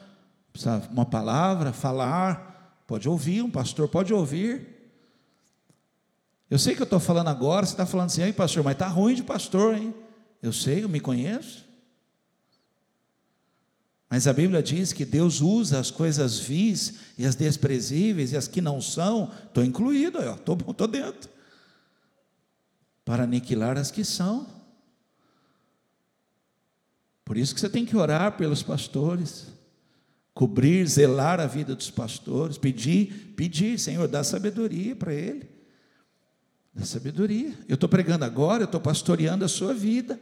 precisar 0.52 0.88
uma 0.90 1.06
palavra, 1.06 1.72
falar. 1.72 2.54
Pode 2.86 3.08
ouvir, 3.08 3.42
um 3.42 3.50
pastor 3.50 3.88
pode 3.88 4.12
ouvir. 4.12 4.74
Eu 6.50 6.58
sei 6.58 6.74
que 6.74 6.82
eu 6.82 6.84
estou 6.84 7.00
falando 7.00 7.28
agora, 7.28 7.64
você 7.64 7.72
está 7.72 7.86
falando 7.86 8.06
assim, 8.06 8.22
aí 8.22 8.32
pastor, 8.32 8.62
mas 8.62 8.74
está 8.74 8.86
ruim 8.86 9.14
de 9.14 9.22
pastor, 9.22 9.74
hein? 9.74 9.94
Eu 10.44 10.52
sei, 10.52 10.84
eu 10.84 10.90
me 10.90 11.00
conheço. 11.00 11.64
Mas 14.10 14.26
a 14.26 14.32
Bíblia 14.34 14.62
diz 14.62 14.92
que 14.92 15.06
Deus 15.06 15.40
usa 15.40 15.80
as 15.80 15.90
coisas 15.90 16.38
vis 16.38 16.96
e 17.16 17.24
as 17.24 17.34
desprezíveis 17.34 18.32
e 18.32 18.36
as 18.36 18.46
que 18.46 18.60
não 18.60 18.78
são, 18.78 19.32
estou 19.46 19.64
incluído, 19.64 20.18
estou 20.18 20.86
dentro, 20.86 21.30
para 23.06 23.22
aniquilar 23.22 23.78
as 23.78 23.90
que 23.90 24.04
são. 24.04 24.46
Por 27.24 27.38
isso 27.38 27.54
que 27.54 27.60
você 27.60 27.70
tem 27.70 27.86
que 27.86 27.96
orar 27.96 28.36
pelos 28.36 28.62
pastores, 28.62 29.46
cobrir, 30.34 30.86
zelar 30.86 31.40
a 31.40 31.46
vida 31.46 31.74
dos 31.74 31.90
pastores, 31.90 32.58
pedir, 32.58 33.32
pedir, 33.34 33.78
Senhor, 33.78 34.06
dá 34.08 34.22
sabedoria 34.22 34.94
para 34.94 35.14
ele 35.14 35.48
da 36.74 36.84
sabedoria. 36.84 37.56
Eu 37.66 37.76
estou 37.76 37.88
pregando 37.88 38.26
agora, 38.26 38.64
eu 38.64 38.66
estou 38.66 38.80
pastoreando 38.80 39.42
a 39.42 39.48
sua 39.48 39.72
vida. 39.72 40.20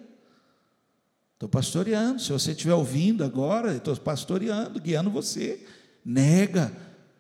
Estou 1.43 1.51
pastoreando. 1.51 2.23
Se 2.23 2.31
você 2.31 2.53
estiver 2.53 2.73
ouvindo 2.73 3.25
agora, 3.25 3.75
estou 3.75 3.97
pastoreando, 3.97 4.81
guiando 4.81 5.11
você. 5.11 5.67
Nega, 6.05 6.73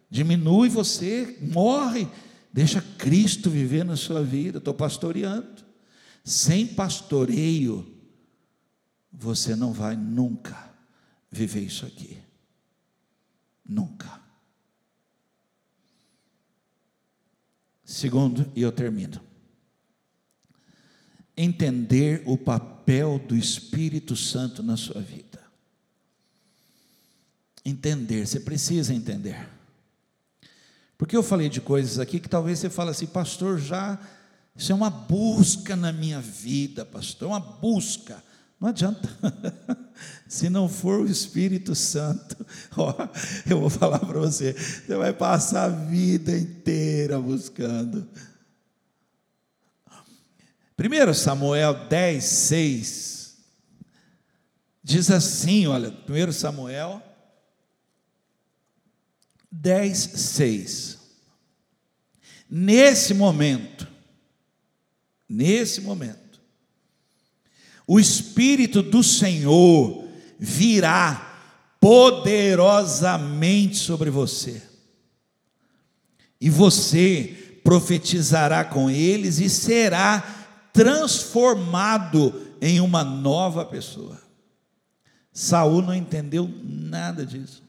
diminui 0.08 0.68
você, 0.68 1.38
morre, 1.40 2.06
deixa 2.52 2.80
Cristo 2.80 3.50
viver 3.50 3.84
na 3.84 3.96
sua 3.96 4.22
vida. 4.22 4.58
Estou 4.58 4.74
pastoreando. 4.74 5.64
Sem 6.22 6.68
pastoreio, 6.68 7.84
você 9.12 9.56
não 9.56 9.72
vai 9.72 9.96
nunca 9.96 10.72
viver 11.28 11.62
isso 11.62 11.84
aqui. 11.84 12.16
Nunca. 13.68 14.20
Segundo, 17.84 18.48
e 18.54 18.62
eu 18.62 18.70
termino. 18.70 19.20
Entender 21.36 22.22
o 22.26 22.36
papel 22.36 23.18
do 23.18 23.36
Espírito 23.36 24.14
Santo 24.14 24.62
na 24.62 24.76
sua 24.76 25.00
vida. 25.00 25.40
Entender, 27.64 28.26
você 28.26 28.40
precisa 28.40 28.92
entender. 28.92 29.48
Porque 30.98 31.16
eu 31.16 31.22
falei 31.22 31.48
de 31.48 31.60
coisas 31.60 31.98
aqui 31.98 32.20
que 32.20 32.28
talvez 32.28 32.58
você 32.58 32.68
fale 32.68 32.90
assim, 32.90 33.06
pastor, 33.06 33.58
já 33.58 33.98
isso 34.54 34.70
é 34.70 34.74
uma 34.74 34.90
busca 34.90 35.74
na 35.74 35.92
minha 35.92 36.20
vida, 36.20 36.84
pastor, 36.84 37.28
é 37.28 37.30
uma 37.32 37.40
busca. 37.40 38.22
Não 38.60 38.68
adianta. 38.68 39.08
Se 40.28 40.48
não 40.48 40.68
for 40.68 41.00
o 41.00 41.06
Espírito 41.06 41.74
Santo, 41.74 42.36
ó, 42.76 42.94
eu 43.48 43.60
vou 43.60 43.70
falar 43.70 43.98
para 43.98 44.20
você, 44.20 44.52
você 44.52 44.94
vai 44.96 45.12
passar 45.12 45.64
a 45.64 45.68
vida 45.68 46.36
inteira 46.36 47.18
buscando. 47.18 48.06
1 50.88 51.14
Samuel 51.14 51.74
10, 51.88 52.24
6 52.24 53.22
diz 54.82 55.10
assim: 55.10 55.66
olha, 55.66 55.94
1 56.08 56.32
Samuel 56.32 57.02
10, 59.50 59.98
6. 59.98 60.98
Nesse 62.50 63.14
momento, 63.14 63.88
nesse 65.28 65.80
momento, 65.80 66.40
o 67.86 68.00
Espírito 68.00 68.82
do 68.82 69.02
Senhor 69.02 70.08
virá 70.38 71.30
poderosamente 71.80 73.76
sobre 73.76 74.10
você, 74.10 74.62
e 76.40 76.50
você 76.50 77.60
profetizará 77.64 78.64
com 78.64 78.90
eles 78.90 79.38
e 79.38 79.48
será 79.48 80.41
transformado 80.72 82.54
em 82.60 82.80
uma 82.80 83.04
nova 83.04 83.64
pessoa. 83.64 84.20
Saul 85.32 85.82
não 85.82 85.94
entendeu 85.94 86.50
nada 86.62 87.24
disso. 87.24 87.62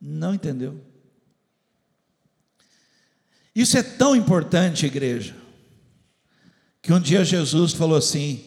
Não 0.00 0.34
entendeu. 0.34 0.80
Isso 3.54 3.76
é 3.76 3.82
tão 3.82 4.16
importante, 4.16 4.86
igreja, 4.86 5.36
que 6.80 6.92
um 6.92 7.00
dia 7.00 7.24
Jesus 7.24 7.72
falou 7.72 7.96
assim: 7.96 8.44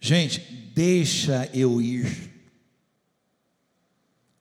gente, 0.00 0.40
deixa 0.74 1.50
eu 1.52 1.82
ir. 1.82 2.32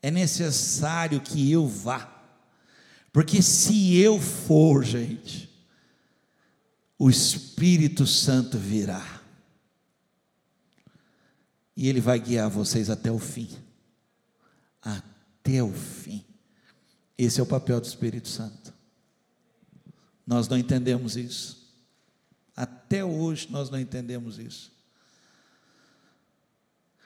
É 0.02 0.12
necessário 0.12 1.20
que 1.20 1.52
eu 1.52 1.68
vá. 1.68 2.14
Porque 3.12 3.42
se 3.42 3.98
eu 3.98 4.22
for, 4.22 4.84
gente, 4.84 5.47
o 6.98 7.10
Espírito 7.10 8.08
Santo 8.08 8.58
virá. 8.58 9.22
E 11.76 11.88
ele 11.88 12.02
vai 12.02 12.20
guiar 12.20 12.50
vocês 12.50 12.90
até 12.90 13.12
o 13.12 13.20
fim. 13.20 13.50
Até 14.82 15.62
o 15.62 15.72
fim. 15.72 16.26
Esse 17.18 17.40
é 17.40 17.44
o 17.44 17.48
papel 17.48 17.80
do 17.80 17.86
Espírito 17.86 18.28
Santo. 18.28 18.74
Nós 20.26 20.48
não 20.48 20.58
entendemos 20.58 21.16
isso. 21.16 21.58
Até 22.56 23.06
hoje 23.06 23.48
nós 23.52 23.70
não 23.70 23.80
entendemos 23.80 24.40
isso. 24.40 24.72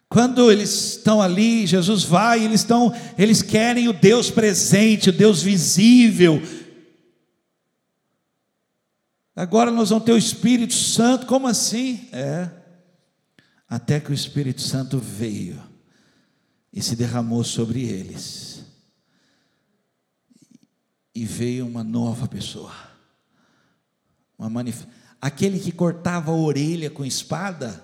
Quando 0.07 0.51
eles 0.51 0.95
estão 0.97 1.21
ali, 1.21 1.65
Jesus 1.65 2.03
vai, 2.03 2.43
eles 2.43 2.61
estão, 2.61 2.93
eles 3.17 3.41
querem 3.41 3.87
o 3.87 3.93
Deus 3.93 4.29
presente, 4.29 5.09
o 5.09 5.13
Deus 5.13 5.41
visível. 5.41 6.41
Agora 9.41 9.71
nós 9.71 9.89
vamos 9.89 10.05
ter 10.05 10.11
o 10.11 10.17
Espírito 10.17 10.75
Santo, 10.75 11.25
como 11.25 11.47
assim? 11.47 12.07
É. 12.11 12.47
Até 13.67 13.99
que 13.99 14.11
o 14.11 14.13
Espírito 14.13 14.61
Santo 14.61 14.99
veio 14.99 15.59
e 16.71 16.79
se 16.79 16.95
derramou 16.95 17.43
sobre 17.43 17.81
eles. 17.81 18.63
E 21.15 21.25
veio 21.25 21.65
uma 21.65 21.83
nova 21.83 22.27
pessoa. 22.27 22.71
Uma 24.37 24.47
manifestação 24.47 25.01
Aquele 25.19 25.59
que 25.59 25.71
cortava 25.71 26.31
a 26.31 26.35
orelha 26.35 26.91
com 26.91 27.03
espada, 27.03 27.83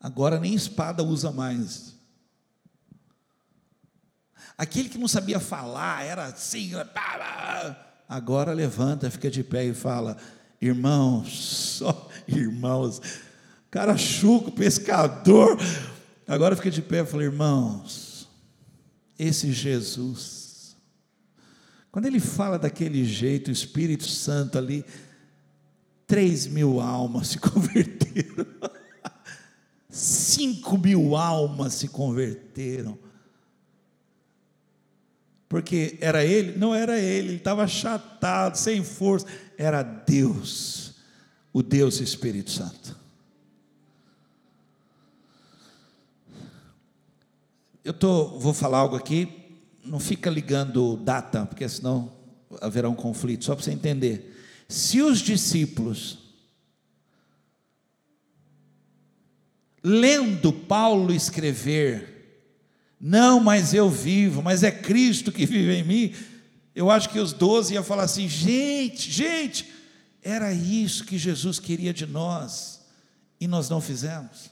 agora 0.00 0.40
nem 0.40 0.54
espada 0.54 1.02
usa 1.02 1.30
mais. 1.30 1.94
Aquele 4.56 4.88
que 4.88 4.96
não 4.96 5.08
sabia 5.08 5.40
falar, 5.40 6.04
era 6.04 6.24
assim, 6.24 6.72
agora 8.08 8.54
levanta, 8.54 9.10
fica 9.10 9.30
de 9.30 9.42
pé 9.42 9.64
e 9.64 9.74
fala: 9.74 10.18
irmãos, 10.60 11.76
só 11.78 12.08
irmãos, 12.28 13.00
cara 13.70 13.96
chuco, 13.96 14.52
pescador, 14.52 15.58
agora 16.26 16.56
fica 16.56 16.70
de 16.70 16.82
pé 16.82 17.00
e 17.00 17.06
fala: 17.06 17.24
irmãos, 17.24 18.28
esse 19.18 19.52
Jesus, 19.52 20.76
quando 21.90 22.06
ele 22.06 22.20
fala 22.20 22.58
daquele 22.58 23.04
jeito, 23.04 23.48
o 23.48 23.52
Espírito 23.52 24.04
Santo 24.04 24.58
ali, 24.58 24.84
Três 26.10 26.48
mil 26.48 26.80
almas 26.80 27.28
se 27.28 27.38
converteram. 27.38 28.44
Cinco 29.88 30.76
mil 30.76 31.14
almas 31.14 31.74
se 31.74 31.86
converteram. 31.86 32.98
Porque 35.50 35.98
era 36.00 36.24
ele? 36.24 36.56
Não 36.56 36.72
era 36.72 36.96
ele, 36.96 37.30
ele 37.30 37.36
estava 37.38 37.64
achatado, 37.64 38.54
sem 38.54 38.84
força. 38.84 39.26
Era 39.58 39.82
Deus, 39.82 40.94
o 41.52 41.60
Deus 41.60 41.98
Espírito 41.98 42.52
Santo. 42.52 42.96
Eu 47.82 47.92
tô, 47.92 48.38
vou 48.38 48.54
falar 48.54 48.78
algo 48.78 48.94
aqui, 48.94 49.28
não 49.84 49.98
fica 49.98 50.30
ligando 50.30 50.96
data, 50.98 51.44
porque 51.44 51.68
senão 51.68 52.12
haverá 52.60 52.88
um 52.88 52.94
conflito, 52.94 53.44
só 53.44 53.56
para 53.56 53.64
você 53.64 53.72
entender. 53.72 54.32
Se 54.68 55.02
os 55.02 55.18
discípulos, 55.18 56.18
lendo 59.82 60.52
Paulo 60.52 61.12
escrever, 61.12 62.19
não, 63.00 63.40
mas 63.40 63.72
eu 63.72 63.88
vivo, 63.88 64.42
mas 64.42 64.62
é 64.62 64.70
Cristo 64.70 65.32
que 65.32 65.46
vive 65.46 65.72
em 65.72 65.84
mim, 65.84 66.14
Eu 66.74 66.90
acho 66.90 67.08
que 67.08 67.18
os 67.18 67.32
doze 67.32 67.74
iam 67.74 67.82
falar 67.82 68.04
assim: 68.04 68.28
gente, 68.28 69.10
gente, 69.10 69.72
era 70.22 70.52
isso 70.52 71.04
que 71.04 71.18
Jesus 71.18 71.58
queria 71.58 71.92
de 71.92 72.06
nós 72.06 72.82
e 73.40 73.48
nós 73.48 73.68
não 73.68 73.80
fizemos. 73.80 74.50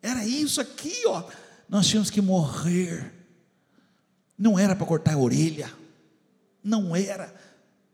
Era 0.00 0.24
isso 0.24 0.60
aqui, 0.60 1.02
ó. 1.06 1.24
Nós 1.68 1.88
tínhamos 1.88 2.10
que 2.10 2.20
morrer. 2.20 3.12
Não 4.38 4.58
era 4.58 4.76
para 4.76 4.86
cortar 4.86 5.14
a 5.14 5.18
orelha. 5.18 5.70
Não 6.62 6.94
era. 6.94 7.34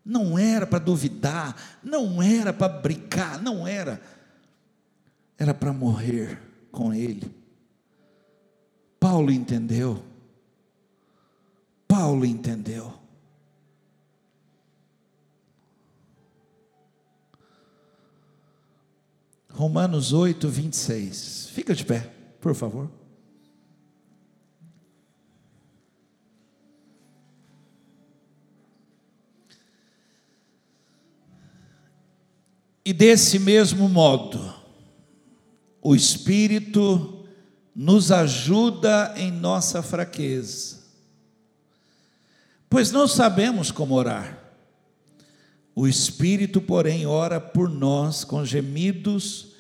Não 0.04 0.38
era 0.38 0.66
para 0.66 0.80
duvidar, 0.80 1.56
não 1.82 2.20
era 2.20 2.52
para 2.52 2.68
brigar, 2.68 3.40
não 3.40 3.66
era. 3.66 4.02
Era 5.38 5.54
para 5.54 5.72
morrer 5.72 6.38
com 6.70 6.92
ele. 6.92 7.41
Paulo 9.02 9.32
entendeu. 9.32 10.00
Paulo 11.88 12.24
entendeu. 12.24 12.94
Romanos 19.50 20.12
8, 20.12 20.48
26. 20.48 21.48
Fica 21.52 21.74
de 21.74 21.84
pé, 21.84 22.14
por 22.40 22.54
favor. 22.54 22.88
E 32.84 32.92
desse 32.92 33.40
mesmo 33.40 33.88
modo, 33.88 34.54
o 35.82 35.92
Espírito 35.92 37.11
nos 37.74 38.12
ajuda 38.12 39.14
em 39.16 39.30
nossa 39.30 39.82
fraqueza, 39.82 40.78
pois 42.68 42.90
não 42.90 43.08
sabemos 43.08 43.70
como 43.70 43.94
orar. 43.94 44.38
O 45.74 45.88
Espírito, 45.88 46.60
porém, 46.60 47.06
ora 47.06 47.40
por 47.40 47.68
nós 47.68 48.24
com 48.24 48.44
gemidos 48.44 49.52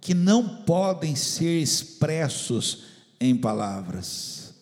que 0.00 0.14
não 0.14 0.62
podem 0.64 1.14
ser 1.14 1.60
expressos 1.60 2.84
em 3.20 3.36
palavras. 3.36 4.54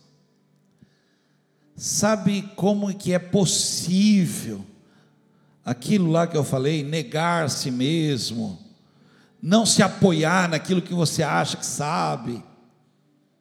Sabe 1.76 2.42
como 2.56 2.92
que 2.94 3.12
é 3.12 3.18
possível 3.18 4.66
aquilo 5.64 6.10
lá 6.10 6.26
que 6.26 6.36
eu 6.36 6.42
falei, 6.42 6.82
negar 6.82 7.44
a 7.44 7.48
si 7.48 7.70
mesmo, 7.70 8.58
não 9.40 9.64
se 9.64 9.82
apoiar 9.82 10.48
naquilo 10.48 10.82
que 10.82 10.94
você 10.94 11.22
acha 11.22 11.56
que 11.56 11.66
sabe. 11.66 12.42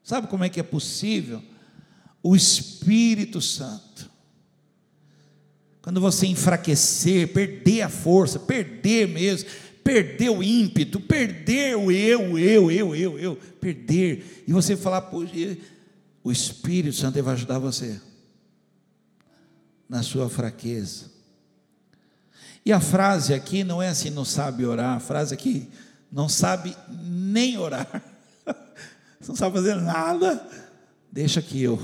Sabe 0.08 0.28
como 0.28 0.46
é 0.46 0.50
que 0.50 0.58
é 0.58 0.64
possível? 0.64 1.44
O 2.24 2.34
Espírito 2.34 3.42
Santo. 3.42 4.10
Quando 5.82 6.00
você 6.00 6.26
enfraquecer, 6.28 7.34
perder 7.34 7.82
a 7.82 7.90
força, 7.90 8.40
perder 8.40 9.06
mesmo, 9.10 9.50
perder 9.84 10.30
o 10.30 10.42
ímpeto, 10.42 11.02
perder 11.02 11.76
o 11.76 11.92
eu, 11.92 12.40
eu, 12.40 12.72
eu, 12.72 12.96
eu, 12.96 13.20
eu, 13.20 13.36
perder, 13.60 14.46
e 14.48 14.54
você 14.54 14.78
falar, 14.78 15.02
poxa, 15.02 15.58
o 16.24 16.32
Espírito 16.32 16.96
Santo 16.96 17.22
vai 17.22 17.34
ajudar 17.34 17.60
você 17.60 18.00
na 19.90 20.02
sua 20.04 20.30
fraqueza. 20.30 21.12
E 22.66 22.72
a 22.72 22.80
frase 22.80 23.34
aqui 23.34 23.66
não 23.66 23.82
é 23.82 23.90
assim, 23.90 24.10
não 24.10 24.24
sabe 24.24 24.66
orar, 24.66 24.96
a 24.96 25.00
frase 25.02 25.34
aqui, 25.34 25.68
não 26.10 26.30
sabe 26.30 26.78
nem 26.88 27.58
orar, 27.58 28.17
não 29.28 29.36
sabe 29.36 29.56
fazer 29.56 29.76
nada, 29.76 30.48
deixa 31.12 31.42
que 31.42 31.62
eu, 31.62 31.80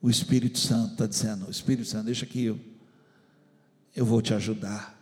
o 0.00 0.10
Espírito 0.10 0.58
Santo 0.58 0.92
está 0.92 1.06
dizendo, 1.06 1.46
o 1.46 1.50
Espírito 1.50 1.88
Santo, 1.88 2.06
deixa 2.06 2.26
que 2.26 2.44
eu, 2.44 2.60
eu 3.94 4.04
vou 4.04 4.20
te 4.20 4.34
ajudar. 4.34 4.96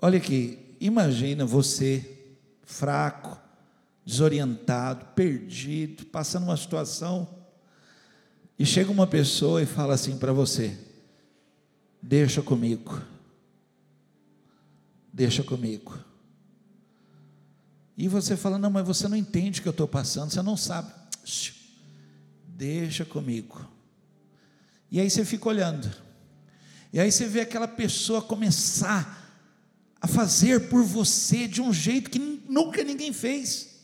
Olha 0.00 0.18
aqui, 0.18 0.58
imagina 0.80 1.44
você 1.44 2.16
fraco, 2.62 3.38
desorientado, 4.04 5.06
perdido, 5.14 6.06
passando 6.06 6.44
uma 6.44 6.56
situação, 6.56 7.28
e 8.58 8.66
chega 8.66 8.90
uma 8.90 9.06
pessoa 9.06 9.62
e 9.62 9.66
fala 9.66 9.94
assim 9.94 10.18
para 10.18 10.32
você: 10.32 10.76
Deixa 12.02 12.42
comigo. 12.42 13.00
Deixa 15.12 15.42
comigo. 15.42 16.07
E 17.98 18.06
você 18.06 18.36
fala: 18.36 18.56
Não, 18.56 18.70
mas 18.70 18.86
você 18.86 19.08
não 19.08 19.16
entende 19.16 19.58
o 19.58 19.62
que 19.62 19.68
eu 19.68 19.72
estou 19.72 19.88
passando, 19.88 20.30
você 20.30 20.40
não 20.40 20.56
sabe. 20.56 20.92
Deixa 22.46 23.04
comigo. 23.04 23.68
E 24.88 25.00
aí 25.00 25.10
você 25.10 25.24
fica 25.24 25.48
olhando. 25.48 25.90
E 26.92 27.00
aí 27.00 27.10
você 27.10 27.26
vê 27.26 27.40
aquela 27.40 27.66
pessoa 27.66 28.22
começar 28.22 29.16
a 30.00 30.06
fazer 30.06 30.68
por 30.68 30.84
você 30.84 31.48
de 31.48 31.60
um 31.60 31.72
jeito 31.72 32.08
que 32.08 32.20
nunca 32.48 32.84
ninguém 32.84 33.12
fez, 33.12 33.80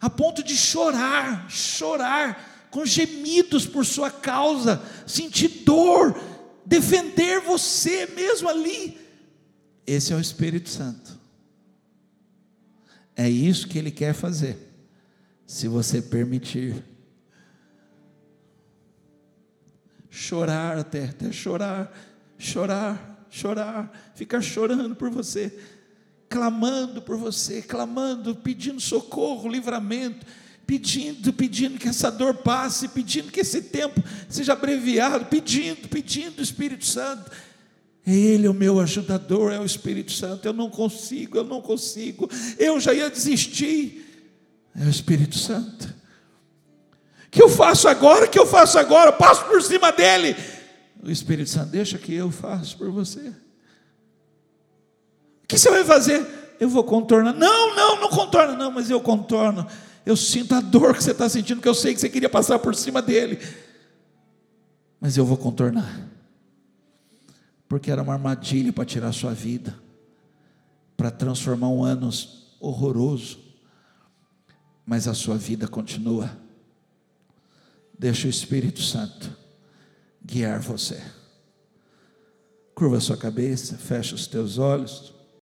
a 0.00 0.10
ponto 0.10 0.42
de 0.42 0.56
chorar, 0.56 1.48
chorar, 1.48 2.68
com 2.70 2.84
gemidos 2.84 3.66
por 3.66 3.86
sua 3.86 4.10
causa, 4.10 4.82
sentir 5.06 5.62
dor, 5.64 6.20
defender 6.66 7.40
você 7.40 8.06
mesmo 8.06 8.48
ali. 8.48 8.98
Esse 9.86 10.12
é 10.12 10.16
o 10.16 10.20
Espírito 10.20 10.68
Santo. 10.68 11.17
É 13.18 13.28
isso 13.28 13.66
que 13.66 13.76
ele 13.76 13.90
quer 13.90 14.14
fazer, 14.14 14.56
se 15.44 15.66
você 15.66 16.00
permitir. 16.00 16.84
Chorar 20.08 20.78
até, 20.78 21.06
até 21.06 21.32
chorar, 21.32 21.92
chorar, 22.38 23.26
chorar, 23.28 24.12
ficar 24.14 24.40
chorando 24.40 24.94
por 24.94 25.10
você, 25.10 25.52
clamando 26.28 27.02
por 27.02 27.16
você, 27.16 27.60
clamando, 27.60 28.36
pedindo 28.36 28.80
socorro, 28.80 29.50
livramento 29.50 30.24
pedindo, 30.64 31.32
pedindo 31.32 31.78
que 31.78 31.88
essa 31.88 32.10
dor 32.10 32.34
passe, 32.34 32.88
pedindo 32.88 33.32
que 33.32 33.40
esse 33.40 33.62
tempo 33.62 34.04
seja 34.28 34.52
abreviado, 34.52 35.24
pedindo, 35.24 35.88
pedindo 35.88 36.42
Espírito 36.42 36.84
Santo. 36.84 37.30
Ele 38.10 38.46
é 38.46 38.50
o 38.50 38.54
meu 38.54 38.80
ajudador, 38.80 39.52
é 39.52 39.60
o 39.60 39.66
Espírito 39.66 40.12
Santo. 40.12 40.48
Eu 40.48 40.54
não 40.54 40.70
consigo, 40.70 41.36
eu 41.36 41.44
não 41.44 41.60
consigo. 41.60 42.26
Eu 42.58 42.80
já 42.80 42.94
ia 42.94 43.10
desistir. 43.10 44.26
É 44.74 44.82
o 44.82 44.88
Espírito 44.88 45.36
Santo. 45.36 45.94
O 47.26 47.30
que 47.30 47.42
eu 47.42 47.50
faço 47.50 47.86
agora? 47.86 48.24
O 48.24 48.28
que 48.30 48.38
eu 48.38 48.46
faço 48.46 48.78
agora? 48.78 49.10
Eu 49.10 49.12
passo 49.12 49.44
por 49.44 49.62
cima 49.62 49.92
dele. 49.92 50.34
O 51.02 51.10
Espírito 51.10 51.50
Santo, 51.50 51.68
deixa 51.68 51.98
que 51.98 52.14
eu 52.14 52.30
faço 52.30 52.78
por 52.78 52.90
você. 52.90 53.28
O 55.44 55.46
que 55.46 55.58
você 55.58 55.68
vai 55.68 55.84
fazer? 55.84 56.26
Eu 56.58 56.70
vou 56.70 56.84
contornar. 56.84 57.34
Não, 57.34 57.76
não, 57.76 58.00
não 58.00 58.08
contorna, 58.08 58.54
não, 58.54 58.70
mas 58.70 58.88
eu 58.88 59.02
contorno. 59.02 59.66
Eu 60.06 60.16
sinto 60.16 60.54
a 60.54 60.60
dor 60.62 60.94
que 60.94 61.04
você 61.04 61.10
está 61.10 61.28
sentindo, 61.28 61.60
que 61.60 61.68
eu 61.68 61.74
sei 61.74 61.92
que 61.92 62.00
você 62.00 62.08
queria 62.08 62.30
passar 62.30 62.58
por 62.58 62.74
cima 62.74 63.02
dele. 63.02 63.38
Mas 64.98 65.18
eu 65.18 65.26
vou 65.26 65.36
contornar. 65.36 66.07
Porque 67.68 67.90
era 67.90 68.02
uma 68.02 68.14
armadilha 68.14 68.72
para 68.72 68.84
tirar 68.84 69.12
sua 69.12 69.34
vida, 69.34 69.78
para 70.96 71.10
transformar 71.10 71.68
um 71.68 71.84
ano 71.84 72.08
horroroso. 72.58 73.38
Mas 74.86 75.06
a 75.06 75.14
sua 75.14 75.36
vida 75.36 75.68
continua. 75.68 76.30
Deixa 77.98 78.26
o 78.26 78.30
Espírito 78.30 78.80
Santo 78.80 79.36
guiar 80.24 80.60
você. 80.60 81.02
Curva 82.74 83.00
sua 83.00 83.16
cabeça, 83.16 83.76
fecha 83.76 84.14
os 84.14 84.26
teus 84.26 84.56
olhos. 84.56 85.17